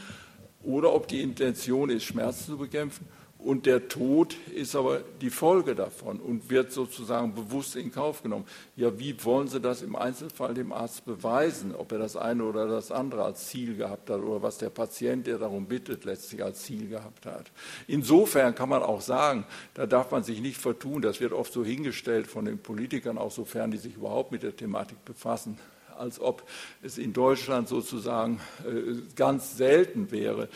oder 0.63 0.93
ob 0.93 1.09
die 1.09 1.23
Intention 1.23 1.89
ist, 1.89 2.05
Schmerzen 2.05 2.53
zu 2.53 2.59
bekämpfen 2.59 3.07
und 3.45 3.67
der 3.67 3.89
Tod 3.89 4.37
ist 4.55 4.77
aber 4.77 5.01
die 5.21 5.31
Folge 5.31 5.75
davon 5.75 6.21
und 6.21 6.51
wird 6.51 6.73
sozusagen 6.73 7.35
bewusst 7.35 7.77
in 7.77 7.91
Kauf 7.91 8.23
genommen. 8.23 8.45
Ja, 8.77 8.99
wie 8.99 9.25
wollen 9.25 9.49
Sie 9.49 9.61
das 9.61 9.83
im 9.83 9.97
Einzelfall 9.97 10.55
dem 10.55 10.73
Arzt 10.73 11.05
beweisen, 11.05 11.75
ob 11.75 11.93
er 11.93 11.99
das 11.99 12.17
eine 12.17 12.45
oder 12.45 12.67
das 12.67 12.91
andere 12.91 13.25
als 13.25 13.49
Ziel 13.49 13.77
gehabt 13.77 14.11
hat 14.11 14.21
oder 14.21 14.43
was 14.43 14.59
der 14.59 14.71
Patient, 14.71 15.27
der 15.27 15.39
darum 15.39 15.67
bittet, 15.67 16.05
letztlich 16.05 16.45
als 16.45 16.63
Ziel 16.63 16.89
gehabt 16.89 17.27
hat? 17.27 17.51
Insofern 17.87 18.55
kann 18.55 18.69
man 18.69 18.83
auch 18.83 19.01
sagen, 19.01 19.45
da 19.75 19.87
darf 19.87 20.11
man 20.11 20.23
sich 20.23 20.41
nicht 20.41 20.59
vertun, 20.59 21.03
das 21.03 21.21
wird 21.21 21.33
oft 21.33 21.53
so 21.53 21.65
hingestellt 21.65 22.27
von 22.27 22.45
den 22.45 22.59
Politikern, 22.59 23.17
auch 23.17 23.31
sofern 23.31 23.71
die 23.71 23.79
sich 23.79 23.97
überhaupt 23.97 24.33
mit 24.33 24.43
der 24.43 24.55
Thematik 24.55 25.05
befassen 25.05 25.59
als 25.97 26.19
ob 26.19 26.49
es 26.83 26.97
in 26.97 27.13
Deutschland 27.13 27.69
sozusagen 27.69 28.41
äh, 28.67 29.03
ganz 29.17 29.59
selten 29.59 30.11
wäre, 30.11 30.49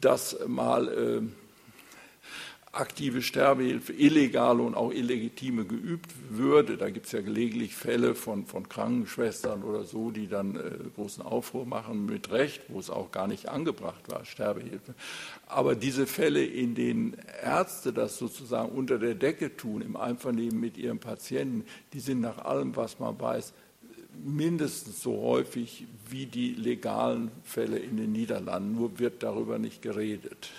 dass 0.00 0.36
mal 0.48 0.88
äh, 0.88 1.22
aktive 2.72 3.20
Sterbehilfe, 3.20 3.92
illegale 3.92 4.62
und 4.62 4.74
auch 4.74 4.92
illegitime 4.92 5.66
geübt 5.66 6.10
würde. 6.30 6.78
Da 6.78 6.88
gibt 6.88 7.04
es 7.04 7.12
ja 7.12 7.20
gelegentlich 7.20 7.76
Fälle 7.76 8.14
von, 8.14 8.46
von 8.46 8.66
Krankenschwestern 8.66 9.62
oder 9.62 9.84
so, 9.84 10.10
die 10.10 10.26
dann 10.26 10.56
äh, 10.56 10.60
großen 10.96 11.22
Aufruhr 11.22 11.66
machen, 11.66 12.06
mit 12.06 12.30
Recht, 12.30 12.62
wo 12.68 12.80
es 12.80 12.88
auch 12.88 13.12
gar 13.12 13.28
nicht 13.28 13.50
angebracht 13.50 14.10
war, 14.10 14.24
Sterbehilfe. 14.24 14.94
Aber 15.46 15.74
diese 15.74 16.06
Fälle, 16.06 16.42
in 16.42 16.74
denen 16.74 17.14
Ärzte 17.42 17.92
das 17.92 18.16
sozusagen 18.16 18.70
unter 18.70 18.98
der 18.98 19.16
Decke 19.16 19.54
tun, 19.54 19.82
im 19.82 19.96
Einvernehmen 19.96 20.58
mit 20.58 20.78
ihren 20.78 20.98
Patienten, 20.98 21.66
die 21.92 22.00
sind 22.00 22.22
nach 22.22 22.38
allem, 22.38 22.74
was 22.74 22.98
man 22.98 23.20
weiß, 23.20 23.52
mindestens 24.24 25.02
so 25.02 25.20
häufig 25.20 25.86
wie 26.08 26.24
die 26.24 26.54
legalen 26.54 27.30
Fälle 27.44 27.78
in 27.78 27.98
den 27.98 28.12
Niederlanden, 28.12 28.74
nur 28.74 28.98
wird 28.98 29.22
darüber 29.22 29.58
nicht 29.58 29.82
geredet. 29.82 30.50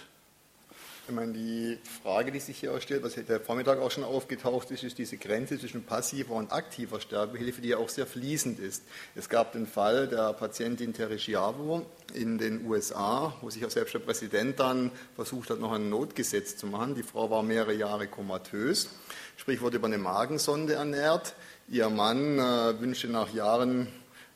Ich 1.05 1.13
meine, 1.13 1.33
die 1.33 1.77
Frage, 2.01 2.31
die 2.31 2.39
sich 2.39 2.57
hier 2.57 2.79
stellt, 2.79 3.03
was 3.03 3.15
der 3.15 3.41
Vormittag 3.41 3.79
auch 3.79 3.91
schon 3.91 4.05
aufgetaucht 4.05 4.71
ist, 4.71 4.85
ist 4.85 4.97
diese 4.97 5.17
Grenze 5.17 5.59
zwischen 5.59 5.83
passiver 5.83 6.33
und 6.33 6.53
aktiver 6.53 7.01
Sterbehilfe, 7.01 7.59
die 7.59 7.69
ja 7.69 7.77
auch 7.77 7.89
sehr 7.89 8.05
fließend 8.05 8.57
ist. 8.57 8.83
Es 9.13 9.27
gab 9.27 9.51
den 9.51 9.67
Fall 9.67 10.07
der 10.07 10.31
Patientin 10.31 10.93
Terry 10.93 11.19
Schiavo 11.19 11.85
in 12.13 12.37
den 12.37 12.65
USA, 12.65 13.35
wo 13.41 13.49
sich 13.49 13.65
auch 13.65 13.69
selbst 13.69 13.93
der 13.93 13.99
Präsident 13.99 14.61
dann 14.61 14.91
versucht 15.13 15.49
hat, 15.49 15.59
noch 15.59 15.73
ein 15.73 15.89
Notgesetz 15.89 16.55
zu 16.55 16.67
machen. 16.67 16.95
Die 16.95 17.03
Frau 17.03 17.29
war 17.29 17.43
mehrere 17.43 17.73
Jahre 17.73 18.07
komatös, 18.07 18.87
sprich 19.35 19.59
wurde 19.59 19.75
über 19.75 19.87
eine 19.87 19.97
Magensonde 19.97 20.75
ernährt. 20.75 21.35
Ihr 21.67 21.89
Mann 21.89 22.39
äh, 22.39 22.79
wünschte 22.79 23.09
nach 23.09 23.33
Jahren 23.33 23.89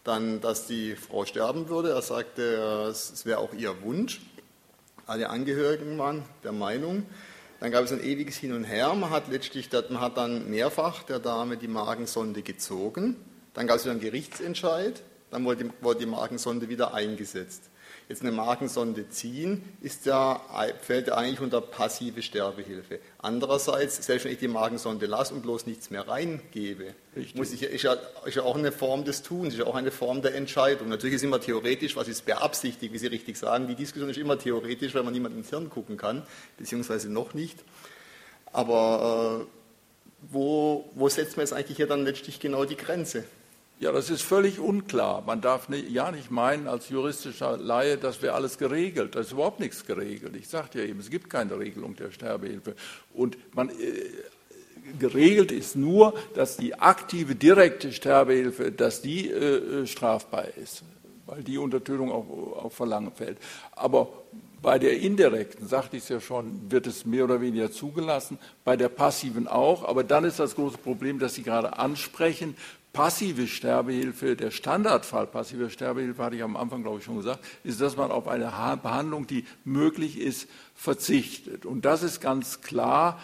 dann, 0.04 0.42
dass 0.42 0.68
die 0.68 0.98
Frau 0.98 1.24
sterben 1.24 1.70
würde. 1.70 1.92
Er 1.92 2.02
sagte, 2.02 2.90
es 2.90 3.26
wäre 3.26 3.40
auch 3.40 3.54
ihr 3.54 3.82
Wunsch. 3.84 4.20
Alle 5.08 5.30
Angehörigen 5.30 5.98
waren 5.98 6.24
der 6.44 6.52
Meinung. 6.52 7.06
Dann 7.60 7.72
gab 7.72 7.86
es 7.86 7.92
ein 7.92 8.04
ewiges 8.04 8.36
Hin 8.38 8.54
und 8.54 8.66
Her. 8.66 8.94
Man 8.94 9.10
hat 9.10 9.30
letztlich, 9.30 9.70
man 9.72 10.02
hat 10.02 10.18
dann 10.18 10.50
mehrfach 10.50 11.04
der 11.04 11.20
Dame 11.20 11.58
die 11.58 11.68
Magensonde 11.68 12.44
gezogen. 12.44 13.16
Dann 13.54 13.68
gab 13.68 13.78
es 13.78 13.86
wieder 13.86 13.94
einen 13.94 14.02
Gerichtsentscheid. 14.02 15.02
Dann 15.32 15.46
wurde 15.46 16.00
die 16.00 16.06
Magensonde 16.06 16.70
wieder 16.70 16.94
eingesetzt 16.94 17.70
jetzt 18.10 18.22
eine 18.22 18.32
Magensonde 18.32 19.10
ziehen, 19.10 19.64
ist 19.82 20.06
ja, 20.06 20.42
fällt 20.82 21.08
ja 21.08 21.16
eigentlich 21.16 21.42
unter 21.42 21.60
passive 21.60 22.22
Sterbehilfe. 22.22 23.00
Andererseits, 23.18 24.06
selbst 24.06 24.24
wenn 24.24 24.32
ich 24.32 24.40
die 24.40 24.48
Magensonde 24.48 25.06
lasse 25.08 25.34
und 25.34 25.42
bloß 25.42 25.66
nichts 25.66 25.90
mehr 25.90 26.08
reingebe, 26.08 26.94
muss 27.36 27.52
ich, 27.52 27.64
ist, 27.64 27.82
ja, 27.82 27.98
ist 28.26 28.36
ja 28.36 28.44
auch 28.44 28.56
eine 28.56 28.72
Form 28.72 29.04
des 29.04 29.24
Tuns, 29.24 29.54
ist 29.54 29.60
ja 29.60 29.66
auch 29.66 29.76
eine 29.76 29.92
Form 29.92 30.22
der 30.22 30.36
Entscheidung. 30.36 30.88
Natürlich 30.88 31.18
ist 31.18 31.24
immer 31.24 31.42
theoretisch, 31.42 31.96
was 31.96 32.08
ist 32.08 32.26
beabsichtigt, 32.26 32.94
wie 32.94 32.98
Sie 32.98 33.08
richtig 33.08 33.38
sagen. 33.38 33.68
Die 33.68 33.76
Diskussion 33.76 34.10
ist 34.10 34.18
immer 34.18 34.40
theoretisch, 34.40 34.94
weil 34.96 35.04
man 35.04 35.14
niemand 35.14 35.36
ins 35.36 35.50
Hirn 35.50 35.70
gucken 35.70 35.98
kann, 35.98 36.24
beziehungsweise 36.58 37.12
noch 37.12 37.34
nicht. 37.34 37.58
Aber 38.54 39.42
äh, 39.42 39.58
wo, 40.32 40.90
wo 40.96 41.10
setzt 41.10 41.36
man 41.36 41.46
jetzt 41.46 41.54
eigentlich 41.54 41.78
hier 41.78 41.88
dann 41.88 42.06
letztlich 42.06 42.40
genau 42.40 42.64
die 42.64 42.78
Grenze? 42.78 43.26
Ja, 43.80 43.92
das 43.92 44.10
ist 44.10 44.24
völlig 44.24 44.60
unklar. 44.60 45.22
Man 45.22 45.40
darf 45.40 45.70
nicht, 45.70 45.90
ja 45.90 46.12
nicht 46.12 46.32
meinen 46.32 46.68
als 46.68 46.90
juristischer 46.90 47.58
Laie, 47.58 47.98
das 47.98 48.24
wäre 48.24 48.34
alles 48.34 48.58
geregelt. 48.58 49.14
Da 49.16 49.20
ist 49.20 49.32
überhaupt 49.32 49.60
nichts 49.60 49.86
geregelt. 49.86 50.36
Ich 50.36 50.48
sagte 50.48 50.80
ja 50.80 50.86
eben, 50.86 51.00
es 51.00 51.12
gibt 51.12 51.30
keine 51.30 51.60
Regelung 51.60 51.96
der 51.96 52.10
Sterbehilfe. 52.10 52.76
Und 53.14 53.38
man, 53.56 53.70
äh, 53.70 53.74
geregelt 54.98 55.52
ist 55.52 55.76
nur, 55.76 56.14
dass 56.34 56.58
die 56.58 56.74
aktive, 56.74 57.36
direkte 57.36 57.92
Sterbehilfe, 57.92 58.72
dass 58.72 59.02
die 59.02 59.30
äh, 59.30 59.86
strafbar 59.86 60.46
ist, 60.56 60.84
weil 61.26 61.44
die 61.44 61.60
Untertötung 61.60 62.12
auf, 62.12 62.26
auf 62.64 62.74
Verlangen 62.74 63.12
fällt. 63.12 63.38
Aber 63.74 64.10
bei 64.62 64.80
der 64.80 65.00
indirekten, 65.00 65.68
sagte 65.68 65.98
ich 65.98 66.04
es 66.04 66.10
ja 66.10 66.20
schon, 66.20 66.72
wird 66.72 66.88
es 66.88 67.06
mehr 67.06 67.26
oder 67.26 67.42
weniger 67.42 67.72
zugelassen, 67.72 68.40
bei 68.64 68.76
der 68.76 68.90
passiven 68.90 69.48
auch. 69.48 69.84
Aber 69.88 70.04
dann 70.04 70.24
ist 70.24 70.40
das 70.40 70.56
große 70.56 70.80
Problem, 70.80 71.20
das 71.20 71.36
Sie 71.36 71.44
gerade 71.44 71.78
ansprechen, 71.78 72.56
passive 72.94 73.48
Sterbehilfe, 73.48 74.36
der 74.36 74.52
Standardfall 74.52 75.28
passive 75.28 75.70
Sterbehilfe, 75.70 76.24
hatte 76.24 76.36
ich 76.36 76.44
am 76.44 76.56
Anfang, 76.56 76.82
glaube 76.84 77.00
ich, 77.00 77.06
schon 77.06 77.18
gesagt, 77.18 77.46
ist, 77.64 77.80
dass 77.82 77.96
man 77.96 78.12
auf 78.12 78.28
eine 78.28 78.52
Behandlung, 78.82 79.28
die 79.28 79.46
möglich 79.64 80.20
ist, 80.20 80.50
verzichtet. 80.74 81.66
Und 81.66 81.86
das 81.86 82.04
ist 82.04 82.22
ganz 82.22 82.62
klar 82.62 83.20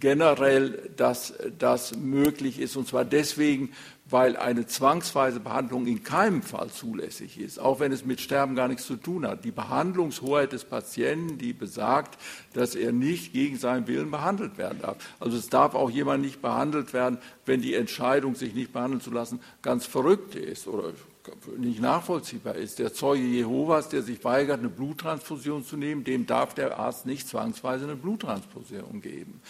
generell, 0.00 0.90
dass 0.96 1.34
das 1.58 1.96
möglich 1.96 2.58
ist. 2.60 2.76
Und 2.76 2.86
zwar 2.88 3.04
deswegen, 3.04 3.72
weil 4.10 4.36
eine 4.36 4.66
zwangsweise 4.66 5.40
Behandlung 5.40 5.86
in 5.86 6.02
keinem 6.02 6.42
Fall 6.42 6.70
zulässig 6.70 7.38
ist, 7.38 7.58
auch 7.58 7.80
wenn 7.80 7.92
es 7.92 8.04
mit 8.04 8.20
Sterben 8.20 8.54
gar 8.54 8.68
nichts 8.68 8.86
zu 8.86 8.96
tun 8.96 9.26
hat. 9.26 9.44
Die 9.44 9.50
Behandlungshoheit 9.50 10.52
des 10.52 10.64
Patienten, 10.64 11.36
die 11.38 11.52
besagt, 11.52 12.18
dass 12.54 12.74
er 12.74 12.92
nicht 12.92 13.32
gegen 13.32 13.58
seinen 13.58 13.86
Willen 13.86 14.10
behandelt 14.10 14.56
werden 14.56 14.80
darf. 14.80 14.96
Also 15.20 15.36
es 15.36 15.48
darf 15.48 15.74
auch 15.74 15.90
jemand 15.90 16.22
nicht 16.22 16.40
behandelt 16.40 16.92
werden, 16.92 17.18
wenn 17.44 17.60
die 17.60 17.74
Entscheidung, 17.74 18.34
sich 18.34 18.54
nicht 18.54 18.72
behandeln 18.72 19.00
zu 19.00 19.10
lassen, 19.10 19.40
ganz 19.62 19.84
verrückt 19.84 20.34
ist 20.34 20.66
oder 20.66 20.92
nicht 21.56 21.80
nachvollziehbar 21.80 22.54
ist. 22.54 22.78
Der 22.78 22.92
Zeuge 22.92 23.22
Jehovas, 23.22 23.88
der 23.88 24.02
sich 24.02 24.22
weigert, 24.24 24.60
eine 24.60 24.68
Bluttransfusion 24.68 25.64
zu 25.64 25.76
nehmen, 25.76 26.04
dem 26.04 26.26
darf 26.26 26.54
der 26.54 26.78
Arzt 26.78 27.06
nicht 27.06 27.28
zwangsweise 27.28 27.84
eine 27.84 27.96
Bluttransfusion 27.96 29.00
geben. 29.00 29.40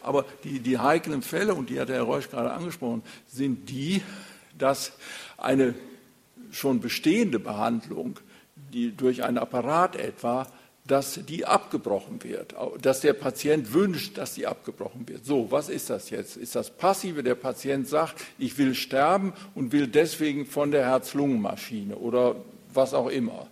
Aber 0.00 0.24
die, 0.44 0.60
die 0.60 0.78
heiklen 0.78 1.22
Fälle, 1.22 1.54
und 1.54 1.70
die 1.70 1.80
hat 1.80 1.88
Herr 1.88 2.02
Reusch 2.02 2.30
gerade 2.30 2.52
angesprochen, 2.52 3.02
sind 3.26 3.68
die, 3.68 4.02
dass 4.58 4.92
eine 5.36 5.74
schon 6.50 6.80
bestehende 6.80 7.38
Behandlung, 7.38 8.18
die 8.72 8.94
durch 8.96 9.24
einen 9.24 9.38
Apparat 9.38 9.96
etwa, 9.96 10.46
dass 10.90 11.20
die 11.24 11.46
abgebrochen 11.46 12.24
wird, 12.24 12.54
dass 12.82 13.00
der 13.00 13.12
Patient 13.12 13.72
wünscht, 13.72 14.18
dass 14.18 14.34
die 14.34 14.46
abgebrochen 14.46 15.08
wird. 15.08 15.24
So, 15.24 15.50
was 15.50 15.68
ist 15.68 15.88
das 15.88 16.10
jetzt? 16.10 16.36
Ist 16.36 16.56
das 16.56 16.70
passive? 16.70 17.22
Der 17.22 17.36
Patient 17.36 17.86
sagt, 17.86 18.16
ich 18.38 18.58
will 18.58 18.74
sterben 18.74 19.32
und 19.54 19.70
will 19.70 19.86
deswegen 19.86 20.46
von 20.46 20.72
der 20.72 20.86
Herz-Lungen-Maschine 20.86 21.96
oder 21.96 22.34
was 22.72 22.92
auch 22.94 23.08
immer 23.08 23.46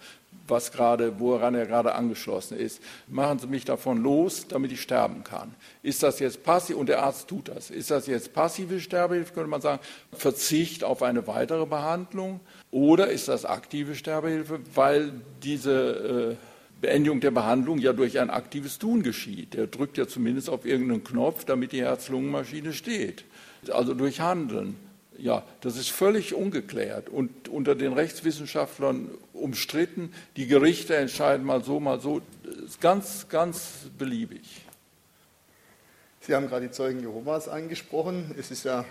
was 0.50 0.72
gerade, 0.72 1.20
woran 1.20 1.54
er 1.54 1.66
gerade 1.66 1.94
angeschlossen 1.94 2.58
ist. 2.58 2.80
Machen 3.06 3.38
Sie 3.38 3.46
mich 3.46 3.64
davon 3.66 4.02
los, 4.02 4.46
damit 4.48 4.72
ich 4.72 4.80
sterben 4.80 5.24
kann. 5.24 5.54
Ist 5.82 6.02
das 6.02 6.20
jetzt 6.20 6.42
passiv, 6.42 6.76
und 6.76 6.88
der 6.88 7.02
Arzt 7.02 7.28
tut 7.28 7.48
das, 7.48 7.70
ist 7.70 7.90
das 7.90 8.06
jetzt 8.06 8.32
passive 8.32 8.80
Sterbehilfe, 8.80 9.34
könnte 9.34 9.50
man 9.50 9.60
sagen, 9.60 9.80
Verzicht 10.12 10.84
auf 10.84 11.02
eine 11.02 11.26
weitere 11.26 11.66
Behandlung? 11.66 12.40
Oder 12.70 13.08
ist 13.08 13.28
das 13.28 13.44
aktive 13.44 13.94
Sterbehilfe, 13.94 14.60
weil 14.74 15.12
diese 15.42 16.36
äh, 16.40 16.47
Beendigung 16.80 17.20
der 17.20 17.32
Behandlung 17.32 17.78
ja 17.78 17.92
durch 17.92 18.18
ein 18.18 18.30
aktives 18.30 18.78
Tun 18.78 19.02
geschieht. 19.02 19.54
Der 19.54 19.66
drückt 19.66 19.98
ja 19.98 20.06
zumindest 20.06 20.48
auf 20.48 20.64
irgendeinen 20.64 21.02
Knopf, 21.02 21.44
damit 21.44 21.72
die 21.72 21.82
Herz-Lungen-Maschine 21.82 22.72
steht. 22.72 23.24
Also 23.70 23.94
durch 23.94 24.20
Handeln. 24.20 24.76
Ja, 25.18 25.44
das 25.62 25.76
ist 25.76 25.90
völlig 25.90 26.32
ungeklärt 26.32 27.08
und 27.08 27.48
unter 27.48 27.74
den 27.74 27.92
Rechtswissenschaftlern 27.92 29.10
umstritten. 29.32 30.12
Die 30.36 30.46
Gerichte 30.46 30.94
entscheiden 30.94 31.44
mal 31.44 31.64
so, 31.64 31.80
mal 31.80 32.00
so. 32.00 32.22
Das 32.44 32.54
ist 32.54 32.80
ganz, 32.80 33.28
ganz 33.28 33.90
beliebig. 33.98 34.64
Sie 36.20 36.36
haben 36.36 36.48
gerade 36.48 36.66
die 36.66 36.72
Zeugen 36.72 37.00
Jehovas 37.00 37.48
angesprochen. 37.48 38.32
Es 38.38 38.52
ist 38.52 38.64
ja 38.64 38.84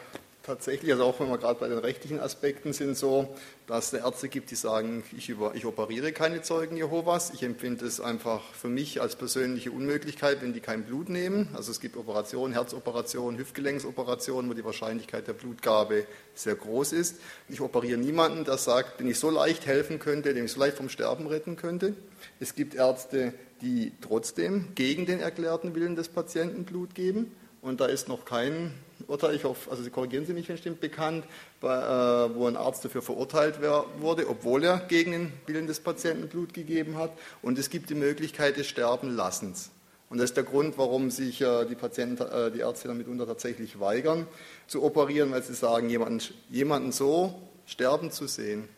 tatsächlich, 0.47 0.91
also 0.93 1.03
auch 1.03 1.19
wenn 1.19 1.29
wir 1.29 1.37
gerade 1.37 1.59
bei 1.59 1.67
den 1.67 1.77
rechtlichen 1.77 2.19
Aspekten 2.19 2.71
sind, 2.71 2.97
so, 2.97 3.35
dass 3.67 3.91
es 3.91 3.99
Ärzte 3.99 4.29
gibt, 4.29 4.49
die 4.49 4.55
sagen, 4.55 5.03
ich, 5.15 5.27
über, 5.27 5.53
ich 5.55 5.65
operiere 5.65 6.13
keine 6.13 6.41
Zeugen 6.41 6.77
Jehovas. 6.77 7.31
Ich 7.33 7.43
empfinde 7.43 7.85
es 7.85 7.99
einfach 7.99 8.41
für 8.53 8.69
mich 8.69 9.01
als 9.01 9.17
persönliche 9.17 9.71
Unmöglichkeit, 9.71 10.41
wenn 10.41 10.53
die 10.53 10.61
kein 10.61 10.85
Blut 10.85 11.09
nehmen. 11.09 11.49
Also 11.53 11.71
es 11.71 11.81
gibt 11.81 11.97
Operationen, 11.97 12.53
Herzoperationen, 12.53 13.37
Hüftgelenksoperationen, 13.37 14.49
wo 14.49 14.53
die 14.53 14.63
Wahrscheinlichkeit 14.63 15.27
der 15.27 15.33
Blutgabe 15.33 16.05
sehr 16.33 16.55
groß 16.55 16.93
ist. 16.93 17.17
Ich 17.49 17.59
operiere 17.59 17.99
niemanden, 17.99 18.45
der 18.45 18.57
sagt, 18.57 19.01
den 19.01 19.07
ich 19.07 19.19
so 19.19 19.29
leicht 19.29 19.65
helfen 19.65 19.99
könnte, 19.99 20.33
den 20.33 20.45
ich 20.45 20.53
so 20.53 20.59
leicht 20.61 20.77
vom 20.77 20.87
Sterben 20.87 21.27
retten 21.27 21.57
könnte. 21.57 21.93
Es 22.39 22.55
gibt 22.55 22.73
Ärzte, 22.73 23.33
die 23.61 23.91
trotzdem 23.99 24.69
gegen 24.75 25.05
den 25.05 25.19
erklärten 25.19 25.75
Willen 25.75 25.97
des 25.97 26.07
Patienten 26.07 26.63
Blut 26.63 26.95
geben. 26.95 27.35
Und 27.61 27.81
da 27.81 27.87
ist 27.87 28.07
noch 28.07 28.23
kein 28.23 28.73
Urteil, 29.07 29.35
ich 29.35 29.43
hoffe, 29.43 29.69
also 29.69 29.83
Sie 29.83 29.89
korrigieren 29.89 30.25
Sie 30.25 30.33
mich, 30.33 30.49
wenn 30.49 30.57
stimmt, 30.57 30.79
bekannt, 30.81 31.25
äh, 31.61 31.65
wo 31.65 32.47
ein 32.47 32.57
Arzt 32.57 32.83
dafür 32.83 33.01
verurteilt 33.01 33.59
wurde, 33.99 34.27
obwohl 34.27 34.63
er 34.63 34.79
gegen 34.79 35.11
den 35.11 35.33
Willen 35.45 35.67
des 35.67 35.79
Patienten 35.79 36.27
Blut 36.27 36.53
gegeben 36.53 36.97
hat. 36.97 37.11
Und 37.41 37.57
es 37.59 37.69
gibt 37.69 37.89
die 37.89 37.95
Möglichkeit 37.95 38.57
des 38.57 38.67
Sterbenlassens. 38.67 39.71
Und 40.09 40.19
das 40.19 40.31
ist 40.31 40.37
der 40.37 40.43
Grund, 40.43 40.77
warum 40.77 41.11
sich 41.11 41.41
äh, 41.41 41.65
die 41.65 41.75
Patienten, 41.75 42.23
äh, 42.23 42.51
die 42.51 42.59
Ärzte 42.59 42.87
dann 42.87 42.97
mitunter 42.97 43.27
tatsächlich 43.27 43.79
weigern 43.79 44.25
zu 44.67 44.83
operieren, 44.83 45.31
weil 45.31 45.43
sie 45.43 45.53
sagen, 45.53 45.89
jemanden, 45.89 46.21
jemanden 46.49 46.91
so 46.91 47.35
sterben 47.65 48.11
zu 48.11 48.27
sehen, 48.27 48.69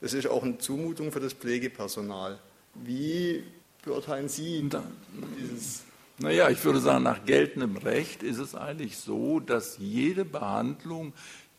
das 0.00 0.14
ist 0.14 0.26
auch 0.26 0.42
eine 0.42 0.58
Zumutung 0.58 1.12
für 1.12 1.20
das 1.20 1.32
Pflegepersonal. 1.32 2.38
Wie 2.74 3.44
beurteilen 3.82 4.28
Sie 4.28 4.68
dieses 5.38 5.82
naja, 6.18 6.48
ich 6.50 6.64
würde 6.64 6.80
sagen, 6.80 7.04
nach 7.04 7.24
geltendem 7.24 7.76
Recht 7.76 8.22
ist 8.22 8.38
es 8.38 8.54
eigentlich 8.54 8.98
so, 8.98 9.40
dass 9.40 9.78
jede 9.78 10.24
Behandlung, 10.24 11.12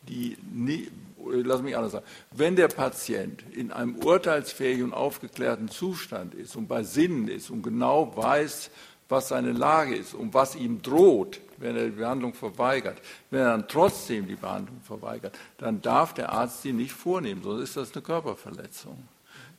die, 0.07 0.37
nie, 0.53 0.89
lass 1.25 1.61
mich 1.61 1.75
anders 1.77 1.93
sagen, 1.93 2.05
wenn 2.31 2.55
der 2.55 2.67
Patient 2.67 3.43
in 3.51 3.71
einem 3.71 3.95
urteilsfähigen 3.95 4.85
und 4.85 4.93
aufgeklärten 4.93 5.69
Zustand 5.69 6.33
ist 6.33 6.55
und 6.55 6.67
bei 6.67 6.83
Sinnen 6.83 7.27
ist 7.27 7.49
und 7.49 7.61
genau 7.61 8.15
weiß, 8.15 8.69
was 9.07 9.29
seine 9.29 9.51
Lage 9.51 9.95
ist 9.95 10.13
und 10.13 10.33
was 10.33 10.55
ihm 10.55 10.81
droht, 10.81 11.41
wenn 11.57 11.75
er 11.75 11.85
die 11.85 11.91
Behandlung 11.91 12.33
verweigert, 12.33 13.01
wenn 13.31 13.41
er 13.41 13.51
dann 13.51 13.67
trotzdem 13.67 14.27
die 14.27 14.35
Behandlung 14.35 14.81
verweigert, 14.81 15.37
dann 15.57 15.81
darf 15.81 16.13
der 16.13 16.31
Arzt 16.31 16.61
sie 16.61 16.73
nicht 16.73 16.91
vornehmen, 16.91 17.41
sonst 17.43 17.63
ist 17.63 17.77
das 17.77 17.93
eine 17.93 18.01
Körperverletzung. 18.01 18.97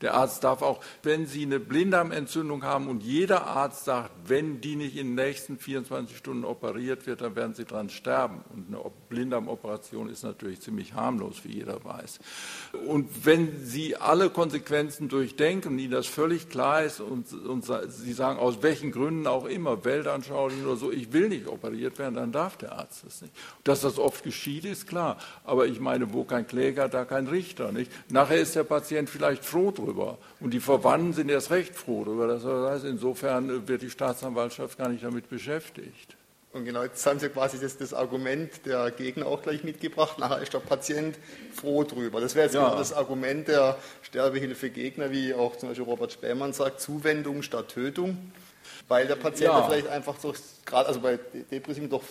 Der 0.01 0.15
Arzt 0.15 0.45
darf 0.45 0.63
auch, 0.63 0.81
wenn 1.03 1.27
Sie 1.27 1.43
eine 1.43 1.61
Blinddarmentzündung 1.61 2.65
haben 2.65 2.89
und 2.89 3.03
jeder 3.03 3.47
Arzt 3.47 3.85
sagt, 3.85 4.11
wenn 4.27 4.61
die 4.61 4.77
nicht 4.77 4.97
in 4.97 5.09
den 5.09 5.27
nächsten 5.27 5.59
24 5.59 6.17
Stunden 6.17 6.45
operiert 6.45 7.07
wird, 7.07 7.21
dann 7.21 7.37
werden 7.37 7.55
Sie 7.55 7.67
dran 7.67 7.91
sterben. 7.91 8.43
Und 8.55 8.69
eine 8.69 8.83
Blinddarmoperation 9.11 10.09
ist 10.09 10.23
natürlich 10.23 10.61
ziemlich 10.63 10.95
harmlos, 10.95 11.41
wie 11.45 11.53
jeder 11.53 11.85
weiß. 11.85 12.21
Und 12.87 13.27
wenn 13.27 13.63
Sie 13.63 13.97
alle 13.97 14.31
Konsequenzen 14.31 15.09
durchdenken, 15.09 15.79
Ihnen 15.79 15.91
das 15.91 16.07
völlig 16.07 16.49
klar 16.49 16.83
ist 16.83 17.01
und, 17.01 17.33
und 17.33 17.67
Sie 17.89 18.13
sagen, 18.15 18.39
aus 18.39 18.63
welchen 18.63 18.93
Gründen 18.93 19.27
auch 19.27 19.45
immer, 19.45 19.85
weltanschaulich 19.85 20.63
oder 20.65 20.77
so, 20.77 20.91
ich 20.91 21.13
will 21.13 21.29
nicht 21.29 21.47
operiert 21.47 21.99
werden, 21.99 22.15
dann 22.15 22.33
darf 22.33 22.57
der 22.57 22.73
Arzt 22.73 23.05
das 23.05 23.21
nicht. 23.21 23.35
Dass 23.65 23.83
das 23.83 23.99
oft 23.99 24.25
geschieht, 24.25 24.65
ist 24.65 24.87
klar. 24.87 25.19
Aber 25.45 25.67
ich 25.67 25.79
meine, 25.79 26.15
wo 26.15 26.25
kein 26.25 26.47
Kläger, 26.47 26.89
da 26.89 27.05
kein 27.05 27.27
Richter. 27.27 27.71
Nicht? 27.73 27.91
Nachher 28.11 28.41
ist 28.41 28.57
der 28.57 28.65
Patient 28.65 29.11
vielleicht 29.11 29.45
froh 29.45 29.71
drüber 29.71 29.90
drüber. 29.91 30.19
Und 30.41 30.53
die 30.53 30.61
Verwandten 30.61 31.13
sind 31.13 31.31
erst 31.31 31.51
recht 31.51 31.75
froh 31.75 32.05
darüber. 32.05 32.27
Das 32.27 32.45
heißt, 32.45 32.85
insofern 32.85 33.69
wird 33.69 33.83
die 33.83 33.91
Staatsanwaltschaft 33.91 34.79
gar 34.79 34.89
nicht 34.89 35.05
damit 35.05 35.29
beschäftigt. 35.29 36.17
Und 36.53 36.65
genau 36.65 36.83
jetzt 36.83 37.07
haben 37.07 37.21
Sie 37.21 37.29
quasi 37.29 37.61
das, 37.61 37.79
das, 37.79 37.95
Argument 37.95 38.67
der 38.67 38.91
Gegner 38.91 39.27
auch 39.27 39.43
gleich 39.43 39.63
mitgebracht. 39.63 40.19
Nachher 40.19 40.43
ist 40.43 40.53
der 40.53 40.59
Patient 40.59 41.17
froh 41.55 41.85
drüber. 41.85 42.21
Das 42.21 42.35
wäre 42.35 42.47
jetzt 42.47 42.55
ja. 42.55 42.65
genau 42.65 42.77
das 42.77 42.93
Argument 42.93 43.47
der 43.47 43.79
Sterbehilfegegner, 44.03 45.13
wie 45.13 45.33
auch 45.33 45.57
zum 45.57 45.69
Beispiel 45.69 45.85
Robert 45.85 46.13
Spähmann 46.13 46.53
sagt, 46.53 46.81
Zuwendung 46.81 47.43
statt 47.43 47.69
Tötung. 47.69 48.33
Weil 48.89 49.07
der 49.07 49.15
Patient 49.15 49.53
ja. 49.53 49.63
vielleicht 49.63 49.87
einfach 49.87 50.19
so, 50.19 50.35
gerade 50.67 50.89
also 50.89 51.01
bei 51.01 51.21
Depressionen 51.53 51.89
doch 51.89 52.03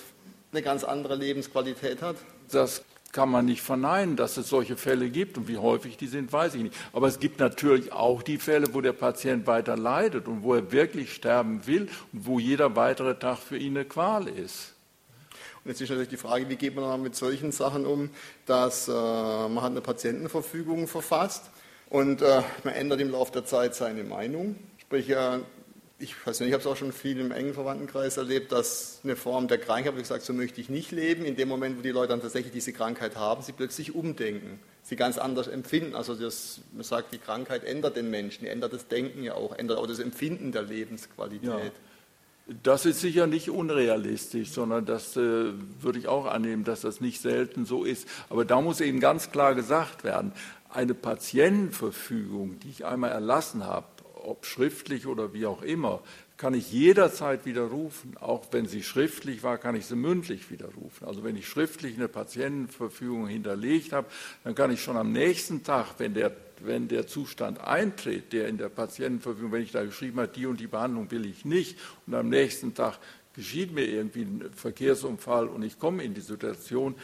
eine 0.52 0.62
ganz 0.62 0.86
andere 0.86 1.16
Lebensqualität 1.16 2.02
hat. 2.02 2.16
Das 2.50 2.82
kann 3.12 3.30
man 3.30 3.45
nicht 3.45 3.62
verneinen, 3.62 4.16
dass 4.16 4.38
es 4.38 4.49
solche 4.49 4.78
Fälle 4.78 5.10
gibt. 5.10 5.38
Und 5.38 5.47
wie 5.47 5.57
häufig 5.57 5.97
die 5.97 6.07
sind, 6.07 6.32
weiß 6.32 6.55
ich 6.55 6.64
nicht. 6.64 6.76
Aber 6.93 7.07
es 7.07 7.20
gibt 7.20 7.39
natürlich 7.39 7.91
auch 7.91 8.22
die 8.22 8.38
Fälle, 8.38 8.74
wo 8.74 8.82
der 8.82 8.93
Patient 8.93 9.47
weiter 9.47 9.78
leidet 9.78 10.28
und 10.28 10.43
wo 10.43 10.55
er 10.55 10.72
wirklich 10.72 11.14
sterben 11.14 11.66
will 11.66 11.89
und 12.14 12.26
wo 12.26 12.39
jeder 12.39 12.76
weitere 12.76 13.16
Tag 13.16 13.39
für 13.39 13.57
ihn 13.57 13.78
eine 13.78 13.86
Qual 13.86 14.28
ist. 14.28 14.76
Und 15.64 15.72
jetzt 15.72 15.82
ist 15.82 15.89
natürlich 15.89 16.10
die 16.10 16.18
Frage, 16.18 16.47
wie 16.49 16.55
geht 16.55 16.76
man 16.76 16.86
dann 16.86 17.01
mit 17.01 17.16
solchen 17.16 17.51
Sachen 17.51 17.86
um, 17.86 18.10
dass 18.45 18.88
äh, 18.88 18.91
man 18.91 19.62
hat 19.62 19.72
eine 19.72 19.82
Patientenverfügung 19.82 20.88
verfasst 20.88 21.49
und 21.89 22.22
äh, 22.22 22.41
man 22.64 22.74
ändert 22.74 23.01
im 23.01 23.12
Laufe 23.12 23.32
der 23.34 23.45
Zeit 23.45 23.76
seine 23.76 24.03
Meinung. 24.03 24.55
Sprich, 24.78 25.10
äh, 25.10 25.39
ich 26.00 26.16
weiß 26.26 26.39
nicht, 26.39 26.47
ich 26.47 26.54
habe 26.54 26.62
es 26.62 26.68
auch 26.68 26.78
schon 26.78 26.93
viel 26.93 27.20
im 27.20 27.32
engen 27.32 27.54
Verwandtenkreis 27.54 28.16
erlebt, 28.16 28.54
dass 28.54 29.02
eine 29.04 29.18
Form 29.18 29.50
der 29.50 29.58
Krankheit, 29.58 29.93
ich 29.93 30.00
gesagt, 30.00 30.24
so 30.24 30.32
möchte 30.32 30.62
ich 30.62 30.70
nicht 30.70 30.91
leben. 30.91 31.26
In 31.26 31.36
dem 31.36 31.50
Moment, 31.50 31.78
wo 31.78 31.82
die 31.82 31.89
Leute 31.89 32.10
dann 32.10 32.22
tatsächlich 32.22 32.54
diese 32.54 32.72
Krankheit 32.72 33.18
haben, 33.18 33.41
sie 33.41 33.52
plötzlich 33.52 33.93
umdenken, 33.93 34.60
sie 34.82 34.95
ganz 34.95 35.18
anders 35.18 35.47
empfinden. 35.47 35.95
Also 35.95 36.16
das, 36.16 36.62
man 36.74 36.84
sagt, 36.84 37.14
die 37.14 37.18
Krankheit 37.18 37.66
ändert 37.66 37.97
den 37.97 38.10
Menschen, 38.10 38.47
ändert 38.47 38.72
das 38.72 38.88
Denken 38.88 39.24
ja 39.24 39.34
auch, 39.34 39.58
ändert 39.58 39.78
auch 39.78 39.88
das 39.88 40.00
Empfinden 40.00 40.54
der 40.54 40.64
Lebensqualität. 40.64 41.50
Ja. 41.50 41.72
Das 42.64 42.86
ist 42.86 43.02
sicher 43.02 43.28
nicht 43.28 43.50
unrealistisch, 43.50 44.52
sondern 44.52 44.86
das 44.86 45.16
äh, 45.18 45.52
würde 45.82 46.00
ich 46.00 46.08
auch 46.08 46.26
annehmen, 46.26 46.64
dass 46.64 46.82
das 46.82 47.02
nicht 47.02 47.22
selten 47.22 47.66
so 47.66 47.84
ist. 47.84 48.08
Aber 48.30 48.45
da 48.45 48.62
muss 48.62 48.80
eben 48.80 49.02
ganz 49.02 49.32
klar 49.32 49.54
gesagt 49.54 50.04
werden, 50.06 50.32
eine 50.70 50.93
Patientenverfügung, 50.93 52.60
die 52.60 52.70
ich 52.70 52.86
einmal 52.86 53.12
erlassen 53.12 53.66
habe, 53.66 53.86
ob 54.24 54.45
schriftlich 54.45 55.07
oder 55.07 55.34
wie 55.34 55.45
auch 55.45 55.61
immer, 55.61 56.01
kann 56.38 56.53
ich 56.53 56.72
jederzeit 56.72 57.45
widerrufen. 57.45 58.15
Auch 58.17 58.45
wenn 58.51 58.65
sie 58.65 58.82
schriftlich 58.82 59.43
war, 59.43 59.57
kann 59.57 59.76
ich 59.76 59.86
sie 59.86 59.95
mündlich 59.95 60.49
widerrufen. 60.49 61.05
Also 61.05 61.24
wenn 61.24 61.36
ich 61.36 61.47
schriftlich 61.47 61.97
eine 61.97 62.07
Patientenverfügung 62.07 63.28
hinterlegt 63.28 63.91
habe, 63.91 64.07
dann 64.43 64.55
kann 64.55 64.72
ich 64.72 64.82
schon 64.82 64.95
am 64.95 65.11
nächsten 65.11 65.63
Tag, 65.63 65.95
wenn 65.97 66.13
der, 66.13 66.32
wenn 66.61 66.88
der 66.88 67.07
Zustand 67.07 67.59
eintritt, 67.59 68.32
der 68.32 68.47
in 68.47 68.57
der 68.57 68.70
Patientenverfügung, 68.70 69.51
wenn 69.51 69.63
ich 69.63 69.74
da 69.74 69.84
geschrieben 69.84 70.20
habe, 70.20 70.30
die 70.30 70.45
und 70.45 70.59
die 70.59 70.67
Behandlung 70.67 71.11
will 71.11 71.26
ich 71.26 71.43
nicht, 71.43 71.78
und 72.07 72.15
am 72.15 72.30
nächsten 72.30 72.74
Tag 72.74 72.99
geschieht 73.36 73.74
mir 73.74 73.86
irgendwie 73.86 74.24
ein 74.24 74.49
Verkehrsunfall 74.55 75.47
und 75.47 75.63
ich 75.63 75.78
komme 75.78 76.03
in 76.03 76.13
die 76.13 76.22
Situation, 76.22 76.95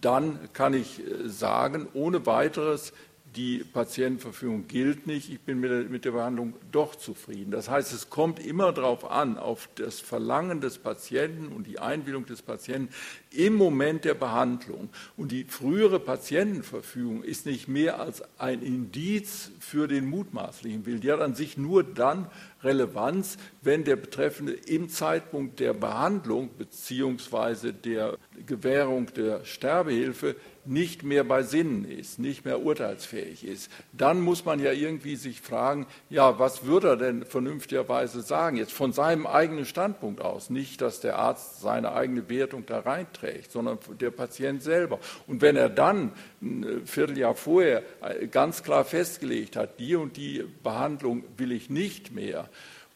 dann 0.00 0.52
kann 0.52 0.74
ich 0.74 1.00
äh, 1.00 1.28
sagen, 1.28 1.88
ohne 1.94 2.26
weiteres, 2.26 2.92
die 3.36 3.58
Patientenverfügung 3.58 4.66
gilt 4.66 5.06
nicht, 5.06 5.30
ich 5.30 5.40
bin 5.40 5.60
mit 5.60 5.70
der, 5.70 5.84
mit 5.84 6.04
der, 6.04 6.10
Behandlung 6.10 6.54
doch 6.72 6.96
zufrieden. 6.96 7.50
Das 7.50 7.68
heißt, 7.68 7.92
es 7.92 8.10
kommt 8.10 8.44
immer 8.44 8.72
darauf 8.72 9.08
an, 9.08 9.38
auf 9.38 9.68
das 9.76 10.00
Verlangen 10.00 10.60
des 10.60 10.78
Patienten 10.78 11.48
und 11.48 11.66
die 11.66 11.78
Einwilligung 11.78 12.26
des 12.26 12.42
Patienten 12.42 12.92
im 13.30 13.54
Moment 13.54 14.04
der 14.04 14.14
Behandlung. 14.14 14.88
Und 15.16 15.30
die 15.30 15.44
frühere 15.44 16.00
Patientenverfügung 16.00 17.22
ist 17.22 17.46
nicht 17.46 17.68
mehr 17.68 18.00
als 18.00 18.22
ein 18.38 18.62
Indiz 18.62 19.52
für 19.60 19.86
den 19.86 20.06
mutmaßlichen 20.08 20.84
Willen. 20.84 21.00
Die 21.00 21.12
hat 21.12 21.20
an 21.20 21.34
sich 21.34 21.56
nur 21.56 21.84
dann 21.84 22.26
Relevanz, 22.62 23.38
wenn 23.62 23.84
der 23.84 23.96
Betreffende 23.96 24.52
im 24.52 24.88
Zeitpunkt 24.88 25.60
der 25.60 25.72
Behandlung 25.72 26.50
bzw. 26.58 27.72
der 27.72 28.18
Gewährung 28.44 29.06
der 29.14 29.44
Sterbehilfe 29.44 30.36
nicht 30.64 31.02
mehr 31.02 31.24
bei 31.24 31.42
Sinnen 31.42 31.84
ist, 31.84 32.18
nicht 32.18 32.44
mehr 32.44 32.60
urteilsfähig 32.60 33.44
ist, 33.44 33.70
dann 33.92 34.20
muss 34.20 34.44
man 34.44 34.60
ja 34.60 34.72
irgendwie 34.72 35.16
sich 35.16 35.40
fragen, 35.40 35.86
ja, 36.10 36.38
was 36.38 36.66
würde 36.66 36.88
er 36.88 36.96
denn 36.96 37.24
vernünftigerweise 37.24 38.20
sagen, 38.20 38.56
jetzt 38.56 38.72
von 38.72 38.92
seinem 38.92 39.26
eigenen 39.26 39.64
Standpunkt 39.64 40.20
aus, 40.20 40.50
nicht, 40.50 40.80
dass 40.80 41.00
der 41.00 41.18
Arzt 41.18 41.60
seine 41.60 41.92
eigene 41.92 42.28
Wertung 42.28 42.66
da 42.66 42.80
reinträgt, 42.80 43.52
sondern 43.52 43.78
der 44.00 44.10
Patient 44.10 44.62
selber. 44.62 44.98
Und 45.26 45.40
wenn 45.40 45.56
er 45.56 45.70
dann 45.70 46.12
ein 46.42 46.86
Vierteljahr 46.86 47.34
vorher 47.34 47.82
ganz 48.30 48.62
klar 48.62 48.84
festgelegt 48.84 49.56
hat, 49.56 49.80
die 49.80 49.96
und 49.96 50.16
die 50.16 50.44
Behandlung 50.62 51.24
will 51.36 51.52
ich 51.52 51.70
nicht 51.70 52.12
mehr, 52.12 52.48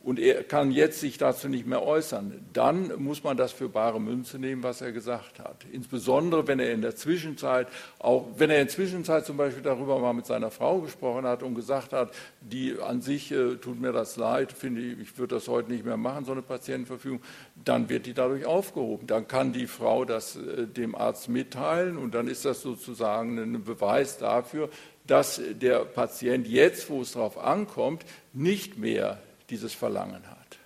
und 0.05 0.19
er 0.19 0.45
kann 0.45 0.71
jetzt 0.71 1.01
sich 1.01 1.17
dazu 1.17 1.49
nicht 1.49 1.67
mehr 1.67 1.83
äußern, 1.83 2.45
dann 2.53 3.03
muss 3.03 3.25
man 3.25 3.39
das 3.39 3.53
für 3.53 3.71
bare 3.71 3.99
Münze 4.01 4.39
nehmen, 4.39 4.63
was 4.63 4.83
er 4.83 4.93
gesagt 4.93 5.39
hat. 5.39 5.65
Insbesondere, 5.73 6.47
wenn 6.47 6.61
er 6.61 6.73
in 6.73 6.83
der 6.83 6.95
Zwischenzeit 6.95 7.69
auch, 7.99 8.27
wenn 8.37 8.51
er 8.51 8.61
in 8.61 8.67
der 8.67 8.75
Zwischenzeit 8.75 9.25
zum 9.25 9.39
Beispiel 9.39 9.63
darüber 9.63 9.99
mal 9.99 10.13
mit 10.13 10.27
seiner 10.27 10.51
Frau 10.51 10.81
gesprochen 10.81 11.25
hat 11.25 11.43
und 11.43 11.55
gesagt 11.55 11.95
hat, 11.95 12.15
die 12.43 12.77
an 12.79 13.01
sich 13.01 13.33
äh, 13.33 13.57
tut 13.57 13.81
mir 13.81 13.93
das 13.93 14.17
leid, 14.17 14.53
finde 14.53 14.83
ich, 14.83 15.01
ich 15.01 15.19
würde 15.19 15.37
das 15.37 15.49
heute 15.49 15.73
nicht 15.73 15.87
mehr 15.87 15.97
machen, 15.97 16.27
so 16.27 16.33
eine 16.33 16.43
Patientenverfügung, 16.43 17.21
dann 17.65 17.89
wird 17.89 18.05
die 18.05 18.15
dadurch 18.15 18.45
aufgehoben. 18.45 19.07
Dann 19.07 19.27
kann 19.27 19.55
die 19.55 19.67
Frau 19.67 20.05
das 20.05 20.37
äh, 20.37 20.67
dem 20.67 20.95
Arzt 20.95 21.31
mitteilen 21.31 21.97
und 21.97 22.15
dann 22.15 22.29
ist 22.29 22.45
das 22.45 22.61
sozusagen 22.61 23.39
ein 23.39 23.65
Beweis 23.65 24.19
dafür, 24.19 24.69
dass 25.07 25.41
der 25.51 25.81
Patient 25.81 26.47
jetzt, 26.47 26.91
wo 26.91 27.01
es 27.01 27.13
darauf 27.13 27.39
ankommt, 27.39 28.05
nicht 28.35 28.79
mehr 28.79 29.19
dieses 29.51 29.75
Verlangen 29.75 30.29
hat. 30.29 30.59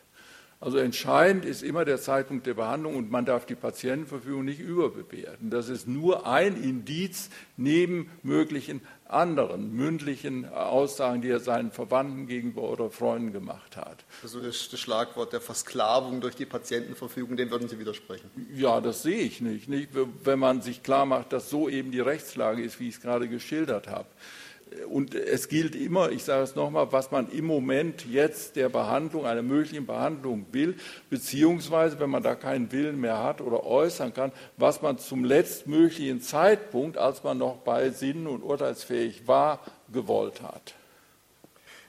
Also 0.60 0.78
entscheidend 0.78 1.44
ist 1.44 1.62
immer 1.62 1.84
der 1.84 2.00
Zeitpunkt 2.00 2.44
der 2.44 2.54
Behandlung 2.54 2.96
und 2.96 3.12
man 3.12 3.24
darf 3.24 3.46
die 3.46 3.54
Patientenverfügung 3.54 4.44
nicht 4.44 4.58
überbewerten. 4.58 5.50
Das 5.50 5.68
ist 5.68 5.86
nur 5.86 6.26
ein 6.26 6.60
Indiz 6.60 7.30
neben 7.56 8.10
möglichen 8.24 8.80
anderen 9.04 9.72
mündlichen 9.72 10.48
Aussagen, 10.48 11.22
die 11.22 11.30
er 11.30 11.38
seinen 11.38 11.70
Verwandten 11.70 12.26
gegenüber 12.26 12.62
oder 12.62 12.90
Freunden 12.90 13.32
gemacht 13.32 13.76
hat. 13.76 14.04
Also 14.24 14.40
das, 14.40 14.68
das 14.68 14.80
Schlagwort 14.80 15.32
der 15.32 15.40
Versklavung 15.40 16.20
durch 16.20 16.34
die 16.34 16.44
Patientenverfügung, 16.44 17.36
dem 17.36 17.52
würden 17.52 17.68
Sie 17.68 17.78
widersprechen? 17.78 18.28
Ja, 18.52 18.80
das 18.80 19.02
sehe 19.02 19.20
ich 19.20 19.40
nicht, 19.40 19.68
nicht. 19.68 19.90
Wenn 20.24 20.40
man 20.40 20.60
sich 20.60 20.82
klar 20.82 21.06
macht, 21.06 21.32
dass 21.32 21.50
so 21.50 21.68
eben 21.68 21.92
die 21.92 22.00
Rechtslage 22.00 22.62
ist, 22.62 22.80
wie 22.80 22.88
ich 22.88 22.96
es 22.96 23.00
gerade 23.00 23.28
geschildert 23.28 23.86
habe 23.86 24.08
und 24.88 25.14
es 25.14 25.48
gilt 25.48 25.74
immer, 25.74 26.10
ich 26.10 26.24
sage 26.24 26.42
es 26.42 26.54
nochmal, 26.54 26.92
was 26.92 27.10
man 27.10 27.30
im 27.30 27.44
Moment 27.44 28.04
jetzt 28.06 28.56
der 28.56 28.68
Behandlung, 28.68 29.26
einer 29.26 29.42
möglichen 29.42 29.86
Behandlung 29.86 30.46
will, 30.52 30.76
beziehungsweise, 31.10 31.98
wenn 32.00 32.10
man 32.10 32.22
da 32.22 32.34
keinen 32.34 32.70
Willen 32.72 33.00
mehr 33.00 33.22
hat 33.22 33.40
oder 33.40 33.64
äußern 33.64 34.14
kann, 34.14 34.32
was 34.56 34.82
man 34.82 34.98
zum 34.98 35.24
letztmöglichen 35.24 36.20
Zeitpunkt, 36.20 36.96
als 36.96 37.22
man 37.24 37.38
noch 37.38 37.58
bei 37.58 37.90
Sinnen 37.90 38.26
und 38.26 38.42
urteilsfähig 38.42 39.26
war, 39.26 39.60
gewollt 39.92 40.42
hat. 40.42 40.74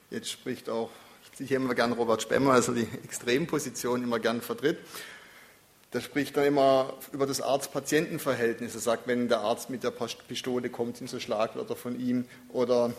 Jetzt 0.09 0.29
spricht 0.29 0.69
auch, 0.69 0.89
ich 1.23 1.47
ziehe 1.47 1.59
immer 1.59 1.75
gern 1.75 1.93
Robert 1.93 2.21
Spemmer, 2.21 2.53
also 2.53 2.73
die 2.73 2.87
Extremposition 3.03 4.03
immer 4.03 4.19
gern 4.19 4.41
vertritt. 4.41 4.77
Der 5.93 6.01
spricht 6.01 6.37
dann 6.37 6.45
immer 6.45 6.93
über 7.11 7.25
das 7.25 7.41
Arzt-Patienten-Verhältnis. 7.41 8.75
Er 8.75 8.81
sagt, 8.81 9.07
wenn 9.07 9.27
der 9.27 9.39
Arzt 9.39 9.71
mit 9.71 9.83
der 9.83 9.91
Pistole 9.91 10.69
kommt, 10.69 10.97
sind 10.97 11.09
so 11.09 11.19
Schlagwörter 11.19 11.75
von 11.75 11.99
ihm. 11.99 12.25
Oder 12.49 12.93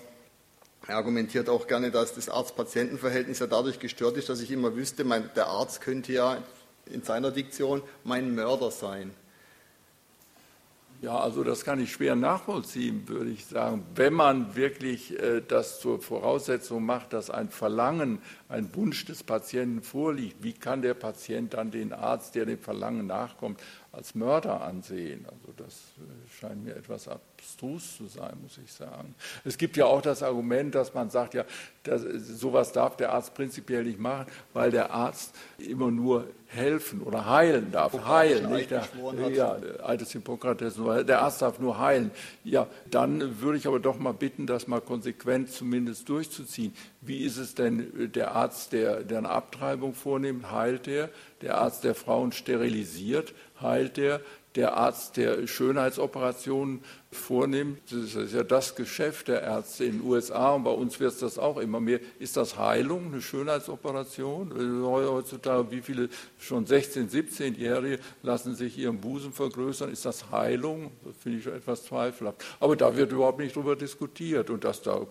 er 0.88 0.97
argumentiert 0.97 1.49
auch 1.49 1.68
gerne, 1.68 1.93
dass 1.93 2.14
das 2.14 2.28
Arzt-Patienten-Verhältnis 2.28 3.38
ja 3.38 3.47
dadurch 3.47 3.78
gestört 3.78 4.16
ist, 4.16 4.28
dass 4.28 4.41
ich 4.41 4.51
immer 4.51 4.74
wüsste, 4.74 5.05
mein, 5.05 5.30
der 5.36 5.47
Arzt 5.47 5.80
könnte 5.80 6.12
ja 6.12 6.43
in 6.86 7.03
seiner 7.03 7.30
Diktion 7.30 7.82
mein 8.03 8.34
Mörder 8.34 8.72
sein. 8.72 9.12
Ja, 11.03 11.18
also 11.18 11.44
das 11.44 11.64
kann 11.64 11.80
ich 11.80 11.92
schwer 11.92 12.14
nachvollziehen, 12.14 13.09
würde 13.09 13.30
ich 13.30 13.46
sagen. 13.46 13.86
Wenn 13.94 14.12
man 14.12 14.55
wirklich 14.55 15.18
äh, 15.18 15.40
das 15.40 15.80
zur 15.80 16.03
Voraussetzung 16.03 16.84
macht, 16.84 17.14
dass 17.14 17.30
ein 17.30 17.48
Verlangen, 17.48 18.18
ein 18.51 18.74
Wunsch 18.74 19.07
des 19.07 19.22
Patienten 19.22 19.80
vorliegt, 19.80 20.42
wie 20.42 20.53
kann 20.53 20.82
der 20.82 20.92
Patient 20.92 21.55
dann 21.55 21.70
den 21.70 21.94
Arzt, 21.94 22.34
der 22.34 22.44
dem 22.44 22.59
Verlangen 22.59 23.07
nachkommt, 23.07 23.59
als 23.93 24.14
Mörder 24.14 24.61
ansehen? 24.61 25.26
Also 25.26 25.53
das 25.57 25.74
äh, 25.99 26.41
scheint 26.41 26.64
mir 26.64 26.76
etwas 26.76 27.09
abstrus 27.09 27.97
zu 27.97 28.07
sein, 28.07 28.36
muss 28.43 28.59
ich 28.64 28.72
sagen. 28.72 29.14
Es 29.45 29.59
gibt 29.59 29.76
ja 29.76 29.86
auch 29.86 30.03
das 30.03 30.22
Argument, 30.22 30.74
dass 30.74 30.95
man 30.95 31.11
sagt, 31.11 31.34
ja, 31.34 31.45
das, 31.82 32.03
sowas 32.03 32.72
darf 32.72 32.97
der 32.97 33.12
Arzt 33.12 33.34
prinzipiell 33.34 33.84
nicht 33.84 33.99
machen, 33.99 34.26
weil 34.53 34.70
der 34.70 34.91
Arzt 34.93 35.34
immer 35.59 35.91
nur 35.91 36.26
helfen 36.47 37.03
oder 37.03 37.28
heilen 37.28 37.72
darf. 37.72 37.93
Heilen, 38.07 38.53
nicht 38.53 38.70
der, 38.70 38.86
ja, 39.32 39.57
altes 39.82 40.12
Hippokrates, 40.12 40.78
der 41.07 41.22
Arzt 41.22 41.43
darf 41.43 41.59
nur 41.59 41.78
heilen. 41.78 42.11
Ja, 42.45 42.66
dann 42.91 43.41
würde 43.41 43.59
ich 43.59 43.66
aber 43.66 43.78
doch 43.78 43.99
mal 43.99 44.12
bitten, 44.12 44.47
das 44.47 44.66
mal 44.66 44.80
konsequent 44.80 45.51
zumindest 45.51 46.09
durchzuziehen. 46.09 46.74
Wie 47.03 47.24
ist 47.24 47.38
es 47.38 47.55
denn 47.55 48.11
der 48.14 48.32
Arzt, 48.32 48.72
der, 48.72 49.03
der 49.03 49.18
eine 49.18 49.30
Abtreibung 49.30 49.94
vornimmt, 49.94 50.51
heilt 50.51 50.86
er? 50.86 51.09
Der 51.40 51.59
Arzt, 51.59 51.84
der 51.84 51.94
Frauen 51.94 52.32
sterilisiert, 52.32 53.32
heilt 53.61 53.96
er? 53.96 54.20
Der 54.55 54.76
Arzt, 54.76 55.16
der 55.16 55.46
Schönheitsoperationen 55.46 56.84
vornimmt, 57.12 57.80
das 57.90 58.14
ist 58.14 58.34
ja 58.34 58.44
das 58.44 58.76
Geschäft 58.76 59.26
der 59.26 59.42
Ärzte 59.42 59.84
in 59.84 59.98
den 59.98 60.06
USA 60.06 60.52
und 60.52 60.62
bei 60.62 60.70
uns 60.70 61.00
wird 61.00 61.12
es 61.12 61.18
das 61.18 61.38
auch 61.38 61.58
immer 61.58 61.80
mehr. 61.80 61.98
Ist 62.20 62.36
das 62.36 62.56
Heilung, 62.56 63.06
eine 63.06 63.20
Schönheitsoperation? 63.20 64.52
Heutzutage, 64.84 65.72
wie 65.72 65.82
viele 65.82 66.08
schon 66.38 66.66
16-, 66.66 67.11
17-Jährige 67.11 67.98
lassen 68.22 68.54
sich 68.54 68.78
ihren 68.78 69.00
Busen 69.00 69.32
vergrößern? 69.32 69.90
Ist 69.90 70.04
das 70.04 70.30
Heilung? 70.30 70.92
Das 71.04 71.16
finde 71.16 71.38
ich 71.38 71.46
etwas 71.46 71.84
zweifelhaft. 71.84 72.44
Aber 72.61 72.76
da 72.76 72.96
wird 72.96 73.11
überhaupt 73.11 73.40
nicht 73.40 73.56
drüber 73.56 73.74
diskutiert 73.74 74.48
und 74.48 74.62
das 74.62 74.82
da 74.82 75.04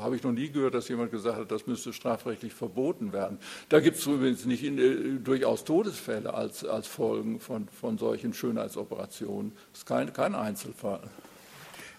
habe 0.00 0.16
ich 0.16 0.22
noch 0.22 0.32
nie 0.32 0.50
gehört, 0.50 0.72
dass 0.72 0.88
jemand 0.88 1.10
gesagt 1.10 1.36
hat, 1.36 1.50
das 1.52 1.66
müsste 1.66 1.92
strafrechtlich 1.92 2.54
verboten 2.54 3.12
werden. 3.12 3.38
Da 3.68 3.80
gibt 3.80 3.98
es 3.98 4.06
übrigens 4.06 4.46
nicht 4.46 4.64
in, 4.64 4.78
äh, 4.78 5.20
durchaus 5.22 5.64
Todesfälle 5.64 6.32
als, 6.32 6.64
als 6.64 6.86
Folgen 6.86 7.40
von, 7.40 7.68
von 7.68 7.98
solchen 7.98 8.32
Schönheitsoperationen. 8.32 9.52
Das 9.72 9.80
ist 9.80 9.86
kein, 9.86 10.12
kein 10.14 10.34
Einzelfall. 10.34 11.02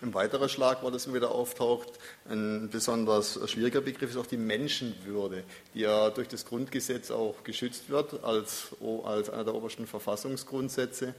Ein 0.03 0.13
weiterer 0.13 0.49
Schlagwort, 0.49 0.93
das 0.93 1.05
immer 1.05 1.15
wieder 1.15 1.31
auftaucht, 1.31 1.93
ein 2.27 2.69
besonders 2.69 3.39
schwieriger 3.49 3.79
Begriff 3.79 4.09
ist 4.09 4.17
auch 4.17 4.25
die 4.25 4.35
Menschenwürde, 4.35 5.45
die 5.73 5.79
ja 5.79 6.09
durch 6.09 6.27
das 6.27 6.43
Grundgesetz 6.43 7.09
auch 7.09 7.41
geschützt 7.45 7.89
wird 7.89 8.21
als, 8.21 8.75
als 9.05 9.29
einer 9.29 9.45
der 9.45 9.55
obersten 9.55 9.87
Verfassungsgrundsätze, 9.87 11.13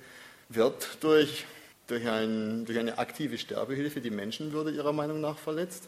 wird 0.50 0.98
durch, 1.00 1.46
durch, 1.86 2.06
ein, 2.06 2.66
durch 2.66 2.78
eine 2.78 2.98
aktive 2.98 3.38
Sterbehilfe 3.38 4.02
die 4.02 4.10
Menschenwürde 4.10 4.70
Ihrer 4.70 4.92
Meinung 4.92 5.18
nach 5.18 5.38
verletzt? 5.38 5.84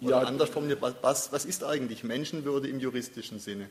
Oder 0.00 0.22
ja, 0.22 0.26
anders 0.26 0.48
formuliert, 0.48 0.80
was, 0.80 1.32
was 1.32 1.44
ist 1.44 1.64
eigentlich 1.64 2.02
Menschenwürde 2.02 2.66
im 2.66 2.80
juristischen 2.80 3.38
Sinne? 3.38 3.68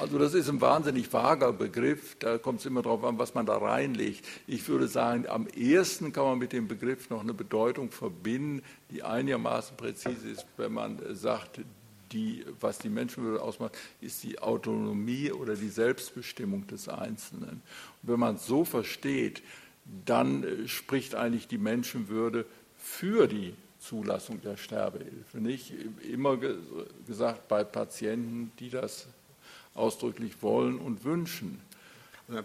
Also 0.00 0.18
das 0.18 0.32
ist 0.32 0.48
ein 0.48 0.62
wahnsinnig 0.62 1.12
vager 1.12 1.52
Begriff, 1.52 2.16
da 2.20 2.38
kommt 2.38 2.60
es 2.60 2.66
immer 2.66 2.80
darauf 2.80 3.04
an, 3.04 3.18
was 3.18 3.34
man 3.34 3.44
da 3.44 3.58
reinlegt. 3.58 4.26
Ich 4.46 4.66
würde 4.66 4.88
sagen, 4.88 5.28
am 5.28 5.46
ehesten 5.48 6.14
kann 6.14 6.24
man 6.24 6.38
mit 6.38 6.54
dem 6.54 6.68
Begriff 6.68 7.10
noch 7.10 7.20
eine 7.20 7.34
Bedeutung 7.34 7.90
verbinden, 7.90 8.62
die 8.90 9.02
einigermaßen 9.02 9.76
präzise 9.76 10.30
ist, 10.30 10.46
wenn 10.56 10.72
man 10.72 10.98
sagt, 11.14 11.60
die, 12.12 12.46
was 12.60 12.78
die 12.78 12.88
Menschenwürde 12.88 13.42
ausmacht, 13.42 13.76
ist 14.00 14.22
die 14.22 14.38
Autonomie 14.38 15.32
oder 15.32 15.54
die 15.54 15.68
Selbstbestimmung 15.68 16.66
des 16.66 16.88
Einzelnen. 16.88 17.60
Und 18.02 18.08
wenn 18.10 18.20
man 18.20 18.36
es 18.36 18.46
so 18.46 18.64
versteht, 18.64 19.42
dann 20.06 20.44
äh, 20.44 20.66
spricht 20.66 21.14
eigentlich 21.14 21.46
die 21.46 21.58
Menschenwürde 21.58 22.46
für 22.74 23.26
die 23.26 23.52
Zulassung 23.78 24.40
der 24.40 24.56
Sterbehilfe. 24.56 25.38
Nicht 25.38 25.74
immer 26.10 26.38
gesagt 27.06 27.48
bei 27.48 27.64
Patienten, 27.64 28.50
die 28.58 28.70
das 28.70 29.06
ausdrücklich 29.74 30.42
wollen 30.42 30.78
und 30.78 31.04
wünschen. 31.04 31.60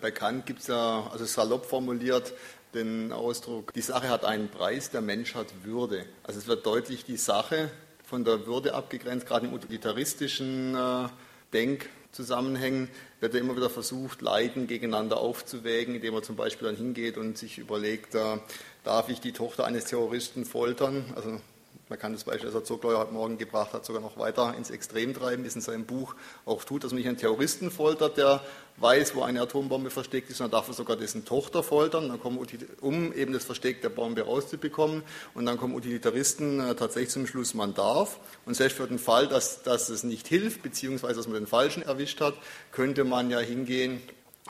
Bei 0.02 0.10
Kant 0.10 0.46
gibt 0.46 0.62
es 0.62 0.68
ja, 0.68 1.08
also 1.12 1.26
salopp 1.26 1.66
formuliert, 1.66 2.34
den 2.74 3.12
Ausdruck, 3.12 3.72
die 3.74 3.82
Sache 3.82 4.10
hat 4.10 4.26
einen 4.26 4.50
Preis, 4.50 4.90
der 4.90 5.02
Mensch 5.02 5.36
hat 5.36 5.48
Würde. 5.64 6.06
Also 6.24 6.40
es 6.40 6.48
wird 6.48 6.66
deutlich 6.66 7.06
die 7.06 7.18
Sache 7.18 7.72
von 8.04 8.24
der 8.24 8.46
Würde 8.46 8.74
abgegrenzt, 8.74 9.28
gerade 9.28 9.48
im 9.48 9.54
utilitaristischen 9.54 10.76
äh, 10.76 11.08
Denkzusammenhängen 11.54 12.90
wird 13.20 13.34
ja 13.34 13.40
immer 13.40 13.56
wieder 13.56 13.70
versucht, 13.70 14.22
Leiden 14.22 14.68
gegeneinander 14.68 15.18
aufzuwägen, 15.18 15.96
indem 15.96 16.16
man 16.16 16.24
zum 16.24 16.36
Beispiel 16.36 16.68
dann 16.68 16.76
hingeht 16.76 17.18
und 17.18 17.38
sich 17.38 17.58
überlegt, 17.58 18.14
äh, 18.16 18.38
darf 18.84 19.10
ich 19.10 19.22
die 19.22 19.32
Tochter 19.32 19.66
eines 19.66 19.86
Terroristen 19.86 20.46
foltern? 20.46 21.06
Also 21.16 21.40
man 21.88 22.00
kann 22.00 22.14
das 22.14 22.24
Beispiel, 22.24 22.48
das 22.48 22.56
er 22.56 22.64
Zugleuer 22.64 22.98
heute 22.98 23.14
Morgen 23.14 23.38
gebracht 23.38 23.74
hat, 23.74 23.86
sogar 23.86 24.02
noch 24.02 24.18
weiter 24.18 24.56
ins 24.58 24.72
Extrem 24.72 25.14
treiben, 25.14 25.44
wie 25.44 25.48
es 25.48 25.56
in 25.56 25.62
seinem 25.62 25.86
Buch 25.86 26.16
auch 26.46 26.64
tut, 26.64 26.84
dass 26.84 26.92
man 26.92 26.98
nicht 26.98 27.08
einen 27.08 27.18
Terroristen 27.18 27.70
foltert, 27.70 28.18
der 28.18 28.42
weiß, 28.78 29.14
wo 29.16 29.22
eine 29.22 29.42
Atombombe 29.42 29.92
versteckt 29.92 30.30
ist, 30.32 30.38
sondern 30.38 30.60
darf 30.60 30.68
er 30.68 30.74
sogar 30.74 30.98
dessen 30.98 31.26
Tochter 31.26 31.62
foltern, 31.62 32.10
dann 32.10 32.20
kommen, 32.20 32.40
um 32.82 33.14
eben 33.14 33.34
das 33.34 33.46
Versteck 33.46 33.84
der 33.84 33.90
Bombe 33.90 34.24
rauszubekommen. 34.24 35.04
Und 35.36 35.46
dann 35.46 35.58
kommen 35.58 35.76
Utilitaristen 35.76 36.60
äh, 36.60 36.76
tatsächlich 36.76 37.12
zum 37.12 37.28
Schluss, 37.28 37.54
man 37.54 37.76
darf. 37.76 38.20
Und 38.46 38.56
selbst 38.56 38.78
für 38.78 38.88
den 38.88 39.00
Fall, 39.00 39.28
dass, 39.28 39.62
dass 39.62 39.90
es 39.90 40.04
nicht 40.04 40.28
hilft, 40.28 40.64
beziehungsweise 40.64 41.16
dass 41.16 41.28
man 41.28 41.36
den 41.36 41.48
Falschen 41.48 41.84
erwischt 41.84 42.20
hat, 42.20 42.34
könnte 42.72 43.04
man 43.04 43.30
ja 43.30 43.40
hingehen 43.40 44.02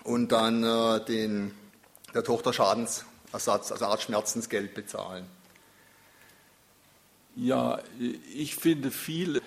und 0.04 0.32
dann 0.32 0.64
äh, 0.64 1.04
den, 1.06 1.54
der 2.14 2.24
Tochter 2.24 2.54
Schadensersatz, 2.54 3.74
also 3.74 3.86
Art 3.86 4.02
Schmerzensgeld 4.02 4.74
bezahlen. 4.74 5.28
Ja, 7.36 7.80
ich 8.34 8.56
finde 8.56 8.92
viel, 8.92 9.42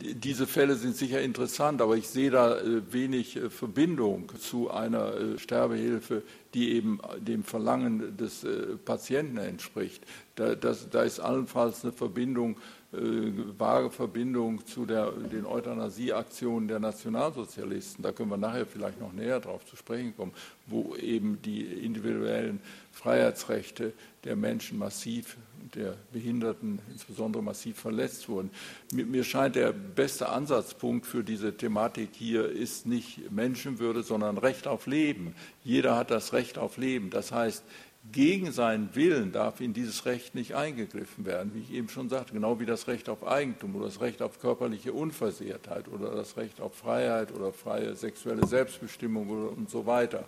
diese 0.00 0.46
Fälle 0.46 0.74
sind 0.74 0.96
sicher 0.96 1.20
interessant, 1.20 1.80
aber 1.80 1.96
ich 1.96 2.08
sehe 2.08 2.30
da 2.30 2.58
äh, 2.58 2.92
wenig 2.92 3.36
äh, 3.36 3.48
Verbindung 3.48 4.32
zu 4.38 4.70
einer 4.70 5.14
äh, 5.14 5.38
Sterbehilfe, 5.38 6.22
die 6.54 6.72
eben 6.72 6.98
dem 7.18 7.44
Verlangen 7.44 8.16
des 8.16 8.46
Patienten 8.86 9.36
entspricht. 9.36 10.02
Da, 10.34 10.54
das, 10.54 10.88
da 10.88 11.02
ist 11.02 11.20
allenfalls 11.20 11.84
eine 11.84 11.92
Verbindung, 11.92 12.56
vage 12.90 13.90
Verbindung 13.90 14.66
zu 14.66 14.86
der, 14.86 15.10
den 15.10 15.44
Euthanasieaktionen 15.44 16.66
der 16.66 16.80
Nationalsozialisten. 16.80 18.02
Da 18.02 18.12
können 18.12 18.30
wir 18.30 18.38
nachher 18.38 18.64
vielleicht 18.64 18.98
noch 18.98 19.12
näher 19.12 19.40
darauf 19.40 19.66
zu 19.66 19.76
sprechen 19.76 20.16
kommen, 20.16 20.32
wo 20.66 20.96
eben 20.96 21.38
die 21.42 21.64
individuellen 21.64 22.60
Freiheitsrechte 22.92 23.92
der 24.24 24.34
Menschen 24.34 24.78
massiv 24.78 25.36
der 25.74 25.96
Behinderten 26.12 26.80
insbesondere 26.90 27.42
massiv 27.42 27.78
verletzt 27.78 28.28
wurden. 28.28 28.50
Mir 28.92 29.24
scheint 29.24 29.56
der 29.56 29.72
beste 29.72 30.28
Ansatzpunkt 30.28 31.06
für 31.06 31.22
diese 31.22 31.56
Thematik 31.56 32.10
hier 32.12 32.48
ist 32.48 32.86
nicht 32.86 33.30
Menschenwürde, 33.30 34.02
sondern 34.02 34.38
Recht 34.38 34.66
auf 34.66 34.86
Leben. 34.86 35.34
Jeder 35.64 35.96
hat 35.96 36.10
das 36.10 36.32
Recht 36.32 36.58
auf 36.58 36.76
Leben. 36.76 37.10
Das 37.10 37.32
heißt, 37.32 37.64
gegen 38.12 38.52
seinen 38.52 38.94
Willen 38.94 39.32
darf 39.32 39.60
in 39.60 39.74
dieses 39.74 40.06
Recht 40.06 40.34
nicht 40.34 40.54
eingegriffen 40.54 41.26
werden, 41.26 41.52
wie 41.54 41.60
ich 41.60 41.72
eben 41.72 41.88
schon 41.88 42.08
sagte, 42.08 42.32
genau 42.32 42.58
wie 42.58 42.64
das 42.64 42.88
Recht 42.88 43.08
auf 43.08 43.26
Eigentum 43.26 43.76
oder 43.76 43.86
das 43.86 44.00
Recht 44.00 44.22
auf 44.22 44.40
körperliche 44.40 44.92
Unversehrtheit 44.92 45.88
oder 45.88 46.14
das 46.14 46.36
Recht 46.36 46.60
auf 46.60 46.74
Freiheit 46.74 47.32
oder 47.34 47.52
freie 47.52 47.94
sexuelle 47.96 48.46
Selbstbestimmung 48.46 49.28
und 49.28 49.68
so 49.68 49.84
weiter. 49.84 50.24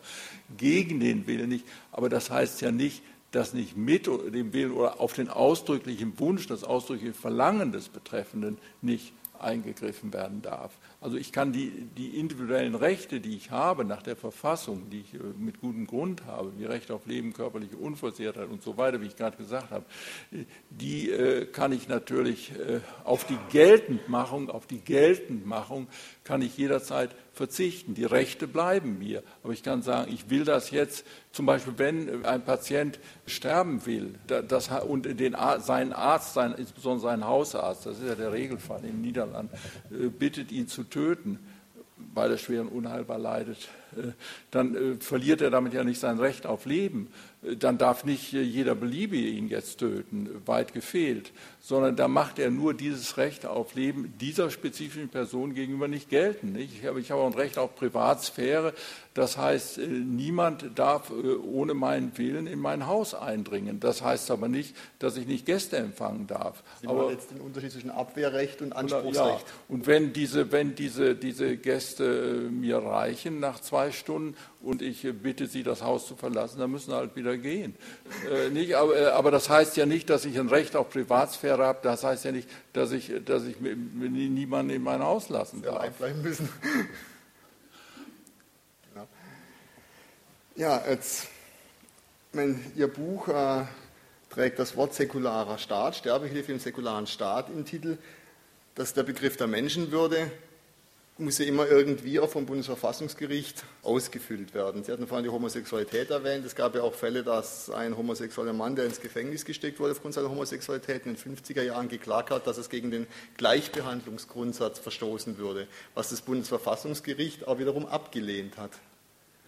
Gegen 0.58 1.00
den 1.00 1.26
Willen 1.26 1.48
nicht, 1.48 1.64
aber 1.90 2.08
das 2.08 2.30
heißt 2.30 2.60
ja 2.60 2.70
nicht, 2.70 3.02
dass 3.32 3.54
nicht 3.54 3.76
mit 3.76 4.06
dem 4.06 4.52
Willen 4.52 4.72
oder 4.72 5.00
auf 5.00 5.12
den 5.12 5.28
ausdrücklichen 5.28 6.18
Wunsch, 6.18 6.46
das 6.46 6.64
ausdrückliche 6.64 7.14
Verlangen 7.14 7.72
des 7.72 7.88
Betreffenden 7.88 8.58
nicht 8.82 9.12
eingegriffen 9.40 10.12
werden 10.12 10.42
darf. 10.42 10.72
Also 11.00 11.16
ich 11.16 11.32
kann 11.32 11.52
die, 11.52 11.70
die 11.96 12.18
individuellen 12.18 12.74
Rechte, 12.74 13.20
die 13.20 13.36
ich 13.36 13.50
habe 13.50 13.84
nach 13.84 14.02
der 14.02 14.16
Verfassung, 14.16 14.90
die 14.90 15.00
ich 15.00 15.14
äh, 15.14 15.18
mit 15.38 15.60
gutem 15.60 15.86
Grund 15.86 16.26
habe, 16.26 16.52
wie 16.58 16.64
Recht 16.64 16.90
auf 16.90 17.06
Leben, 17.06 17.32
körperliche 17.32 17.76
Unversehrtheit 17.76 18.48
und 18.48 18.62
so 18.62 18.76
weiter, 18.76 19.00
wie 19.00 19.06
ich 19.06 19.16
gerade 19.16 19.36
gesagt 19.36 19.70
habe, 19.70 19.84
die 20.68 21.10
äh, 21.10 21.46
kann 21.46 21.72
ich 21.72 21.88
natürlich 21.88 22.52
äh, 22.52 22.80
auf 23.04 23.24
die 23.24 23.38
Geltendmachung, 23.50 24.50
auf 24.50 24.66
die 24.66 24.80
Geltendmachung 24.80 25.88
kann 26.30 26.42
ich 26.42 26.56
jederzeit 26.56 27.10
verzichten. 27.32 27.94
Die 27.94 28.04
Rechte 28.04 28.46
bleiben 28.46 29.00
mir. 29.00 29.24
Aber 29.42 29.52
ich 29.52 29.64
kann 29.64 29.82
sagen, 29.82 30.12
ich 30.12 30.30
will 30.30 30.44
das 30.44 30.70
jetzt, 30.70 31.04
zum 31.32 31.44
Beispiel, 31.44 31.72
wenn 31.76 32.24
ein 32.24 32.44
Patient 32.44 33.00
sterben 33.26 33.84
will 33.84 34.14
das, 34.28 34.68
und 34.68 35.18
den, 35.18 35.34
seinen 35.58 35.92
Arzt, 35.92 36.34
sein, 36.34 36.54
insbesondere 36.56 37.10
seinen 37.10 37.26
Hausarzt, 37.26 37.84
das 37.84 37.98
ist 37.98 38.06
ja 38.06 38.14
der 38.14 38.32
Regelfall 38.32 38.78
in 38.84 38.92
den 38.92 39.00
Niederlanden, 39.00 39.50
bittet 40.20 40.52
ihn 40.52 40.68
zu 40.68 40.84
töten, 40.84 41.40
weil 42.14 42.30
er 42.30 42.38
schwer 42.38 42.60
und 42.60 42.68
unheilbar 42.68 43.18
leidet, 43.18 43.68
äh, 43.96 44.12
dann 44.52 44.74
äh, 44.74 44.94
verliert 45.00 45.40
er 45.40 45.50
damit 45.50 45.74
ja 45.74 45.82
nicht 45.82 45.98
sein 45.98 46.18
Recht 46.18 46.46
auf 46.46 46.64
Leben. 46.64 47.08
Äh, 47.42 47.56
dann 47.56 47.78
darf 47.78 48.04
nicht 48.04 48.32
jeder 48.32 48.74
Beliebige 48.74 49.28
ihn 49.28 49.48
jetzt 49.48 49.78
töten, 49.78 50.42
weit 50.46 50.72
gefehlt, 50.72 51.32
sondern 51.60 51.96
da 51.96 52.08
macht 52.08 52.38
er 52.38 52.50
nur 52.50 52.74
dieses 52.74 53.16
Recht 53.16 53.46
auf 53.46 53.74
Leben 53.74 54.14
dieser 54.20 54.50
spezifischen 54.50 55.08
Person 55.08 55.54
gegenüber 55.54 55.88
nicht 55.88 56.08
gelten. 56.08 56.56
Ich 56.56 56.84
habe, 56.86 57.00
ich 57.00 57.10
habe 57.10 57.22
auch 57.22 57.26
ein 57.26 57.34
Recht 57.34 57.58
auf 57.58 57.74
Privatsphäre. 57.74 58.74
Das 59.12 59.36
heißt, 59.36 59.78
niemand 59.78 60.78
darf 60.78 61.10
ohne 61.10 61.74
meinen 61.74 62.16
Willen 62.16 62.46
in 62.46 62.60
mein 62.60 62.86
Haus 62.86 63.12
eindringen. 63.12 63.80
Das 63.80 64.02
heißt 64.02 64.30
aber 64.30 64.48
nicht, 64.48 64.76
dass 65.00 65.16
ich 65.16 65.26
nicht 65.26 65.46
Gäste 65.46 65.78
empfangen 65.78 66.26
darf. 66.28 66.62
Sie 66.80 66.86
aber 66.86 67.10
jetzt 67.10 67.30
den 67.32 67.40
Unterschied 67.40 67.72
zwischen 67.72 67.90
Abwehrrecht 67.90 68.62
und 68.62 68.72
Anspruchsrecht. 68.72 69.16
Ja, 69.16 69.54
und 69.68 69.86
wenn 69.86 70.12
diese, 70.12 70.52
wenn 70.52 70.76
diese, 70.76 71.16
diese 71.16 71.56
Gäste 71.56 72.48
mir 72.50 72.78
reichen 72.78 73.40
nach 73.40 73.60
zwei 73.60 73.90
Stunden 73.90 74.36
und 74.62 74.80
ich 74.80 75.06
bitte 75.22 75.46
Sie, 75.46 75.64
das 75.64 75.82
Haus 75.82 76.06
zu 76.06 76.14
verlassen, 76.14 76.60
dann 76.60 76.70
müssen 76.70 76.94
halt 76.94 77.16
wieder 77.16 77.29
gehen. 77.38 77.76
Äh, 78.30 78.50
nicht, 78.50 78.74
aber, 78.74 78.96
äh, 78.96 79.06
aber, 79.06 79.30
das 79.30 79.48
heißt 79.48 79.76
ja 79.76 79.86
nicht, 79.86 80.10
dass 80.10 80.24
ich 80.24 80.38
ein 80.38 80.48
Recht 80.48 80.76
auf 80.76 80.90
Privatsphäre 80.90 81.64
habe. 81.64 81.80
Das 81.82 82.04
heißt 82.04 82.24
ja 82.24 82.32
nicht, 82.32 82.48
dass 82.72 82.92
ich, 82.92 83.12
dass 83.24 83.44
ich 83.44 83.60
niemanden 83.60 84.70
in 84.70 84.82
mein 84.82 85.02
Haus 85.02 85.28
lassen 85.28 85.62
darf. 85.62 85.84
Ja, 85.84 85.90
bleiben 85.90 86.22
müssen. 86.22 86.48
genau. 88.92 89.08
Ja, 90.56 90.82
jetzt, 90.88 91.28
mein, 92.32 92.60
Ihr 92.76 92.88
Buch 92.88 93.28
äh, 93.28 93.64
trägt 94.30 94.58
das 94.58 94.76
Wort 94.76 94.94
säkularer 94.94 95.58
Staat, 95.58 95.96
Sterbehilfe 95.96 96.52
im 96.52 96.60
säkularen 96.60 97.06
Staat 97.06 97.50
im 97.50 97.64
Titel. 97.64 97.98
Das 98.74 98.88
ist 98.88 98.96
der 98.96 99.02
Begriff 99.02 99.36
der 99.36 99.46
Menschenwürde 99.46 100.30
muss 101.20 101.38
ja 101.38 101.44
immer 101.44 101.68
irgendwie 101.68 102.18
auch 102.18 102.28
vom 102.30 102.46
Bundesverfassungsgericht 102.46 103.64
ausgefüllt 103.82 104.54
werden. 104.54 104.84
Sie 104.84 104.92
hatten 104.92 105.06
vorhin 105.06 105.24
die 105.24 105.30
Homosexualität 105.30 106.10
erwähnt. 106.10 106.44
Es 106.44 106.54
gab 106.54 106.74
ja 106.74 106.82
auch 106.82 106.94
Fälle, 106.94 107.22
dass 107.22 107.70
ein 107.70 107.96
homosexueller 107.96 108.52
Mann, 108.52 108.76
der 108.76 108.86
ins 108.86 109.00
Gefängnis 109.00 109.44
gesteckt 109.44 109.78
wurde 109.80 109.92
aufgrund 109.92 110.14
seiner 110.14 110.30
Homosexualität, 110.30 111.06
in 111.06 111.14
den 111.14 111.36
50er 111.36 111.62
Jahren 111.62 111.88
geklagt 111.88 112.30
hat, 112.30 112.46
dass 112.46 112.58
es 112.58 112.68
gegen 112.68 112.90
den 112.90 113.06
Gleichbehandlungsgrundsatz 113.36 114.78
verstoßen 114.78 115.38
würde, 115.38 115.68
was 115.94 116.10
das 116.10 116.22
Bundesverfassungsgericht 116.22 117.46
auch 117.46 117.58
wiederum 117.58 117.86
abgelehnt 117.86 118.56
hat. 118.56 118.72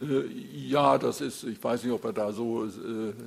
Äh, 0.02 0.26
ja, 0.54 0.98
das 0.98 1.20
ist, 1.20 1.44
ich 1.44 1.62
weiß 1.62 1.84
nicht, 1.84 1.92
ob 1.92 2.04
er 2.04 2.12
da 2.12 2.32
so 2.32 2.64
äh, 2.64 2.68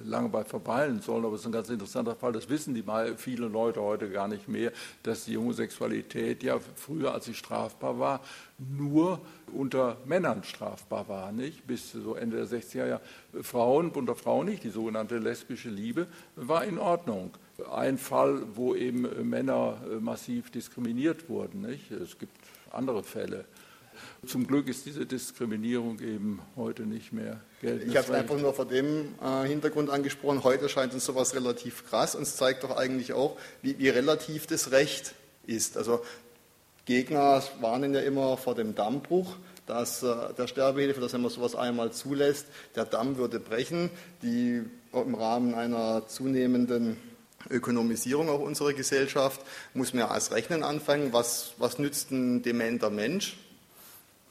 lange 0.03 0.29
bei 0.29 0.43
verweilen 0.43 1.01
soll, 1.01 1.25
aber 1.25 1.35
es 1.35 1.41
ist 1.41 1.47
ein 1.47 1.51
ganz 1.51 1.69
interessanter 1.69 2.15
Fall. 2.15 2.33
Das 2.33 2.49
wissen 2.49 2.73
die 2.73 2.83
mal 2.83 3.17
viele 3.17 3.47
Leute 3.47 3.81
heute 3.81 4.09
gar 4.09 4.27
nicht 4.27 4.47
mehr, 4.47 4.71
dass 5.03 5.25
die 5.25 5.37
Homosexualität 5.37 6.43
ja 6.43 6.59
früher, 6.75 7.13
als 7.13 7.25
sie 7.25 7.33
strafbar 7.33 7.99
war, 7.99 8.21
nur 8.57 9.21
unter 9.53 9.97
Männern 10.05 10.43
strafbar 10.43 11.07
war, 11.07 11.31
nicht? 11.31 11.65
Bis 11.67 11.91
so 11.91 12.15
Ende 12.15 12.37
der 12.37 12.47
60er 12.47 12.87
Jahre. 12.87 13.01
Frauen, 13.41 13.91
unter 13.91 14.15
Frauen 14.15 14.47
nicht, 14.47 14.63
die 14.63 14.69
sogenannte 14.69 15.17
lesbische 15.17 15.69
Liebe 15.69 16.07
war 16.35 16.65
in 16.65 16.77
Ordnung. 16.77 17.31
Ein 17.71 17.97
Fall, 17.97 18.43
wo 18.53 18.75
eben 18.75 19.07
Männer 19.29 19.77
äh, 19.89 19.95
massiv 19.95 20.51
diskriminiert 20.51 21.29
wurden, 21.29 21.61
nicht? 21.61 21.91
Es 21.91 22.17
gibt 22.17 22.35
andere 22.71 23.03
Fälle. 23.03 23.45
Zum 24.25 24.47
Glück 24.47 24.67
ist 24.67 24.85
diese 24.85 25.05
Diskriminierung 25.05 25.99
eben 25.99 26.41
heute 26.55 26.83
nicht 26.83 27.13
mehr 27.13 27.41
geltend. 27.61 27.91
Ich 27.91 27.97
habe 27.97 28.07
es 28.07 28.13
einfach 28.13 28.37
nur 28.37 28.53
vor 28.53 28.65
dem 28.65 29.15
äh, 29.21 29.47
Hintergrund 29.47 29.89
angesprochen. 29.89 30.43
Heute 30.43 30.69
scheint 30.69 30.93
uns 30.93 31.05
sowas 31.05 31.35
relativ 31.35 31.85
krass 31.87 32.15
und 32.15 32.23
es 32.23 32.35
zeigt 32.35 32.63
doch 32.63 32.75
eigentlich 32.77 33.13
auch, 33.13 33.37
wie, 33.61 33.77
wie 33.79 33.89
relativ 33.89 34.47
das 34.47 34.71
Recht 34.71 35.15
ist. 35.45 35.77
Also 35.77 36.01
Gegner 36.85 37.43
warnen 37.59 37.93
ja 37.93 38.01
immer 38.01 38.37
vor 38.37 38.55
dem 38.55 38.75
Dammbruch 38.75 39.35
dass 39.65 40.03
äh, 40.03 40.33
der 40.37 40.47
Sterbehilfe, 40.47 41.01
dass 41.01 41.13
wenn 41.13 41.21
man 41.21 41.31
sowas 41.31 41.55
einmal 41.55 41.91
zulässt, 41.91 42.47
der 42.75 42.85
Damm 42.85 43.17
würde 43.17 43.39
brechen, 43.39 43.89
die 44.21 44.63
im 44.93 45.15
Rahmen 45.15 45.55
einer 45.55 46.07
zunehmenden 46.07 46.97
Ökonomisierung 47.49 48.29
auch 48.29 48.39
unserer 48.39 48.73
Gesellschaft 48.73 49.41
muss 49.73 49.93
man 49.93 50.01
ja 50.01 50.07
als 50.07 50.31
Rechnen 50.31 50.63
anfangen. 50.63 51.13
Was, 51.13 51.53
was 51.57 51.79
nützt 51.79 52.11
ein 52.11 52.41
dementer 52.41 52.89
Mensch? 52.89 53.37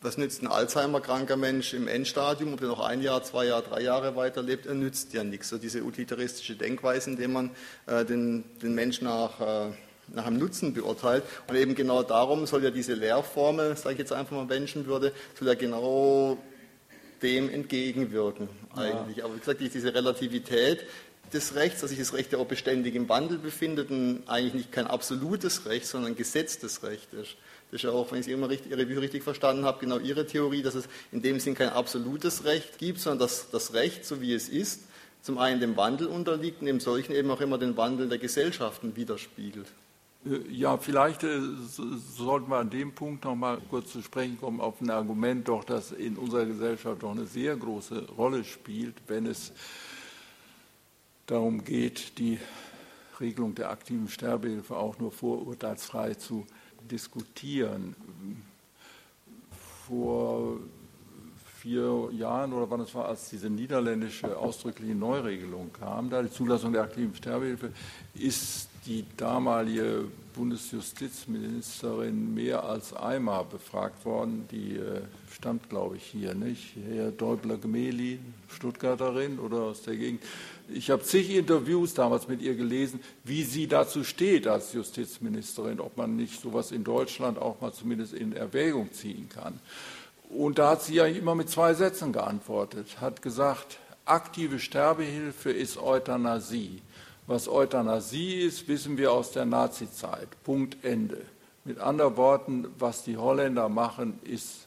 Was 0.04 0.18
nützt 0.18 0.42
ein 0.42 0.48
Alzheimer-kranker 0.48 1.38
Mensch 1.38 1.72
im 1.72 1.88
Endstadium, 1.88 2.52
ob 2.52 2.60
er 2.60 2.68
noch 2.68 2.80
ein 2.80 3.00
Jahr, 3.00 3.24
zwei 3.24 3.46
Jahre, 3.46 3.62
drei 3.62 3.80
Jahre 3.80 4.14
weiterlebt? 4.16 4.66
Er 4.66 4.74
nützt 4.74 5.14
ja 5.14 5.24
nichts. 5.24 5.48
So 5.48 5.56
diese 5.56 5.82
utilitaristische 5.82 6.56
Denkweise, 6.56 7.08
indem 7.08 7.32
man 7.32 7.50
äh, 7.86 8.04
den, 8.04 8.44
den 8.60 8.74
Menschen 8.74 9.04
nach, 9.04 9.40
äh, 9.40 9.70
nach 10.08 10.26
einem 10.26 10.36
Nutzen 10.36 10.74
beurteilt. 10.74 11.24
Und 11.48 11.56
eben 11.56 11.74
genau 11.74 12.02
darum 12.02 12.44
soll 12.44 12.62
ja 12.62 12.70
diese 12.70 12.92
Lehrformel, 12.92 13.78
sage 13.78 13.94
ich 13.94 13.98
jetzt 13.98 14.12
einfach 14.12 14.36
mal 14.36 14.44
Menschenwürde, 14.44 15.10
soll 15.38 15.48
ja 15.48 15.54
genau 15.54 16.36
dem 17.22 17.48
entgegenwirken 17.48 18.50
eigentlich. 18.76 19.16
Ja. 19.16 19.24
Aber 19.24 19.36
wie 19.36 19.38
gesagt, 19.38 19.62
diese 19.62 19.94
Relativität 19.94 20.84
des 21.32 21.54
Rechts, 21.54 21.80
dass 21.80 21.88
sich 21.88 21.98
das 21.98 22.12
Recht 22.12 22.30
ja 22.30 22.38
auch 22.38 22.46
beständig 22.46 22.94
im 22.94 23.08
Wandel 23.08 23.38
befindet 23.38 23.88
und 23.88 24.24
eigentlich 24.26 24.52
nicht 24.52 24.70
kein 24.70 24.86
absolutes 24.86 25.64
Recht, 25.64 25.86
sondern 25.86 26.12
ein 26.12 26.16
gesetztes 26.16 26.82
Recht 26.82 27.14
ist. 27.14 27.36
Das 27.74 27.82
ist 27.82 27.90
ja 27.90 27.90
auch, 27.90 28.12
wenn 28.12 28.20
ich 28.20 28.28
immer 28.28 28.48
richtig, 28.48 28.70
Ihre 28.70 28.86
Bücher 28.86 29.00
richtig 29.00 29.24
verstanden 29.24 29.64
habe, 29.64 29.80
genau 29.80 29.98
Ihre 29.98 30.28
Theorie, 30.28 30.62
dass 30.62 30.76
es 30.76 30.88
in 31.10 31.22
dem 31.22 31.40
Sinn 31.40 31.56
kein 31.56 31.70
absolutes 31.70 32.44
Recht 32.44 32.78
gibt, 32.78 33.00
sondern 33.00 33.18
dass 33.26 33.50
das 33.50 33.74
Recht, 33.74 34.04
so 34.04 34.20
wie 34.20 34.32
es 34.32 34.48
ist, 34.48 34.82
zum 35.22 35.38
einen 35.38 35.58
dem 35.58 35.76
Wandel 35.76 36.06
unterliegt 36.06 36.62
und 36.62 36.68
im 36.68 36.78
solchen 36.78 37.16
eben 37.16 37.28
auch 37.32 37.40
immer 37.40 37.58
den 37.58 37.76
Wandel 37.76 38.08
der 38.08 38.18
Gesellschaften 38.18 38.94
widerspiegelt. 38.94 39.66
Äh, 40.24 40.48
ja, 40.52 40.76
vielleicht 40.76 41.24
äh, 41.24 41.40
sollten 42.16 42.48
wir 42.48 42.58
an 42.58 42.70
dem 42.70 42.94
Punkt 42.94 43.24
noch 43.24 43.34
mal 43.34 43.58
kurz 43.68 43.90
zu 43.90 44.02
sprechen 44.02 44.38
kommen 44.38 44.60
auf 44.60 44.80
ein 44.80 44.90
Argument, 44.90 45.48
doch 45.48 45.64
das 45.64 45.90
in 45.90 46.16
unserer 46.16 46.46
Gesellschaft 46.46 47.02
doch 47.02 47.10
eine 47.10 47.26
sehr 47.26 47.56
große 47.56 48.08
Rolle 48.10 48.44
spielt, 48.44 48.94
wenn 49.08 49.26
es 49.26 49.52
darum 51.26 51.64
geht, 51.64 52.20
die 52.20 52.38
Regelung 53.18 53.56
der 53.56 53.70
aktiven 53.70 54.06
Sterbehilfe 54.06 54.76
auch 54.76 54.96
nur 55.00 55.10
vorurteilsfrei 55.10 56.14
zu 56.14 56.46
diskutieren. 56.90 57.94
Vor 59.86 60.58
vier 61.64 62.10
Jahren 62.12 62.52
oder 62.52 62.70
wann 62.70 62.80
es 62.80 62.94
war, 62.94 63.08
als 63.08 63.30
diese 63.30 63.48
niederländische 63.48 64.36
ausdrückliche 64.36 64.94
Neuregelung 64.94 65.72
kam, 65.72 66.10
da 66.10 66.22
die 66.22 66.30
Zulassung 66.30 66.74
der 66.74 66.82
aktiven 66.82 67.14
Sterbehilfe, 67.14 67.72
ist 68.14 68.68
die 68.86 69.04
damalige 69.16 70.04
Bundesjustizministerin 70.34 72.34
mehr 72.34 72.64
als 72.64 72.92
einmal 72.92 73.44
befragt 73.44 74.04
worden. 74.04 74.46
Die 74.50 74.76
äh, 74.76 75.00
stammt, 75.32 75.70
glaube 75.70 75.96
ich, 75.96 76.04
hier, 76.04 76.34
nicht? 76.34 76.76
Herr 76.86 77.10
Däubler-Gmeli, 77.10 78.18
Stuttgarterin 78.48 79.38
oder 79.38 79.62
aus 79.62 79.80
der 79.82 79.96
Gegend. 79.96 80.22
Ich 80.68 80.90
habe 80.90 81.02
zig 81.02 81.30
Interviews 81.30 81.94
damals 81.94 82.26
mit 82.26 82.40
ihr 82.40 82.54
gelesen, 82.54 83.00
wie 83.22 83.42
sie 83.42 83.66
dazu 83.66 84.02
steht 84.02 84.46
als 84.46 84.72
Justizministerin, 84.72 85.78
ob 85.78 85.96
man 85.96 86.16
nicht 86.16 86.40
sowas 86.40 86.72
in 86.72 86.84
Deutschland 86.84 87.38
auch 87.38 87.60
mal 87.60 87.72
zumindest 87.72 88.14
in 88.14 88.34
Erwägung 88.34 88.92
ziehen 88.92 89.28
kann. 89.28 89.60
Und 90.30 90.58
da 90.58 90.70
hat 90.70 90.82
sie 90.82 90.94
ja 90.94 91.06
immer 91.06 91.34
mit 91.34 91.50
zwei 91.50 91.74
Sätzen 91.74 92.12
geantwortet, 92.12 93.00
hat 93.00 93.20
gesagt, 93.20 93.78
aktive 94.04 94.58
Sterbehilfe 94.58 95.50
ist 95.50 95.76
Euthanasie. 95.76 96.80
Was 97.26 97.48
Euthanasie 97.48 98.40
ist, 98.40 98.66
wissen 98.68 98.98
wir 98.98 99.12
aus 99.12 99.32
der 99.32 99.44
Nazizeit. 99.44 100.28
Punkt 100.44 100.82
Ende. 100.82 101.22
Mit 101.64 101.78
anderen 101.78 102.16
Worten, 102.16 102.66
was 102.78 103.04
die 103.04 103.16
Holländer 103.16 103.68
machen, 103.68 104.18
ist 104.24 104.66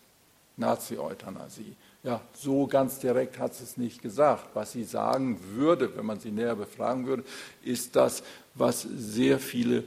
Nazi-Euthanasie. 0.57 1.75
Ja, 2.07 2.21
so 2.31 2.67
ganz 2.67 2.99
direkt 2.99 3.37
hat 3.37 3.53
sie 3.53 3.65
es 3.65 3.75
nicht 3.75 4.01
gesagt. 4.01 4.51
Was 4.53 4.71
sie 4.71 4.85
sagen 4.85 5.37
würde, 5.55 5.93
wenn 5.97 6.05
man 6.05 6.21
sie 6.21 6.31
näher 6.31 6.55
befragen 6.55 7.05
würde, 7.05 7.25
ist 7.65 7.97
das, 7.97 8.23
was 8.55 8.83
sehr 8.83 9.39
viele 9.39 9.83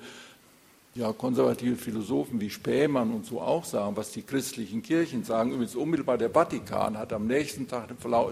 ja, 0.94 1.14
konservative 1.14 1.76
Philosophen 1.76 2.38
wie 2.38 2.50
Spähmann 2.50 3.14
und 3.14 3.24
so 3.24 3.40
auch 3.40 3.64
sagen, 3.64 3.96
was 3.96 4.10
die 4.10 4.20
christlichen 4.20 4.82
Kirchen 4.82 5.24
sagen. 5.24 5.52
Übrigens 5.52 5.74
unmittelbar 5.74 6.18
der 6.18 6.28
Vatikan 6.28 6.98
hat 6.98 7.10
am 7.14 7.26
nächsten 7.26 7.66
Tag 7.66 7.88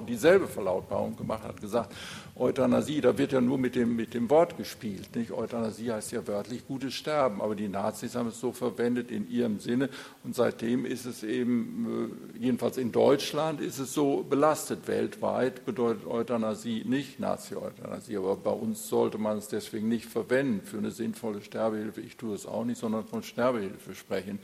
dieselbe 0.06 0.48
Verlautbarung 0.48 1.16
gemacht, 1.16 1.44
hat 1.44 1.58
gesagt, 1.58 1.90
Euthanasie, 2.38 3.00
da 3.00 3.16
wird 3.18 3.32
ja 3.32 3.40
nur 3.40 3.58
mit 3.58 3.74
dem, 3.74 3.96
mit 3.96 4.14
dem 4.14 4.30
Wort 4.30 4.56
gespielt. 4.56 5.14
Nicht? 5.16 5.32
Euthanasie 5.32 5.90
heißt 5.90 6.12
ja 6.12 6.26
wörtlich 6.26 6.66
gutes 6.66 6.94
Sterben, 6.94 7.40
aber 7.40 7.54
die 7.54 7.68
Nazis 7.68 8.14
haben 8.14 8.28
es 8.28 8.40
so 8.40 8.52
verwendet 8.52 9.10
in 9.10 9.28
ihrem 9.30 9.58
Sinne 9.58 9.88
und 10.24 10.34
seitdem 10.34 10.84
ist 10.84 11.04
es 11.04 11.22
eben, 11.22 12.12
äh, 12.36 12.44
jedenfalls 12.44 12.78
in 12.78 12.92
Deutschland, 12.92 13.60
ist 13.60 13.78
es 13.78 13.92
so 13.92 14.24
belastet. 14.28 14.86
Weltweit 14.86 15.64
bedeutet 15.66 16.06
Euthanasie 16.06 16.84
nicht 16.86 17.18
Nazi-Euthanasie, 17.18 18.16
aber 18.16 18.36
bei 18.36 18.50
uns 18.50 18.88
sollte 18.88 19.18
man 19.18 19.38
es 19.38 19.48
deswegen 19.48 19.88
nicht 19.88 20.06
verwenden 20.06 20.62
für 20.64 20.78
eine 20.78 20.90
sinnvolle 20.90 21.42
Sterbehilfe. 21.42 22.00
Ich 22.00 22.16
tue 22.16 22.34
es 22.34 22.46
auch 22.46 22.64
nicht, 22.64 22.78
sondern 22.78 23.04
von 23.04 23.22
Sterbehilfe 23.22 23.94
sprechen. 23.94 24.38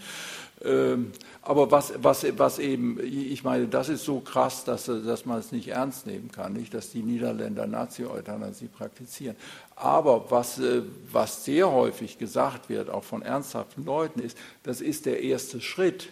Ähm, 0.62 1.12
aber 1.42 1.70
was, 1.70 1.92
was, 2.00 2.26
was 2.38 2.58
eben, 2.58 2.98
ich 3.02 3.42
meine, 3.44 3.66
das 3.66 3.88
ist 3.88 4.04
so 4.04 4.20
krass, 4.20 4.64
dass, 4.64 4.86
dass 4.86 5.26
man 5.26 5.38
es 5.38 5.52
nicht 5.52 5.68
ernst 5.68 6.06
nehmen 6.06 6.30
kann, 6.30 6.52
nicht, 6.52 6.72
dass 6.72 6.90
die 6.90 7.02
Niederländer 7.02 7.66
Nazi-Euthanasie 7.66 8.68
praktizieren. 8.68 9.36
Aber 9.76 10.30
was, 10.30 10.58
äh, 10.58 10.82
was 11.10 11.44
sehr 11.44 11.70
häufig 11.70 12.18
gesagt 12.18 12.68
wird, 12.68 12.88
auch 12.88 13.04
von 13.04 13.22
ernsthaften 13.22 13.84
Leuten, 13.84 14.20
ist, 14.20 14.38
das 14.62 14.80
ist 14.80 15.06
der 15.06 15.22
erste 15.22 15.60
Schritt. 15.60 16.08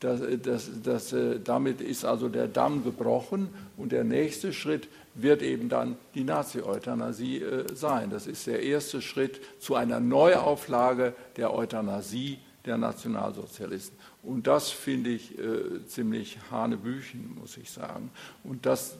Das, 0.00 0.20
das, 0.42 0.70
das, 0.82 1.12
äh, 1.12 1.38
damit 1.38 1.80
ist 1.80 2.04
also 2.04 2.28
der 2.28 2.48
Damm 2.48 2.82
gebrochen 2.82 3.50
und 3.76 3.92
der 3.92 4.02
nächste 4.02 4.52
Schritt 4.52 4.88
wird 5.14 5.42
eben 5.42 5.68
dann 5.68 5.96
die 6.14 6.24
Nazi-Euthanasie 6.24 7.42
äh, 7.42 7.66
sein. 7.74 8.10
Das 8.10 8.26
ist 8.26 8.46
der 8.46 8.62
erste 8.62 9.02
Schritt 9.02 9.40
zu 9.60 9.76
einer 9.76 10.00
Neuauflage 10.00 11.14
der 11.36 11.54
Euthanasie 11.54 12.38
der 12.64 12.78
Nationalsozialisten. 12.78 13.96
Und 14.22 14.46
das 14.46 14.70
finde 14.70 15.10
ich 15.10 15.36
äh, 15.38 15.84
ziemlich 15.86 16.38
hanebüchen, 16.50 17.36
muss 17.40 17.56
ich 17.56 17.70
sagen. 17.70 18.10
Und 18.44 18.66
das 18.66 18.96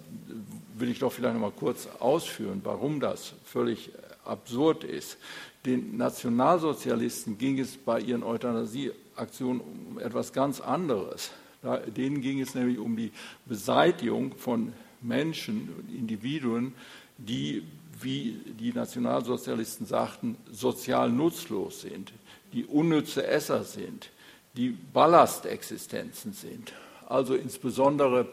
will 0.76 0.90
ich 0.90 0.98
doch 0.98 1.12
vielleicht 1.12 1.34
noch 1.34 1.40
mal 1.40 1.52
kurz 1.52 1.88
ausführen, 2.00 2.60
warum 2.64 2.98
das 2.98 3.34
völlig 3.44 3.90
absurd 4.24 4.84
ist. 4.84 5.18
Den 5.64 5.96
Nationalsozialisten 5.96 7.38
ging 7.38 7.58
es 7.60 7.76
bei 7.76 8.00
ihren 8.00 8.24
Euthanasieaktionen 8.24 9.60
um 9.60 9.98
etwas 10.00 10.32
ganz 10.32 10.60
anderes. 10.60 11.30
Da, 11.62 11.76
denen 11.76 12.20
ging 12.20 12.40
es 12.40 12.56
nämlich 12.56 12.78
um 12.78 12.96
die 12.96 13.12
Beseitigung 13.46 14.34
von 14.36 14.72
Menschen, 15.00 15.68
Individuen, 15.96 16.74
die, 17.18 17.62
wie 18.00 18.40
die 18.58 18.72
Nationalsozialisten 18.72 19.86
sagten, 19.86 20.36
sozial 20.50 21.10
nutzlos 21.10 21.82
sind, 21.82 22.12
die 22.52 22.64
unnütze 22.64 23.26
Esser 23.26 23.64
sind, 23.64 24.10
die 24.56 24.70
Ballastexistenzen 24.70 26.32
sind, 26.32 26.72
also 27.08 27.34
insbesondere 27.34 28.28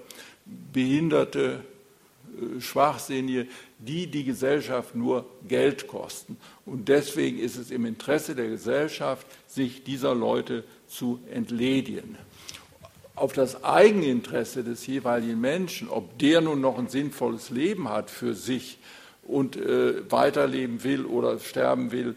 behinderte, 0.45 1.63
äh, 2.38 2.61
Schwachsinnige, 2.61 3.47
die 3.78 4.07
die 4.07 4.24
Gesellschaft 4.24 4.95
nur 4.95 5.26
Geld 5.47 5.88
kosten. 5.88 6.38
Und 6.65 6.89
deswegen 6.89 7.39
ist 7.39 7.55
es 7.55 7.72
im 7.72 7.86
Interesse 7.86 8.36
der 8.36 8.49
Gesellschaft, 8.49 9.26
sich 9.47 9.84
dieser 9.84 10.13
Leute 10.13 10.63
zu 10.88 11.20
entledigen. 11.32 12.17
auf 13.20 13.34
das 13.34 13.65
Eigeninteresse 13.65 14.63
des 14.63 14.88
jeweiligen 14.88 15.41
Menschen, 15.41 15.89
ob 15.89 16.17
der 16.20 16.39
nun 16.39 16.61
noch 16.61 16.80
ein 16.80 16.88
sinnvolles 16.88 17.49
Leben 17.49 17.89
hat 17.89 18.09
für 18.09 18.34
sich 18.34 18.78
und 19.24 19.57
äh, 19.57 20.09
weiterleben 20.09 20.86
will 20.86 21.05
oder 21.05 21.38
sterben 21.39 21.91
will, 21.91 22.15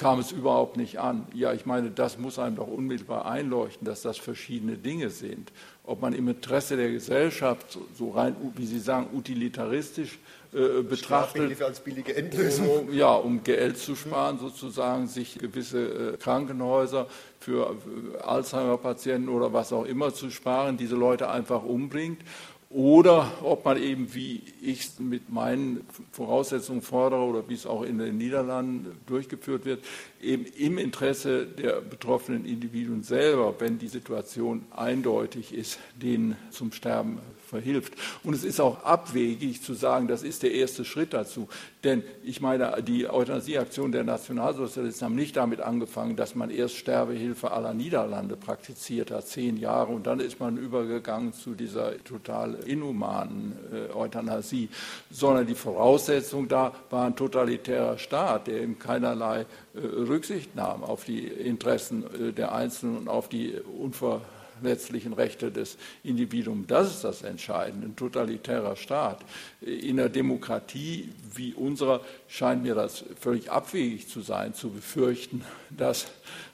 kam 0.00 0.18
es 0.18 0.32
überhaupt 0.32 0.78
nicht 0.78 0.98
an. 0.98 1.26
Ja, 1.34 1.52
ich 1.52 1.66
meine, 1.66 1.90
das 1.90 2.16
muss 2.16 2.38
einem 2.38 2.56
doch 2.56 2.66
unmittelbar 2.66 3.26
einleuchten, 3.26 3.86
dass 3.86 4.00
das 4.00 4.16
verschiedene 4.16 4.78
Dinge 4.78 5.10
sind. 5.10 5.52
Ob 5.84 6.00
man 6.00 6.14
im 6.14 6.26
Interesse 6.26 6.78
der 6.78 6.90
Gesellschaft, 6.90 7.78
so 7.98 8.12
rein, 8.12 8.34
wie 8.56 8.64
Sie 8.64 8.78
sagen, 8.78 9.08
utilitaristisch 9.12 10.18
äh, 10.54 10.82
betrachtet, 10.82 11.60
als 11.60 11.80
billige 11.80 12.16
Endlösung. 12.16 12.88
Um, 12.88 12.94
ja, 12.94 13.12
um 13.12 13.44
Geld 13.44 13.76
zu 13.76 13.94
sparen, 13.94 14.38
sozusagen, 14.38 15.06
sich 15.06 15.38
gewisse 15.38 16.14
äh, 16.14 16.16
Krankenhäuser 16.16 17.06
für 17.38 17.76
Alzheimer-Patienten 18.22 19.28
oder 19.28 19.52
was 19.52 19.70
auch 19.70 19.84
immer 19.84 20.14
zu 20.14 20.30
sparen, 20.30 20.78
diese 20.78 20.96
Leute 20.96 21.28
einfach 21.28 21.62
umbringt 21.62 22.22
oder 22.70 23.32
ob 23.42 23.64
man 23.64 23.82
eben, 23.82 24.14
wie 24.14 24.42
ich 24.62 24.80
es 24.82 25.00
mit 25.00 25.28
meinen 25.28 25.84
Voraussetzungen 26.12 26.82
fordere 26.82 27.22
oder 27.22 27.48
wie 27.48 27.54
es 27.54 27.66
auch 27.66 27.82
in 27.82 27.98
den 27.98 28.16
Niederlanden 28.16 28.96
durchgeführt 29.06 29.64
wird, 29.64 29.84
eben 30.22 30.44
im 30.44 30.78
Interesse 30.78 31.46
der 31.46 31.80
betroffenen 31.80 32.44
Individuen 32.44 33.02
selber, 33.02 33.56
wenn 33.58 33.80
die 33.80 33.88
Situation 33.88 34.64
eindeutig 34.70 35.52
ist, 35.52 35.80
denen 36.00 36.36
zum 36.50 36.70
Sterben 36.70 37.18
verhilft. 37.50 37.92
Und 38.24 38.34
es 38.34 38.44
ist 38.44 38.60
auch 38.60 38.84
abwegig 38.84 39.62
zu 39.62 39.74
sagen, 39.74 40.08
das 40.08 40.22
ist 40.22 40.42
der 40.42 40.52
erste 40.52 40.84
Schritt 40.84 41.12
dazu. 41.12 41.48
Denn 41.84 42.02
ich 42.22 42.40
meine, 42.40 42.82
die 42.82 43.08
Euthanasieaktion 43.08 43.92
der 43.92 44.04
Nationalsozialisten 44.04 45.06
haben 45.06 45.14
nicht 45.14 45.36
damit 45.36 45.60
angefangen, 45.60 46.16
dass 46.16 46.34
man 46.34 46.50
erst 46.50 46.76
Sterbehilfe 46.76 47.50
aller 47.50 47.74
Niederlande 47.74 48.36
praktiziert 48.36 49.10
hat, 49.10 49.26
zehn 49.26 49.56
Jahre, 49.56 49.92
und 49.92 50.06
dann 50.06 50.20
ist 50.20 50.40
man 50.40 50.56
übergegangen 50.56 51.32
zu 51.32 51.54
dieser 51.54 52.02
total 52.04 52.54
inhumanen 52.66 53.56
äh, 53.72 53.94
Euthanasie, 53.94 54.68
sondern 55.10 55.46
die 55.46 55.54
Voraussetzung 55.54 56.48
da 56.48 56.72
war 56.90 57.06
ein 57.06 57.16
totalitärer 57.16 57.98
Staat, 57.98 58.46
der 58.46 58.62
eben 58.62 58.78
keinerlei 58.78 59.46
äh, 59.74 59.78
Rücksicht 59.78 60.54
nahm 60.54 60.84
auf 60.84 61.04
die 61.04 61.26
Interessen 61.26 62.04
äh, 62.04 62.32
der 62.32 62.52
Einzelnen 62.52 62.98
und 62.98 63.08
auf 63.08 63.28
die 63.28 63.54
Unver 63.78 64.20
letztlichen 64.62 65.12
Rechte 65.12 65.50
des 65.50 65.76
Individuums. 66.02 66.66
Das 66.66 66.90
ist 66.90 67.04
das 67.04 67.22
Entscheidende. 67.22 67.86
Ein 67.86 67.96
totalitärer 67.96 68.76
Staat. 68.76 69.24
In 69.60 69.98
einer 69.98 70.08
Demokratie 70.08 71.10
wie 71.34 71.54
unserer 71.54 72.00
scheint 72.28 72.62
mir 72.62 72.74
das 72.74 73.04
völlig 73.20 73.50
abwegig 73.50 74.08
zu 74.08 74.20
sein, 74.20 74.54
zu 74.54 74.70
befürchten, 74.70 75.44
dass 75.70 76.06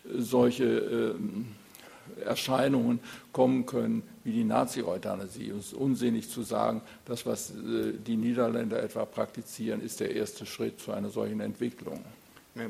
solche 0.05 0.65
äh, 0.65 1.15
Erscheinungen 2.25 3.01
kommen 3.33 3.67
können 3.67 4.03
wie 4.25 4.33
die 4.33 4.45
Nazi-Euthanasie. 4.45 5.51
Es 5.51 5.67
ist 5.67 5.75
unsinnig 5.75 6.31
zu 6.31 6.43
sagen, 6.43 6.83
das, 7.05 7.27
was 7.27 7.51
äh, 7.51 7.93
die 8.07 8.17
Niederländer 8.17 8.83
etwa 8.83 9.05
praktizieren, 9.05 9.81
ist 9.81 10.01
der 10.01 10.15
erste 10.15 10.47
Schritt 10.47 10.81
zu 10.81 10.93
einer 10.93 11.11
solchen 11.11 11.41
Entwicklung. 11.41 12.05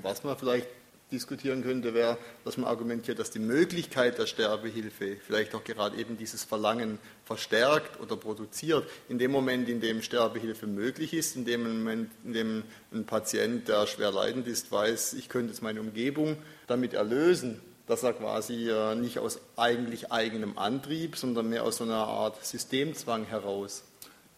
Was 0.03 0.25
man 0.25 0.37
vielleicht 0.37 0.67
diskutieren 1.13 1.63
könnte, 1.63 1.95
wäre, 1.95 2.19
dass 2.45 2.57
man 2.57 2.69
argumentiert, 2.69 3.19
dass 3.19 3.31
die 3.31 3.39
Möglichkeit 3.39 4.19
der 4.19 4.27
Sterbehilfe 4.27 5.17
vielleicht 5.17 5.55
auch 5.55 5.63
gerade 5.63 5.97
eben 5.97 6.17
dieses 6.17 6.45
Verlangen 6.45 6.99
verstärkt 7.25 8.01
oder 8.01 8.17
produziert. 8.17 8.89
In 9.09 9.19
dem 9.19 9.31
Moment, 9.31 9.69
in 9.69 9.81
dem 9.81 10.03
Sterbehilfe 10.03 10.67
möglich 10.67 11.15
ist, 11.15 11.37
in 11.37 11.45
dem 11.45 11.63
Moment, 11.63 12.11
in 12.25 12.33
dem 12.33 12.63
ein 12.93 13.07
Patient, 13.07 13.69
der 13.69 13.87
schwer 13.87 14.11
leidend 14.11 14.49
ist, 14.49 14.73
weiß, 14.73 15.15
ich 15.15 15.29
könnte 15.29 15.53
jetzt 15.53 15.63
meine 15.63 15.81
Umgebung 15.81 16.37
damit 16.67 16.93
erlösen, 16.95 17.61
dass 17.87 18.03
er 18.03 18.13
quasi 18.13 18.69
äh, 18.69 18.97
nicht 18.97 19.21
aus 19.21 19.39
eigentlich 19.57 20.11
eigenem 20.11 20.59
Antrieb, 20.59 21.17
sondern 21.17 21.49
mehr 21.49 21.63
aus 21.63 21.77
so 21.77 21.85
einer 21.85 21.95
Art 21.95 22.45
Systemzwang 22.45 23.27
heraus 23.27 23.85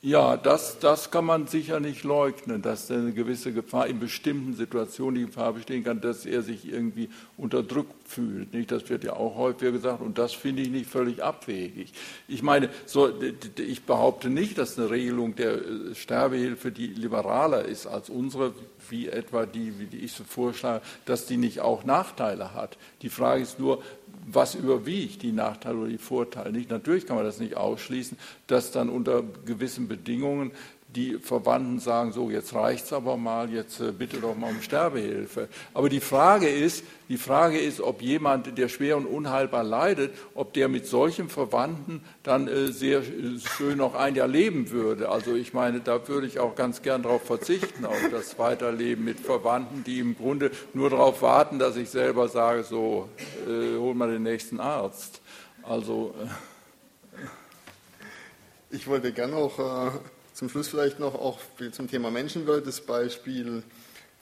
ja, 0.00 0.36
das, 0.36 0.78
das 0.78 1.10
kann 1.10 1.24
man 1.24 1.48
sicher 1.48 1.80
nicht 1.80 2.04
leugnen, 2.04 2.62
dass 2.62 2.88
eine 2.88 3.12
gewisse 3.12 3.52
Gefahr 3.52 3.88
in 3.88 3.98
bestimmten 3.98 4.54
Situationen 4.54 5.16
die 5.16 5.26
Gefahr 5.26 5.52
bestehen 5.52 5.82
kann, 5.82 6.00
dass 6.00 6.24
er 6.24 6.42
sich 6.42 6.70
irgendwie 6.70 7.08
unterdrückt 7.36 7.94
fühlt. 8.06 8.54
Nicht? 8.54 8.70
Das 8.70 8.88
wird 8.88 9.02
ja 9.02 9.14
auch 9.14 9.34
häufiger 9.34 9.72
gesagt 9.72 10.00
und 10.00 10.16
das 10.16 10.34
finde 10.34 10.62
ich 10.62 10.70
nicht 10.70 10.88
völlig 10.88 11.24
abwegig. 11.24 11.92
Ich 12.28 12.44
meine, 12.44 12.68
so, 12.86 13.10
ich 13.56 13.82
behaupte 13.86 14.30
nicht, 14.30 14.56
dass 14.56 14.78
eine 14.78 14.88
Regelung 14.88 15.34
der 15.34 15.54
äh, 15.54 15.94
Sterbehilfe, 15.96 16.70
die 16.70 16.86
liberaler 16.86 17.64
ist 17.64 17.88
als 17.88 18.08
unsere, 18.08 18.54
wie 18.88 19.08
etwa 19.08 19.46
die, 19.46 19.74
wie 19.80 19.96
ich 19.96 20.12
so 20.12 20.22
vorschlage, 20.22 20.80
dass 21.06 21.26
die 21.26 21.36
nicht 21.36 21.60
auch 21.60 21.82
Nachteile 21.82 22.54
hat. 22.54 22.78
Die 23.02 23.10
Frage 23.10 23.42
ist 23.42 23.58
nur, 23.58 23.82
was 24.30 24.54
überwiegt, 24.54 25.22
die 25.22 25.32
Nachteile 25.32 25.78
oder 25.78 25.88
die 25.88 25.98
Vorteile 25.98 26.52
nicht. 26.52 26.70
Natürlich 26.70 27.06
kann 27.06 27.16
man 27.16 27.24
das 27.24 27.40
nicht 27.40 27.56
ausschließen, 27.56 28.18
dass 28.46 28.70
dann 28.70 28.88
unter 28.88 29.22
gewissen 29.44 29.88
Bedingungen 29.88 30.52
die 30.88 31.18
Verwandten 31.18 31.80
sagen, 31.80 32.12
so 32.12 32.30
jetzt 32.30 32.54
reicht 32.54 32.86
es 32.86 32.92
aber 32.94 33.18
mal, 33.18 33.50
jetzt 33.50 33.78
äh, 33.80 33.92
bitte 33.92 34.18
doch 34.18 34.34
mal 34.34 34.50
um 34.50 34.62
Sterbehilfe. 34.62 35.48
Aber 35.74 35.90
die 35.90 36.00
Frage 36.00 36.48
ist, 36.48 36.82
die 37.10 37.18
Frage 37.18 37.58
ist, 37.58 37.82
ob 37.82 38.00
jemand, 38.00 38.56
der 38.56 38.68
schwer 38.68 38.96
und 38.96 39.04
unheilbar 39.04 39.64
leidet, 39.64 40.14
ob 40.34 40.54
der 40.54 40.68
mit 40.68 40.86
solchen 40.86 41.28
Verwandten 41.28 42.02
dann 42.22 42.48
äh, 42.48 42.72
sehr 42.72 43.02
schön 43.02 43.76
noch 43.76 43.94
ein 43.94 44.14
Jahr 44.14 44.28
leben 44.28 44.70
würde. 44.70 45.10
Also 45.10 45.34
ich 45.34 45.52
meine, 45.52 45.80
da 45.80 46.08
würde 46.08 46.26
ich 46.26 46.38
auch 46.38 46.54
ganz 46.54 46.80
gern 46.80 47.02
darauf 47.02 47.22
verzichten, 47.22 47.84
auf 47.84 48.00
das 48.10 48.38
Weiterleben 48.38 49.04
mit 49.04 49.20
Verwandten, 49.20 49.84
die 49.84 49.98
im 49.98 50.16
Grunde 50.16 50.50
nur 50.72 50.88
darauf 50.88 51.20
warten, 51.20 51.58
dass 51.58 51.76
ich 51.76 51.90
selber 51.90 52.28
sage, 52.28 52.64
so 52.64 53.10
äh, 53.46 53.76
hol 53.76 53.94
mal 53.94 54.10
den 54.10 54.22
nächsten 54.22 54.58
Arzt. 54.58 55.20
Also 55.62 56.14
äh, 56.18 56.28
ich 58.70 58.86
wollte 58.86 59.12
gerne 59.12 59.36
auch 59.36 59.58
äh, 59.58 59.90
zum 60.38 60.48
Schluss 60.48 60.68
vielleicht 60.68 61.00
noch 61.00 61.16
auch 61.16 61.40
zum 61.72 61.90
Thema 61.90 62.12
Menschenwelt 62.12 62.64
das 62.64 62.80
Beispiel 62.80 63.64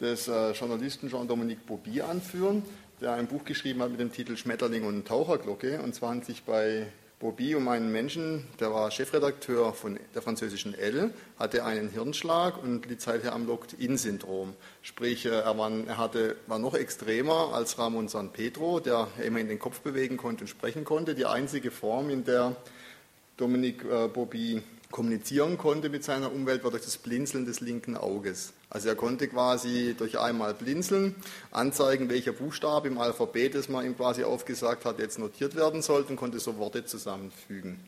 des 0.01 0.29
äh, 0.29 0.53
Journalisten 0.53 1.11
Jean-Dominique 1.11 1.67
Bobby 1.67 2.01
anführen, 2.01 2.63
der 3.03 3.13
ein 3.13 3.27
Buch 3.27 3.45
geschrieben 3.45 3.83
hat 3.83 3.91
mit 3.91 4.01
dem 4.01 4.11
Titel 4.11 4.35
Schmetterling 4.35 4.85
und 4.85 5.07
Taucherglocke. 5.07 5.79
Und 5.83 5.95
zwar 5.95 6.11
handelt 6.11 6.25
sich 6.25 6.43
bei 6.45 6.87
Bobby 7.21 7.55
um 7.55 7.69
einen 7.69 7.93
Menschen, 7.93 8.47
der 8.61 8.73
war 8.73 8.91
Chefredakteur 8.91 9.75
von 9.75 10.01
der 10.15 10.23
französischen 10.23 10.73
Elle, 10.73 11.11
hatte 11.39 11.67
einen 11.67 11.91
Hirnschlag 11.91 12.63
und 12.63 12.87
litt 12.87 13.03
seither 13.03 13.35
am 13.35 13.47
Locked-In-Syndrom. 13.47 14.55
Sprich, 14.81 15.27
äh, 15.27 15.41
er, 15.41 15.59
war, 15.59 15.71
er 15.71 15.99
hatte, 15.99 16.37
war 16.47 16.59
noch 16.59 16.73
extremer 16.73 17.51
als 17.53 17.79
Ramon 17.79 18.09
San 18.09 18.33
Pedro, 18.33 18.81
der 18.81 19.09
immerhin 19.23 19.49
den 19.49 19.59
Kopf 19.59 19.81
bewegen 19.81 20.17
konnte 20.17 20.45
und 20.45 20.49
sprechen 20.49 20.87
konnte. 20.87 21.15
Die 21.15 21.27
einzige 21.27 21.71
Form, 21.71 22.09
in 22.09 22.25
der 22.25 22.57
Dominique 23.37 23.85
äh, 23.85 24.09
Bobby 24.09 24.63
kommunizieren 24.91 25.59
konnte 25.59 25.89
mit 25.89 26.05
seiner 26.05 26.33
Umwelt, 26.33 26.65
war 26.65 26.71
durch 26.71 26.85
das 26.85 26.97
Blinzeln 26.97 27.45
des 27.45 27.61
linken 27.61 27.97
Auges. 27.97 28.53
Also 28.71 28.89
er 28.89 28.95
konnte 28.95 29.29
quasi 29.29 29.95
durch 29.97 30.19
einmal 30.19 30.55
blinzeln 30.55 31.15
anzeigen, 31.51 32.09
welcher 32.09 32.33
Buchstabe 32.33 32.89
im 32.89 32.99
Alphabet, 32.99 33.55
das 33.55 33.69
man 33.69 33.85
ihm 33.85 33.97
quasi 33.97 34.25
aufgesagt 34.25 34.85
hat, 34.85 34.99
jetzt 34.99 35.19
notiert 35.19 35.55
werden 35.57 35.83
sollte 35.83 36.11
und 36.11 36.17
konnte 36.17 36.39
so 36.39 36.57
Worte 36.57 36.85
zusammenfügen. 36.85 37.79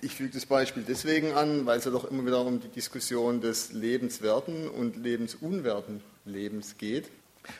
Ich 0.00 0.14
füge 0.14 0.34
das 0.34 0.46
Beispiel 0.46 0.84
deswegen 0.86 1.32
an, 1.32 1.64
weil 1.64 1.78
es 1.78 1.86
ja 1.86 1.90
doch 1.90 2.10
immer 2.10 2.26
wieder 2.26 2.40
um 2.42 2.60
die 2.60 2.68
Diskussion 2.68 3.40
des 3.40 3.72
lebenswerten 3.72 4.68
und 4.68 4.96
lebensunwerten 4.96 6.02
Lebens 6.26 6.76
geht. 6.76 7.08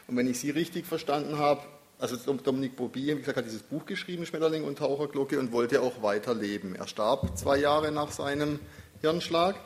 Und 0.06 0.16
wenn 0.16 0.28
ich 0.28 0.38
Sie 0.38 0.50
richtig 0.50 0.84
verstanden 0.84 1.38
habe, 1.38 1.62
also 1.98 2.16
Dominik 2.16 2.76
Bobby, 2.76 3.08
wie 3.08 3.18
gesagt, 3.20 3.38
hat 3.38 3.44
dieses 3.46 3.62
Buch 3.62 3.86
geschrieben, 3.86 4.26
Schmetterling 4.26 4.64
und 4.64 4.78
Taucherglocke, 4.78 5.38
und 5.38 5.52
wollte 5.52 5.80
auch 5.80 6.02
weiterleben. 6.02 6.74
Er 6.76 6.86
starb 6.86 7.38
zwei 7.38 7.58
Jahre 7.58 7.90
nach 7.90 8.12
seinem 8.12 8.60
Hirnschlag. 9.00 9.56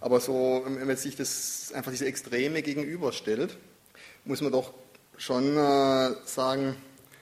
Aber 0.00 0.18
so, 0.18 0.62
wenn 0.64 0.86
man 0.86 0.96
sich 0.96 1.14
das 1.14 1.72
einfach 1.74 1.90
diese 1.90 2.06
Extreme 2.06 2.62
gegenüberstellt, 2.62 3.56
muss 4.24 4.40
man 4.40 4.50
doch 4.50 4.72
schon 5.16 5.56
äh, 5.56 6.14
sagen, 6.24 6.76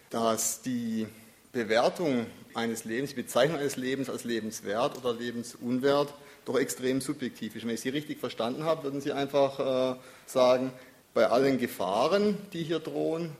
dass 0.08 0.62
die 0.62 1.06
Bewertung 1.52 2.26
eines 2.54 2.84
Lebens, 2.84 3.10
die 3.10 3.16
Bezeichnung 3.16 3.58
eines 3.58 3.76
Lebens 3.76 4.08
als 4.08 4.24
lebenswert 4.24 4.96
oder 4.98 5.12
lebensunwert 5.12 6.14
doch 6.44 6.58
extrem 6.58 7.00
subjektiv 7.00 7.56
ist. 7.56 7.66
Wenn 7.66 7.74
ich 7.74 7.80
Sie 7.80 7.90
richtig 7.90 8.18
verstanden 8.18 8.64
habe, 8.64 8.84
würden 8.84 9.00
Sie 9.00 9.12
einfach 9.12 9.94
äh, 9.94 9.98
sagen, 10.26 10.72
bei 11.12 11.26
allen 11.26 11.58
Gefahren, 11.58 12.38
die 12.52 12.62
hier 12.62 12.78
drohen, 12.78 13.36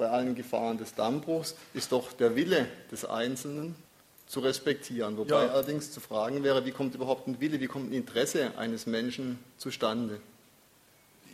bei 0.00 0.08
allen 0.08 0.34
Gefahren 0.34 0.78
des 0.78 0.94
Dammbruchs 0.94 1.54
ist 1.74 1.92
doch 1.92 2.12
der 2.12 2.34
Wille 2.34 2.66
des 2.90 3.04
Einzelnen 3.04 3.76
zu 4.26 4.40
respektieren. 4.40 5.16
Wobei 5.18 5.44
ja. 5.44 5.52
allerdings 5.52 5.92
zu 5.92 6.00
fragen 6.00 6.42
wäre, 6.42 6.64
wie 6.64 6.72
kommt 6.72 6.94
überhaupt 6.94 7.28
ein 7.28 7.38
Wille, 7.40 7.60
wie 7.60 7.66
kommt 7.66 7.90
ein 7.90 7.92
Interesse 7.92 8.56
eines 8.56 8.86
Menschen 8.86 9.38
zustande? 9.58 10.20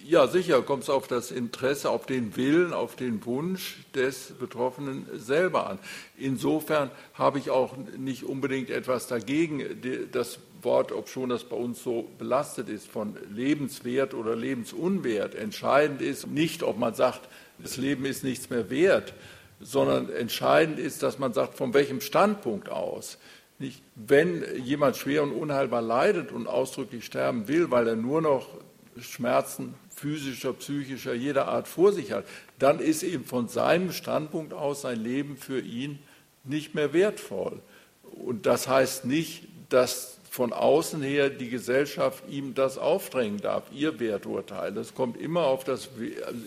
Ja, 0.04 0.26
sicher 0.28 0.62
kommt 0.62 0.84
es 0.84 0.90
auf 0.90 1.08
das 1.08 1.30
Interesse, 1.30 1.90
auf 1.90 2.06
den 2.06 2.36
Willen, 2.36 2.72
auf 2.72 2.96
den 2.96 3.24
Wunsch 3.24 3.78
des 3.94 4.32
Betroffenen 4.38 5.06
selber 5.14 5.68
an. 5.68 5.78
Insofern 6.16 6.90
habe 7.14 7.38
ich 7.38 7.50
auch 7.50 7.76
nicht 7.96 8.24
unbedingt 8.24 8.70
etwas 8.70 9.06
dagegen, 9.06 9.62
das 10.12 10.38
Wort, 10.62 10.92
ob 10.92 11.08
schon 11.08 11.28
das 11.28 11.44
bei 11.44 11.56
uns 11.56 11.82
so 11.82 12.08
belastet 12.18 12.68
ist, 12.68 12.88
von 12.88 13.16
lebenswert 13.32 14.14
oder 14.14 14.36
lebensunwert. 14.36 15.34
Entscheidend 15.34 16.02
ist 16.02 16.26
nicht, 16.26 16.62
ob 16.62 16.78
man 16.78 16.94
sagt, 16.94 17.28
das 17.58 17.76
Leben 17.76 18.04
ist 18.04 18.24
nichts 18.24 18.50
mehr 18.50 18.70
wert, 18.70 19.14
sondern 19.60 20.10
entscheidend 20.10 20.78
ist, 20.78 21.02
dass 21.02 21.18
man 21.18 21.32
sagt, 21.32 21.56
von 21.56 21.74
welchem 21.74 22.00
Standpunkt 22.00 22.68
aus. 22.68 23.18
Nicht? 23.58 23.82
Wenn 23.94 24.44
jemand 24.62 24.96
schwer 24.96 25.22
und 25.22 25.32
unheilbar 25.32 25.82
leidet 25.82 26.30
und 26.30 26.46
ausdrücklich 26.46 27.04
sterben 27.04 27.48
will, 27.48 27.70
weil 27.70 27.88
er 27.88 27.96
nur 27.96 28.20
noch 28.20 28.48
Schmerzen 29.00 29.74
physischer, 29.94 30.52
psychischer, 30.52 31.14
jeder 31.14 31.48
Art 31.48 31.68
vor 31.68 31.92
sich 31.92 32.12
hat, 32.12 32.26
dann 32.58 32.80
ist 32.80 33.02
eben 33.02 33.24
von 33.24 33.48
seinem 33.48 33.92
Standpunkt 33.92 34.52
aus 34.52 34.82
sein 34.82 35.02
Leben 35.02 35.38
für 35.38 35.60
ihn 35.60 35.98
nicht 36.44 36.74
mehr 36.74 36.92
wertvoll. 36.92 37.60
Und 38.02 38.46
das 38.46 38.68
heißt 38.68 39.06
nicht, 39.06 39.48
dass 39.68 40.15
von 40.36 40.52
außen 40.52 41.02
her 41.02 41.30
die 41.30 41.48
Gesellschaft 41.48 42.22
ihm 42.28 42.54
das 42.54 42.76
aufdrängen 42.76 43.40
darf, 43.40 43.64
ihr 43.72 43.98
Werturteil. 43.98 44.70
Das 44.70 44.94
kommt 44.94 45.18
immer 45.18 45.44
auf 45.44 45.64
das 45.64 45.88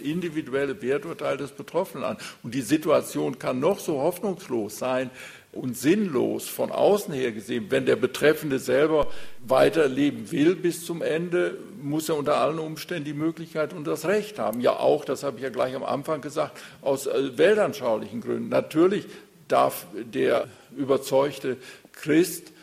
individuelle 0.03 0.79
Werturteil 0.83 1.37
des 1.37 1.51
Betroffenen 1.51 2.03
an. 2.03 2.17
Und 2.43 2.53
die 2.53 2.61
Situation 2.61 3.39
kann 3.39 3.59
noch 3.59 3.79
so 3.79 3.99
hoffnungslos 3.99 4.77
sein, 4.77 5.09
und 5.51 5.75
sinnlos 5.75 6.47
von 6.47 6.71
außen 6.71 7.11
her 7.11 7.31
gesehen. 7.31 7.67
Wenn 7.69 7.87
der 7.87 7.95
Betreffende 7.95 8.59
selber 8.59 9.07
weiterleben 9.47 10.31
will 10.31 10.55
bis 10.55 10.85
zum 10.85 11.01
Ende, 11.01 11.57
muss 11.81 12.07
er 12.07 12.17
unter 12.17 12.37
allen 12.37 12.59
Umständen 12.59 13.05
die 13.05 13.13
Möglichkeit 13.13 13.73
und 13.73 13.87
das 13.87 14.05
Recht 14.05 14.37
haben. 14.37 14.61
Ja, 14.61 14.77
auch, 14.77 15.05
das 15.05 15.23
habe 15.23 15.37
ich 15.37 15.43
ja 15.43 15.49
gleich 15.49 15.75
am 15.75 15.83
Anfang 15.83 16.21
gesagt, 16.21 16.59
aus 16.81 17.07
äh, 17.07 17.35
weltanschaulichen 17.35 18.21
Gründen. 18.21 18.49
Natürlich 18.49 19.07
darf 19.47 19.87
der 19.95 20.47
überzeugte 20.77 21.57
Christ 21.93 22.53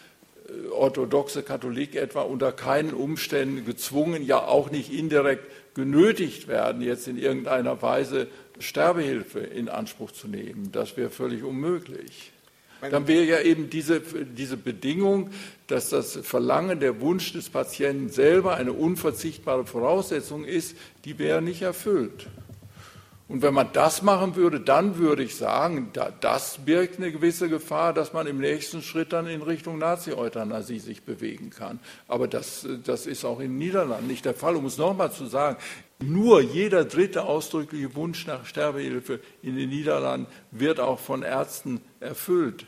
orthodoxe 0.70 1.42
Katholik 1.42 1.94
etwa 1.94 2.22
unter 2.22 2.52
keinen 2.52 2.92
Umständen 2.92 3.64
gezwungen, 3.64 4.24
ja 4.24 4.38
auch 4.44 4.70
nicht 4.70 4.92
indirekt 4.92 5.44
genötigt 5.74 6.48
werden, 6.48 6.82
jetzt 6.82 7.06
in 7.08 7.18
irgendeiner 7.18 7.82
Weise 7.82 8.28
Sterbehilfe 8.58 9.40
in 9.40 9.68
Anspruch 9.68 10.12
zu 10.12 10.28
nehmen. 10.28 10.70
Das 10.72 10.96
wäre 10.96 11.10
völlig 11.10 11.42
unmöglich. 11.42 12.32
Dann 12.90 13.08
wäre 13.08 13.24
ja 13.24 13.40
eben 13.40 13.70
diese, 13.70 14.00
diese 14.00 14.56
Bedingung, 14.56 15.30
dass 15.66 15.88
das 15.88 16.18
Verlangen, 16.22 16.78
der 16.78 17.00
Wunsch 17.00 17.32
des 17.32 17.50
Patienten 17.50 18.10
selber 18.10 18.56
eine 18.56 18.72
unverzichtbare 18.72 19.64
Voraussetzung 19.64 20.44
ist, 20.44 20.76
die 21.04 21.18
wäre 21.18 21.42
nicht 21.42 21.62
erfüllt. 21.62 22.26
Und 23.28 23.42
wenn 23.42 23.54
man 23.54 23.70
das 23.72 24.02
machen 24.02 24.36
würde, 24.36 24.60
dann 24.60 24.98
würde 24.98 25.24
ich 25.24 25.34
sagen, 25.34 25.90
das 26.20 26.58
birgt 26.64 26.98
eine 26.98 27.10
gewisse 27.10 27.48
Gefahr, 27.48 27.92
dass 27.92 28.12
man 28.12 28.28
im 28.28 28.38
nächsten 28.38 28.82
Schritt 28.82 29.12
dann 29.12 29.26
in 29.26 29.42
Richtung 29.42 29.78
Nazi-Euthanasie 29.78 30.78
sich 30.78 31.02
bewegen 31.02 31.50
kann. 31.50 31.80
Aber 32.06 32.28
das, 32.28 32.68
das 32.84 33.06
ist 33.06 33.24
auch 33.24 33.40
in 33.40 33.50
den 33.50 33.58
Niederlanden 33.58 34.06
nicht 34.06 34.24
der 34.24 34.34
Fall. 34.34 34.54
Um 34.54 34.66
es 34.66 34.78
nochmal 34.78 35.10
zu 35.10 35.26
sagen, 35.26 35.56
nur 35.98 36.40
jeder 36.40 36.84
dritte 36.84 37.24
ausdrückliche 37.24 37.96
Wunsch 37.96 38.26
nach 38.26 38.46
Sterbehilfe 38.46 39.18
in 39.42 39.56
den 39.56 39.70
Niederlanden 39.70 40.28
wird 40.52 40.78
auch 40.78 41.00
von 41.00 41.22
Ärzten 41.22 41.80
erfüllt. 41.98 42.64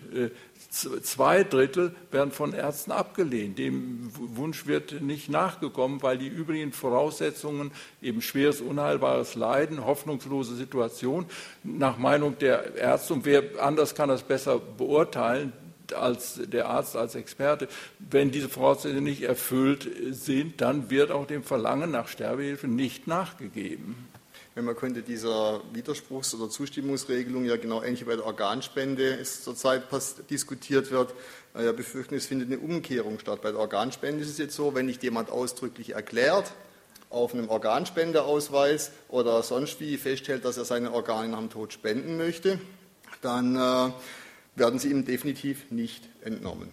Zwei 0.71 1.45
Drittel 1.45 1.95
werden 2.11 2.31
von 2.31 2.53
Ärzten 2.53 2.93
abgelehnt. 2.93 3.59
Dem 3.59 4.11
Wunsch 4.15 4.67
wird 4.67 5.01
nicht 5.01 5.31
nachgekommen, 5.31 6.03
weil 6.03 6.19
die 6.19 6.29
übrigen 6.29 6.73
Voraussetzungen, 6.73 7.71
eben 8.03 8.21
schweres, 8.21 8.61
unheilbares 8.61 9.35
Leiden, 9.35 9.87
hoffnungslose 9.87 10.57
Situation, 10.57 11.25
nach 11.65 11.97
Meinung 11.97 12.37
der 12.39 12.77
Ärzte, 12.77 13.15
und 13.15 13.25
wer 13.25 13.43
anders 13.63 13.95
kann 13.95 14.11
das 14.11 14.23
besser 14.23 14.59
beurteilen, 14.59 15.55
als 15.95 16.41
der 16.45 16.69
Arzt, 16.69 16.97
als 16.97 17.15
Experte, 17.15 17.69
wenn 17.99 18.31
diese 18.31 18.49
Voraussetzungen 18.49 19.05
nicht 19.05 19.23
erfüllt 19.23 19.89
sind, 20.11 20.61
dann 20.61 20.91
wird 20.91 21.11
auch 21.11 21.27
dem 21.27 21.43
Verlangen 21.43 21.91
nach 21.91 22.09
Sterbehilfe 22.09 22.69
nicht 22.69 23.07
nachgegeben. 23.07 24.08
Wenn 24.59 24.65
man 24.65 24.75
könnte 24.75 25.03
dieser 25.03 25.61
Widerspruchs- 25.73 26.35
oder 26.35 26.51
Zustimmungsregelung 26.51 27.45
ja 27.45 27.57
genau 27.57 27.81
ähnlich 27.81 28.01
wie 28.01 28.07
bei 28.07 28.17
der 28.17 28.27
Organspende 28.27 29.15
es 29.15 29.45
zurzeit 29.45 29.85
diskutiert 30.31 30.91
wird, 30.91 31.15
ja 31.55 31.71
befürchten, 31.71 32.17
es 32.17 32.27
findet 32.27 32.49
eine 32.49 32.59
Umkehrung 32.59 33.21
statt. 33.21 33.41
Bei 33.41 33.53
der 33.53 33.61
Organspende 33.61 34.21
ist 34.21 34.31
es 34.31 34.39
jetzt 34.39 34.57
so, 34.57 34.75
wenn 34.75 34.87
nicht 34.87 35.05
jemand 35.05 35.31
ausdrücklich 35.31 35.95
erklärt, 35.95 36.51
auf 37.09 37.35
einem 37.35 37.49
Organspendeausweis 37.51 38.91
oder 39.09 39.45
sonst 39.45 39.79
wie 39.79 39.97
feststellt, 39.97 40.45
dass 40.45 40.57
er 40.57 40.65
seine 40.65 40.93
Organe 40.93 41.29
nach 41.29 41.39
dem 41.39 41.51
Tod 41.51 41.73
spenden 41.73 42.17
möchte, 42.17 42.59
dann 43.23 43.55
äh, 43.55 43.93
werden 44.57 44.81
sie 44.81 44.91
ihm 44.91 45.05
definitiv 45.05 45.71
nicht 45.71 46.09
entnommen. 46.23 46.73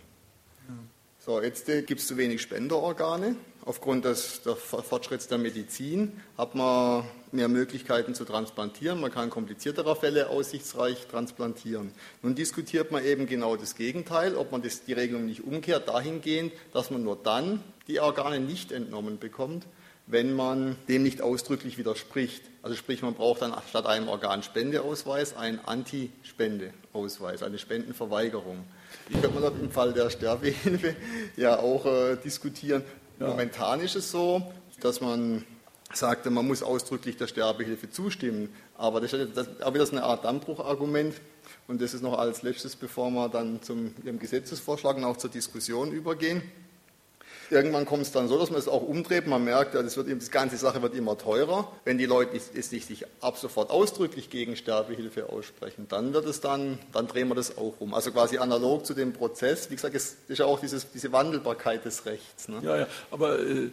So, 1.25 1.41
jetzt 1.41 1.69
äh, 1.69 1.81
gibt 1.81 2.01
es 2.01 2.07
zu 2.07 2.17
wenig 2.17 2.39
Spenderorgane. 2.43 3.35
Aufgrund 3.65 4.05
des 4.05 4.41
Fortschritts 4.43 5.27
der 5.27 5.39
Medizin 5.39 6.21
hat 6.37 6.53
man 6.53 7.03
mehr 7.35 7.47
Möglichkeiten 7.47 8.15
zu 8.15 8.25
transplantieren. 8.25 8.99
Man 8.99 9.11
kann 9.11 9.29
kompliziertere 9.29 9.95
Fälle 9.95 10.29
aussichtsreich 10.29 11.07
transplantieren. 11.07 11.91
Nun 12.21 12.35
diskutiert 12.35 12.91
man 12.91 13.03
eben 13.03 13.27
genau 13.27 13.55
das 13.55 13.75
Gegenteil, 13.75 14.35
ob 14.35 14.51
man 14.51 14.61
das, 14.61 14.83
die 14.85 14.93
Regelung 14.93 15.25
nicht 15.25 15.43
umkehrt, 15.43 15.87
dahingehend, 15.87 16.53
dass 16.73 16.91
man 16.91 17.03
nur 17.03 17.17
dann 17.21 17.61
die 17.87 17.99
Organe 17.99 18.39
nicht 18.39 18.71
entnommen 18.71 19.19
bekommt, 19.19 19.65
wenn 20.07 20.35
man 20.35 20.75
dem 20.87 21.03
nicht 21.03 21.21
ausdrücklich 21.21 21.77
widerspricht. 21.77 22.43
Also 22.61 22.75
sprich, 22.75 23.01
man 23.01 23.13
braucht 23.13 23.41
dann 23.41 23.53
statt 23.69 23.85
einem 23.85 24.07
Organspendeausweis 24.07 25.35
einen 25.35 25.59
Antispendeausweis, 25.59 27.43
eine 27.43 27.57
Spendenverweigerung. 27.57 28.63
Die 29.09 29.13
könnte 29.19 29.39
man 29.39 29.59
im 29.59 29.71
Fall 29.71 29.93
der 29.93 30.09
Sterbehilfe 30.09 30.95
ja 31.37 31.59
auch 31.59 31.85
äh, 31.85 32.15
diskutieren. 32.17 32.83
Ja. 33.19 33.27
Momentan 33.27 33.81
ist 33.81 33.95
es 33.95 34.11
so, 34.11 34.41
dass 34.81 35.01
man 35.01 35.45
sagte, 35.93 36.29
man 36.29 36.47
muss 36.47 36.63
ausdrücklich 36.63 37.17
der 37.17 37.27
Sterbehilfe 37.27 37.89
zustimmen. 37.89 38.53
Aber 38.77 39.01
das 39.01 39.13
ist, 39.13 39.37
das, 39.37 39.47
aber 39.61 39.77
das 39.77 39.89
ist 39.89 39.95
eine 39.95 40.03
Art 40.03 40.25
Dammbruchargument. 40.25 41.15
Und 41.67 41.81
das 41.81 41.93
ist 41.93 42.01
noch 42.01 42.17
als 42.17 42.41
letztes, 42.41 42.75
bevor 42.75 43.09
wir 43.11 43.29
dann 43.29 43.61
zum 43.61 43.93
Ihrem 44.03 44.19
Gesetzesvorschlag 44.19 44.97
und 44.97 45.03
auch 45.03 45.17
zur 45.17 45.29
Diskussion 45.29 45.91
übergehen. 45.91 46.41
Irgendwann 47.51 47.85
kommt 47.85 48.03
es 48.03 48.11
dann 48.11 48.27
so, 48.27 48.39
dass 48.39 48.49
man 48.49 48.59
es 48.59 48.67
auch 48.67 48.81
umdreht. 48.81 49.27
Man 49.27 49.43
merkt, 49.43 49.75
ja, 49.75 49.83
das 49.83 49.97
wird, 49.97 50.07
die 50.07 50.29
ganze 50.29 50.57
Sache 50.57 50.81
wird 50.81 50.95
immer 50.95 51.17
teurer. 51.17 51.71
Wenn 51.83 51.97
die 51.97 52.05
Leute 52.05 52.35
es 52.35 52.71
nicht 52.71 52.87
sich 52.87 53.05
ab 53.21 53.37
sofort 53.37 53.69
ausdrücklich 53.69 54.29
gegen 54.29 54.55
Sterbehilfe 54.55 55.29
aussprechen, 55.29 55.85
dann 55.87 56.13
wird 56.13 56.25
es 56.25 56.41
dann, 56.41 56.79
dann 56.91 57.07
drehen 57.07 57.27
wir 57.27 57.35
das 57.35 57.57
auch 57.57 57.75
um. 57.79 57.93
Also 57.93 58.11
quasi 58.11 58.39
analog 58.39 58.85
zu 58.85 58.95
dem 58.95 59.13
Prozess. 59.13 59.69
Wie 59.69 59.75
gesagt, 59.75 59.95
es 59.95 60.17
ist 60.27 60.39
ja 60.39 60.45
auch 60.45 60.59
dieses, 60.59 60.91
diese 60.91 61.11
Wandelbarkeit 61.11 61.85
des 61.85 62.05
Rechts. 62.07 62.47
Ne? 62.47 62.61
Ja, 62.63 62.77
ja, 62.79 62.87
aber 63.11 63.39
äh, 63.39 63.69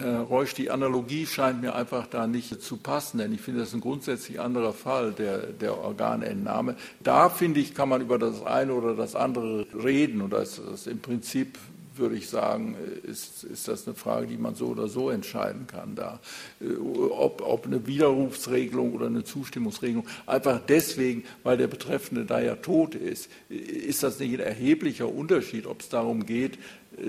Herr 0.00 0.20
Reusch, 0.20 0.54
die 0.54 0.70
Analogie 0.70 1.26
scheint 1.26 1.60
mir 1.60 1.74
einfach 1.74 2.06
da 2.06 2.26
nicht 2.26 2.62
zu 2.62 2.76
passen, 2.76 3.18
denn 3.18 3.32
ich 3.32 3.40
finde, 3.40 3.60
das 3.60 3.70
ist 3.70 3.74
ein 3.74 3.80
grundsätzlich 3.80 4.40
anderer 4.40 4.72
Fall 4.72 5.12
der, 5.12 5.38
der 5.38 5.78
Organentnahme. 5.78 6.76
Da, 7.02 7.28
finde 7.28 7.60
ich, 7.60 7.74
kann 7.74 7.88
man 7.88 8.00
über 8.00 8.18
das 8.18 8.44
eine 8.44 8.74
oder 8.74 8.94
das 8.94 9.14
andere 9.14 9.66
reden 9.72 10.20
und 10.20 10.32
das 10.32 10.58
ist 10.58 10.86
im 10.86 11.00
Prinzip 11.00 11.58
würde 11.98 12.16
ich 12.16 12.28
sagen, 12.28 12.76
ist, 13.02 13.44
ist 13.44 13.68
das 13.68 13.86
eine 13.86 13.94
Frage, 13.94 14.26
die 14.26 14.36
man 14.36 14.54
so 14.54 14.66
oder 14.66 14.88
so 14.88 15.10
entscheiden 15.10 15.66
kann. 15.66 15.94
Da. 15.94 16.20
Äh, 16.60 16.76
ob, 16.76 17.42
ob 17.42 17.66
eine 17.66 17.86
Widerrufsregelung 17.86 18.92
oder 18.92 19.06
eine 19.06 19.24
Zustimmungsregelung, 19.24 20.06
einfach 20.26 20.60
deswegen, 20.66 21.24
weil 21.42 21.56
der 21.56 21.66
Betreffende 21.66 22.24
da 22.24 22.40
ja 22.40 22.56
tot 22.56 22.94
ist, 22.94 23.30
ist 23.48 24.02
das 24.02 24.18
nicht 24.18 24.34
ein 24.34 24.40
erheblicher 24.40 25.08
Unterschied, 25.08 25.66
ob 25.66 25.80
es 25.80 25.88
darum 25.88 26.26
geht, 26.26 26.58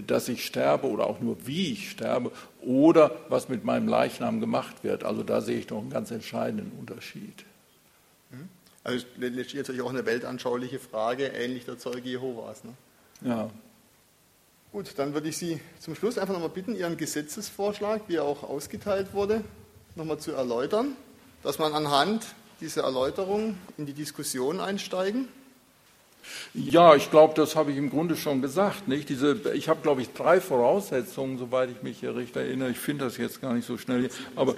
dass 0.06 0.30
ich 0.30 0.46
sterbe 0.46 0.88
oder 0.88 1.08
auch 1.08 1.20
nur 1.20 1.48
wie 1.48 1.74
ich 1.74 1.92
sterbe 1.92 2.32
oder 2.62 3.16
was 3.30 3.50
mit 3.50 3.64
meinem 3.66 3.88
Leichnam 3.88 4.40
gemacht 4.40 4.84
wird. 4.84 5.04
Also 5.04 5.24
da 5.24 5.42
sehe 5.42 5.60
ich 5.60 5.68
doch 5.68 5.80
einen 5.80 5.90
ganz 5.90 6.12
entscheidenden 6.12 6.72
Unterschied. 6.80 7.46
Mhm. 8.32 8.50
Also 8.84 9.06
letztlich 9.18 9.56
natürlich 9.56 9.82
auch 9.82 9.90
eine 9.90 10.06
weltanschauliche 10.06 10.80
Frage, 10.80 11.28
ähnlich 11.28 11.66
der 11.66 11.78
Zeuge 11.78 12.10
Jehovas. 12.10 12.64
Ne? 12.64 12.74
Ja. 13.22 13.50
Gut, 14.72 14.94
dann 14.98 15.14
würde 15.14 15.30
ich 15.30 15.38
Sie 15.38 15.60
zum 15.80 15.96
Schluss 15.96 16.18
einfach 16.18 16.34
nochmal 16.34 16.50
bitten, 16.50 16.76
Ihren 16.76 16.96
Gesetzesvorschlag, 16.96 18.04
wie 18.08 18.16
er 18.16 18.24
auch 18.24 18.44
ausgeteilt 18.44 19.14
wurde, 19.14 19.44
nochmal 19.96 20.20
zu 20.20 20.32
erläutern, 20.32 20.96
dass 21.42 21.58
man 21.58 21.74
anhand 21.74 22.36
dieser 22.62 22.84
Erläuterung 22.84 23.58
in 23.78 23.86
die 23.86 23.94
Diskussion 23.94 24.60
einsteigen. 24.60 25.28
Ja, 26.54 26.96
ich 26.96 27.12
glaube, 27.12 27.34
das 27.36 27.56
habe 27.56 27.72
ich 27.72 27.78
im 27.78 27.90
Grunde 27.90 28.16
schon 28.16 28.42
gesagt. 28.42 28.88
Nicht? 28.88 29.10
Diese, 29.10 29.38
ich 29.54 29.70
habe, 29.70 29.82
glaube 29.82 30.02
ich, 30.02 30.14
drei 30.14 30.42
Voraussetzungen, 30.42 31.38
soweit 31.38 31.70
ich 31.70 31.84
mich 31.84 32.00
hier 32.00 32.16
recht 32.16 32.36
erinnere. 32.36 32.72
Ich 32.72 32.80
finde 32.80 33.06
das 33.06 33.18
jetzt 33.18 33.42
gar 33.42 33.54
nicht 33.54 33.66
so 33.66 33.78
schnell. 33.78 34.10
Aber 34.36 34.54
äh, 34.54 34.56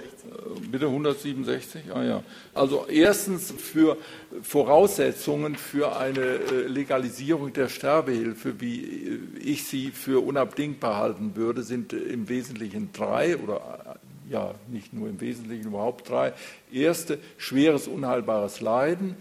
bitte 0.70 0.86
167? 0.86 1.82
Ah 1.94 2.02
ja. 2.02 2.22
Also 2.54 2.86
erstens 2.88 3.52
für 3.52 3.96
Voraussetzungen 4.42 5.56
für 5.56 5.96
eine 5.96 6.20
äh, 6.20 6.66
Legalisierung 6.66 7.52
der 7.52 7.68
Sterbehilfe, 7.68 8.60
wie 8.60 8.84
äh, 8.84 9.18
ich 9.40 9.64
sie 9.64 9.90
für 9.90 10.24
unabdingbar 10.24 10.96
halten 10.96 11.36
würde, 11.36 11.62
sind 11.62 11.92
im 11.92 12.28
Wesentlichen 12.28 12.92
drei 12.92 13.36
oder 13.36 13.98
ja, 14.30 14.54
nicht 14.68 14.94
nur 14.94 15.08
im 15.08 15.20
Wesentlichen, 15.20 15.66
überhaupt 15.66 16.08
drei. 16.08 16.32
Erste, 16.72 17.18
schweres, 17.36 17.86
unheilbares 17.86 18.62
Leiden. 18.62 19.16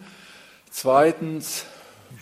Zweitens, 0.70 1.66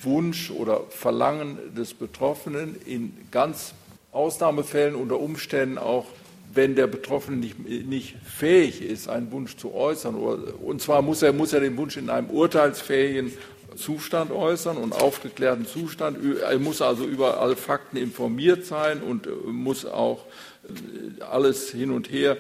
Wunsch 0.01 0.51
oder 0.51 0.81
Verlangen 0.89 1.57
des 1.75 1.93
Betroffenen 1.93 2.75
in 2.85 3.13
ganz 3.31 3.73
Ausnahmefällen 4.11 4.95
unter 4.95 5.19
Umständen 5.19 5.77
auch, 5.77 6.05
wenn 6.53 6.75
der 6.75 6.87
Betroffene 6.87 7.37
nicht, 7.37 7.59
nicht 7.59 8.15
fähig 8.25 8.81
ist, 8.81 9.07
einen 9.07 9.31
Wunsch 9.31 9.55
zu 9.57 9.73
äußern. 9.73 10.15
Und 10.15 10.81
zwar 10.81 11.01
muss 11.01 11.21
er, 11.21 11.31
muss 11.31 11.53
er 11.53 11.59
den 11.59 11.77
Wunsch 11.77 11.95
in 11.97 12.09
einem 12.09 12.29
urteilsfähigen 12.29 13.31
Zustand 13.75 14.31
äußern 14.31 14.77
und 14.77 14.93
aufgeklärten 14.93 15.65
Zustand. 15.65 16.17
Er 16.41 16.57
muss 16.57 16.81
also 16.81 17.05
über 17.05 17.39
alle 17.39 17.55
Fakten 17.55 17.97
informiert 17.97 18.65
sein 18.65 19.01
und 19.01 19.27
äh, 19.27 19.29
muss 19.45 19.85
auch 19.85 20.25
äh, 20.63 21.23
alles 21.23 21.69
hin 21.69 21.91
und 21.91 22.11
her 22.11 22.37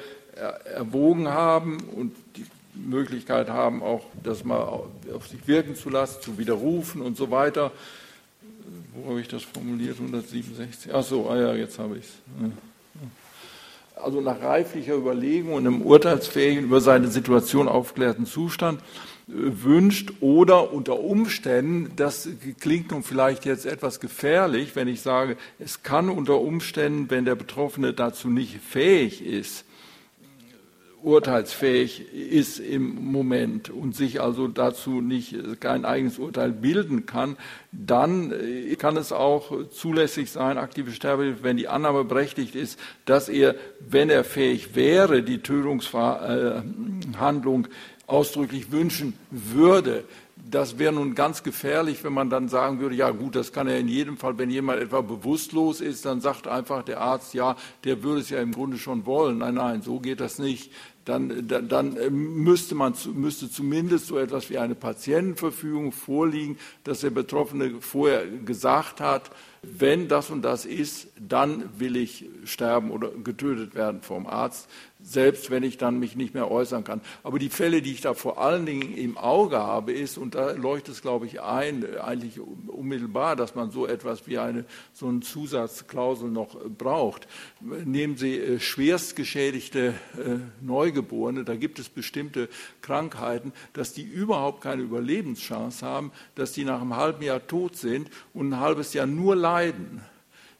erwogen 0.73 1.27
haben 1.27 1.79
und 1.95 2.15
die 2.35 2.45
Möglichkeit 2.73 3.49
haben, 3.49 3.81
auch 3.81 4.05
das 4.23 4.43
mal 4.43 4.83
auf 5.13 5.27
sich 5.27 5.47
wirken 5.47 5.75
zu 5.75 5.89
lassen, 5.89 6.21
zu 6.21 6.37
widerrufen 6.37 7.01
und 7.01 7.17
so 7.17 7.31
weiter. 7.31 7.71
Wo 8.93 9.09
habe 9.09 9.21
ich 9.21 9.27
das 9.27 9.43
formuliert? 9.43 9.97
167. 9.99 10.93
Ach 10.93 11.03
so, 11.03 11.29
ah 11.29 11.37
ja, 11.37 11.53
jetzt 11.55 11.79
habe 11.79 11.97
ich 11.97 12.05
es. 12.05 12.11
Also 13.95 14.21
nach 14.21 14.41
reiflicher 14.41 14.95
Überlegung 14.95 15.53
und 15.53 15.67
einem 15.67 15.81
urteilsfähigen, 15.81 16.65
über 16.65 16.79
seine 16.79 17.07
Situation 17.09 17.67
aufgeklärten 17.67 18.25
Zustand 18.25 18.81
wünscht 19.27 20.13
oder 20.21 20.73
unter 20.73 20.99
Umständen, 20.99 21.91
das 21.95 22.27
klingt 22.59 22.91
nun 22.91 23.03
vielleicht 23.03 23.45
jetzt 23.45 23.65
etwas 23.65 23.99
gefährlich, 23.99 24.75
wenn 24.75 24.87
ich 24.87 25.01
sage, 25.01 25.37
es 25.59 25.83
kann 25.83 26.09
unter 26.09 26.39
Umständen, 26.39 27.09
wenn 27.09 27.25
der 27.25 27.35
Betroffene 27.35 27.93
dazu 27.93 28.29
nicht 28.29 28.59
fähig 28.59 29.23
ist, 29.23 29.65
urteilsfähig 31.03 32.13
ist 32.13 32.59
im 32.59 33.11
Moment 33.11 33.69
und 33.69 33.95
sich 33.95 34.21
also 34.21 34.47
dazu 34.47 35.01
nicht 35.01 35.35
kein 35.59 35.85
eigenes 35.85 36.19
Urteil 36.19 36.51
bilden 36.51 37.05
kann, 37.05 37.37
dann 37.71 38.33
kann 38.77 38.97
es 38.97 39.11
auch 39.11 39.69
zulässig 39.69 40.31
sein, 40.31 40.57
aktive 40.57 40.91
Sterbehilfe, 40.91 41.43
wenn 41.43 41.57
die 41.57 41.67
Annahme 41.67 42.03
berechtigt 42.03 42.55
ist, 42.55 42.79
dass 43.05 43.29
er, 43.29 43.55
wenn 43.79 44.09
er 44.09 44.23
fähig 44.23 44.75
wäre, 44.75 45.23
die 45.23 45.39
Tötungshandlung 45.39 47.67
ausdrücklich 48.07 48.71
wünschen 48.71 49.13
würde. 49.29 50.03
Das 50.49 50.79
wäre 50.79 50.93
nun 50.93 51.15
ganz 51.15 51.43
gefährlich, 51.43 52.03
wenn 52.03 52.13
man 52.13 52.29
dann 52.29 52.49
sagen 52.49 52.79
würde, 52.79 52.95
ja 52.95 53.11
gut, 53.11 53.35
das 53.35 53.51
kann 53.53 53.67
er 53.67 53.77
in 53.77 53.87
jedem 53.87 54.17
Fall, 54.17 54.37
wenn 54.37 54.49
jemand 54.49 54.81
etwa 54.81 55.01
bewusstlos 55.01 55.79
ist, 55.81 56.05
dann 56.05 56.21
sagt 56.21 56.47
einfach 56.47 56.83
der 56.83 57.01
Arzt, 57.01 57.33
ja, 57.33 57.55
der 57.83 58.01
würde 58.03 58.21
es 58.21 58.29
ja 58.29 58.39
im 58.39 58.51
Grunde 58.51 58.77
schon 58.77 59.05
wollen. 59.05 59.39
Nein, 59.39 59.55
nein, 59.55 59.81
so 59.81 59.99
geht 59.99 60.19
das 60.19 60.39
nicht 60.39 60.71
dann, 61.09 61.47
dann, 61.47 61.67
dann, 61.67 61.97
müsste 62.11 62.75
man 62.75 62.93
müsste 63.15 63.49
zumindest 63.49 64.07
so 64.07 64.17
etwas 64.19 64.49
wie 64.49 64.59
eine 64.59 64.75
Patientenverfügung 64.75 65.91
vorliegen, 65.91 66.57
dass 66.83 67.01
der 67.01 67.09
Betroffene 67.09 67.81
vorher 67.81 68.27
gesagt 68.27 69.01
hat, 69.01 69.31
wenn 69.63 70.07
das 70.07 70.29
und 70.29 70.43
das 70.43 70.65
ist, 70.65 71.07
dann 71.19 71.79
will 71.79 71.97
ich 71.97 72.25
sterben 72.45 72.91
oder 72.91 73.09
getötet 73.09 73.75
werden 73.75 74.01
vom 74.01 74.27
Arzt 74.27 74.69
selbst 75.01 75.49
wenn 75.49 75.63
ich 75.63 75.77
dann 75.77 75.99
mich 75.99 76.15
nicht 76.15 76.33
mehr 76.33 76.51
äußern 76.51 76.83
kann. 76.83 77.01
Aber 77.23 77.39
die 77.39 77.49
Fälle, 77.49 77.81
die 77.81 77.93
ich 77.93 78.01
da 78.01 78.13
vor 78.13 78.41
allen 78.41 78.65
Dingen 78.65 78.95
im 78.95 79.17
Auge 79.17 79.57
habe, 79.57 79.93
ist, 79.93 80.17
und 80.17 80.35
da 80.35 80.51
leuchtet 80.51 80.95
es, 80.95 81.01
glaube 81.01 81.25
ich, 81.25 81.41
ein, 81.41 81.85
eigentlich 81.99 82.39
unmittelbar, 82.67 83.35
dass 83.35 83.55
man 83.55 83.71
so 83.71 83.87
etwas 83.87 84.27
wie 84.27 84.37
eine, 84.37 84.65
so 84.91 85.07
eine 85.07 85.21
Zusatzklausel 85.21 86.29
noch 86.29 86.57
braucht. 86.77 87.27
Nehmen 87.61 88.17
Sie 88.17 88.37
äh, 88.37 88.59
schwerst 88.59 89.15
geschädigte 89.15 89.93
äh, 90.17 90.37
Neugeborene, 90.61 91.45
da 91.45 91.55
gibt 91.55 91.79
es 91.79 91.87
bestimmte 91.87 92.49
Krankheiten, 92.81 93.53
dass 93.73 93.93
die 93.93 94.03
überhaupt 94.03 94.61
keine 94.61 94.81
Überlebenschance 94.81 95.85
haben, 95.85 96.11
dass 96.35 96.51
die 96.51 96.65
nach 96.65 96.81
einem 96.81 96.97
halben 96.97 97.23
Jahr 97.23 97.45
tot 97.47 97.77
sind 97.77 98.09
und 98.33 98.49
ein 98.49 98.59
halbes 98.59 98.93
Jahr 98.93 99.07
nur 99.07 99.35
leiden. 99.35 100.01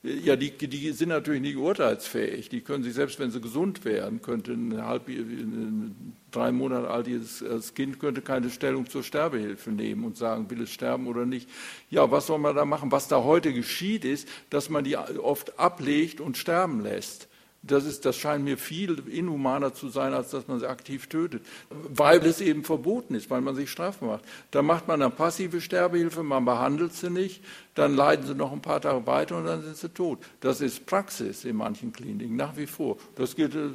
Ja, 0.02 0.38
die, 0.38 0.52
die, 0.52 0.91
sind 0.93 1.10
natürlich 1.10 1.41
nicht 1.41 1.58
urteilsfähig. 1.58 2.47
Die 2.47 2.62
können 2.62 2.84
sich, 2.84 2.93
selbst 2.93 3.20
wenn 3.20 3.32
sie 3.32 3.41
gesund 3.41 3.84
wären, 3.84 4.22
könnte 4.22 4.54
ein, 4.54 4.82
halb, 4.86 5.10
ein 5.10 6.14
drei 6.32 6.54
Monate 6.54 6.89
altes 6.89 7.43
Kind 7.74 8.00
könnte 8.00 8.22
keine 8.22 8.50
Stellung 8.50 8.89
zur 8.89 9.04
Sterbehilfe 9.04 9.72
nehmen 9.72 10.06
und 10.06 10.16
sagen, 10.16 10.50
will 10.50 10.62
es 10.62 10.72
sterben 10.72 11.08
oder 11.08 11.26
nicht. 11.26 11.50
Ja, 11.89 12.12
was 12.12 12.28
soll 12.28 12.39
man 12.39 12.56
da 12.56 12.64
machen? 12.64 12.93
Was 12.93 13.10
da 13.10 13.24
heute 13.24 13.52
geschieht, 13.54 14.06
ist, 14.06 14.28
dass 14.50 14.70
man 14.70 14.86
die 14.86 14.95
oft 14.95 15.60
ablegt 15.60 16.22
und 16.22 16.38
sterben 16.38 16.82
lässt. 16.82 17.28
Das, 17.62 17.86
ist, 17.86 18.05
das 18.05 18.16
scheint 18.16 18.45
mir 18.45 18.57
viel 18.57 19.03
inhumaner 19.10 19.74
zu 19.74 19.89
sein, 19.89 20.14
als 20.14 20.30
dass 20.30 20.47
man 20.47 20.60
sie 20.60 20.68
aktiv 20.68 21.07
tötet, 21.07 21.45
weil 21.70 22.26
es 22.26 22.39
eben 22.39 22.64
verboten 22.64 23.16
ist, 23.16 23.30
weil 23.30 23.41
man 23.41 23.53
sich 23.53 23.70
strafbar 23.70 24.10
macht. 24.10 24.26
Da 24.51 24.62
macht 24.62 24.88
man 24.88 25.01
eine 25.01 25.12
passive 25.12 25.60
Sterbehilfe, 25.60 26.24
man 26.24 26.45
behandelt 26.45 26.93
sie 26.93 27.10
nicht, 27.10 27.43
dann 27.76 27.95
leiden 27.95 28.26
sie 28.26 28.34
noch 28.34 28.53
ein 28.53 28.62
paar 28.62 28.80
Tage 28.80 29.05
weiter 29.05 29.38
und 29.38 29.45
dann 29.45 29.62
sind 29.62 29.76
sie 29.76 29.89
tot. 29.89 30.20
Das 30.39 30.62
ist 30.62 30.86
Praxis 30.86 31.43
in 31.43 31.57
manchen 31.57 31.91
Kliniken, 31.91 32.38
nach 32.38 32.55
wie 32.55 32.68
vor. 32.68 32.97
Das 33.16 33.36
gilt, 33.36 33.55
äh, 33.55 33.72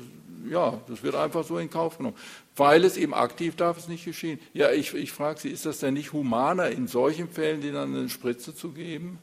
ja, 0.49 0.81
das 0.89 1.03
wird 1.03 1.15
einfach 1.15 1.45
so 1.45 1.59
in 1.59 1.69
Kauf 1.69 1.99
genommen. 1.99 2.17
Weil 2.57 2.85
es 2.85 2.97
eben 2.97 3.13
aktiv 3.13 3.55
darf 3.57 3.77
es 3.77 3.89
nicht 3.89 4.05
geschehen. 4.05 4.39
Ja, 4.55 4.71
ich, 4.71 4.95
ich 4.95 5.13
frage 5.13 5.41
Sie, 5.41 5.51
ist 5.51 5.67
das 5.67 5.81
denn 5.81 5.95
nicht 5.95 6.13
humaner, 6.13 6.71
in 6.71 6.87
solchen 6.87 7.29
Fällen 7.29 7.61
denen 7.61 7.77
eine 7.77 8.09
Spritze 8.09 8.55
zu 8.55 8.71
geben? 8.71 9.19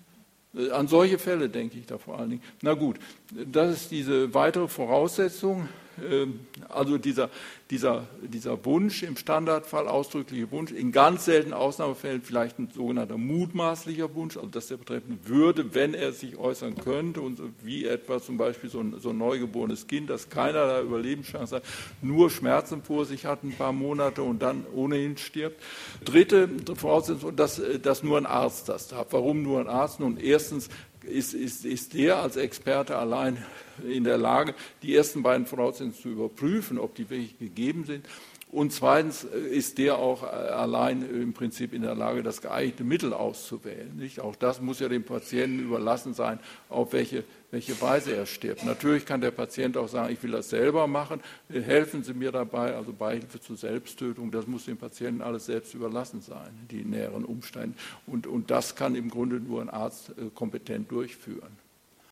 An 0.74 0.88
solche 0.88 1.18
Fälle 1.18 1.50
denke 1.50 1.78
ich 1.78 1.86
da 1.86 1.98
vor 1.98 2.20
allen 2.20 2.32
Dingen. 2.32 2.44
Na 2.62 2.74
gut, 2.74 2.98
das 3.32 3.72
ist 3.72 3.92
diese 3.92 4.34
weitere 4.34 4.68
Voraussetzung. 4.68 5.70
Ähm, 6.04 6.42
also 6.70 6.98
dieser, 6.98 7.30
dieser, 7.70 8.08
dieser 8.22 8.64
Wunsch 8.66 9.04
im 9.04 9.18
Standardfall, 9.18 9.88
ausdrückliche 9.88 10.52
Wunsch, 10.52 10.72
in 10.72 10.92
ganz 10.92 11.26
seltenen 11.26 11.54
Ausnahmefällen 11.54 12.22
vielleicht 12.22 12.60
ein 12.60 12.70
sogenannter 12.74 13.18
mutmaßlicher 13.18 14.14
Wunsch, 14.16 14.38
also 14.38 14.50
dass 14.50 14.68
der 14.68 14.78
Betreffende 14.78 15.18
würde, 15.28 15.74
wenn 15.74 15.94
er 15.94 16.12
sich 16.12 16.38
äußern 16.38 16.76
könnte, 16.76 17.22
und 17.22 17.40
wie 17.64 17.86
etwa 17.86 18.22
zum 18.22 18.38
Beispiel 18.38 18.70
so 18.70 18.80
ein, 18.80 19.00
so 19.00 19.10
ein 19.10 19.18
neugeborenes 19.18 19.88
Kind, 19.88 20.10
das 20.10 20.30
keinerlei 20.30 20.82
Überlebenschance 20.82 21.58
hat, 21.58 21.64
nur 22.02 22.30
Schmerzen 22.30 22.84
vor 22.84 23.06
sich 23.06 23.26
hat 23.26 23.44
ein 23.44 23.54
paar 23.54 23.74
Monate 23.74 24.24
und 24.24 24.42
dann 24.42 24.66
ohnehin 24.74 25.18
stirbt. 25.18 25.62
Dritte 26.06 26.50
Voraussetzung, 26.76 27.36
dass, 27.36 27.62
dass 27.82 28.04
nur 28.04 28.18
ein 28.18 28.26
Arzt 28.26 28.70
das 28.70 28.88
darf. 28.88 29.08
Warum 29.12 29.44
nur 29.44 29.60
ein 29.60 29.68
Arzt? 29.68 30.00
Nun, 30.00 30.18
erstens 30.18 30.70
ist, 31.04 31.34
ist, 31.34 31.66
ist 31.66 31.94
der 31.94 32.18
als 32.18 32.36
Experte 32.36 32.98
allein 32.98 33.44
in 33.88 34.04
der 34.04 34.18
Lage, 34.18 34.54
die 34.84 34.96
ersten 34.96 35.24
beiden 35.24 35.46
Voraussetzungen 35.46 35.94
zu 35.94 36.10
überprüfen, 36.10 36.78
ob 36.78 36.96
die 36.96 37.10
wirklich 37.10 37.38
gegeben 37.40 37.86
sind. 37.86 38.06
Und 38.52 38.74
zweitens 38.74 39.24
äh, 39.24 39.40
ist 39.40 39.78
der 39.78 39.98
auch 39.98 40.24
äh, 40.24 40.26
allein 40.26 41.10
im 41.10 41.34
Prinzip 41.34 41.74
in 41.74 41.84
der 41.84 41.96
Lage, 41.96 42.22
das 42.22 42.42
geeignete 42.42 42.84
Mittel 42.84 43.14
auszuwählen. 43.14 43.96
Nicht? 43.96 44.20
Auch 44.20 44.36
das 44.36 44.62
muss 44.62 44.80
ja 44.80 44.90
dem 44.90 45.04
Patienten 45.04 45.60
überlassen 45.60 46.14
sein, 46.14 46.40
auf 46.70 46.92
welche, 46.92 47.24
welche 47.52 47.80
Weise 47.82 48.16
er 48.16 48.26
stirbt. 48.26 48.66
Natürlich 48.66 49.06
kann 49.06 49.22
der 49.22 49.32
Patient 49.32 49.78
auch 49.78 49.88
sagen, 49.88 50.14
ich 50.14 50.24
will 50.24 50.32
das 50.32 50.50
selber 50.50 50.88
machen, 50.88 51.22
äh, 51.50 51.62
helfen 51.62 52.04
Sie 52.04 52.14
mir 52.14 52.32
dabei, 52.32 52.76
also 52.76 52.94
Beihilfe 52.94 53.40
zur 53.40 53.58
Selbsttötung, 53.58 54.32
das 54.32 54.48
muss 54.48 54.66
dem 54.66 54.78
Patienten 54.78 55.22
alles 55.22 55.46
selbst 55.46 55.74
überlassen 55.74 56.22
sein, 56.22 56.52
die 56.72 56.84
näheren 56.84 57.26
Umstände. 57.26 57.78
Und, 58.08 58.26
und 58.26 58.50
das 58.50 58.76
kann 58.76 58.96
im 58.96 59.10
Grunde 59.10 59.40
nur 59.40 59.62
ein 59.62 59.70
Arzt 59.70 60.14
kompetent 60.34 60.92
durchführen. 60.92 61.61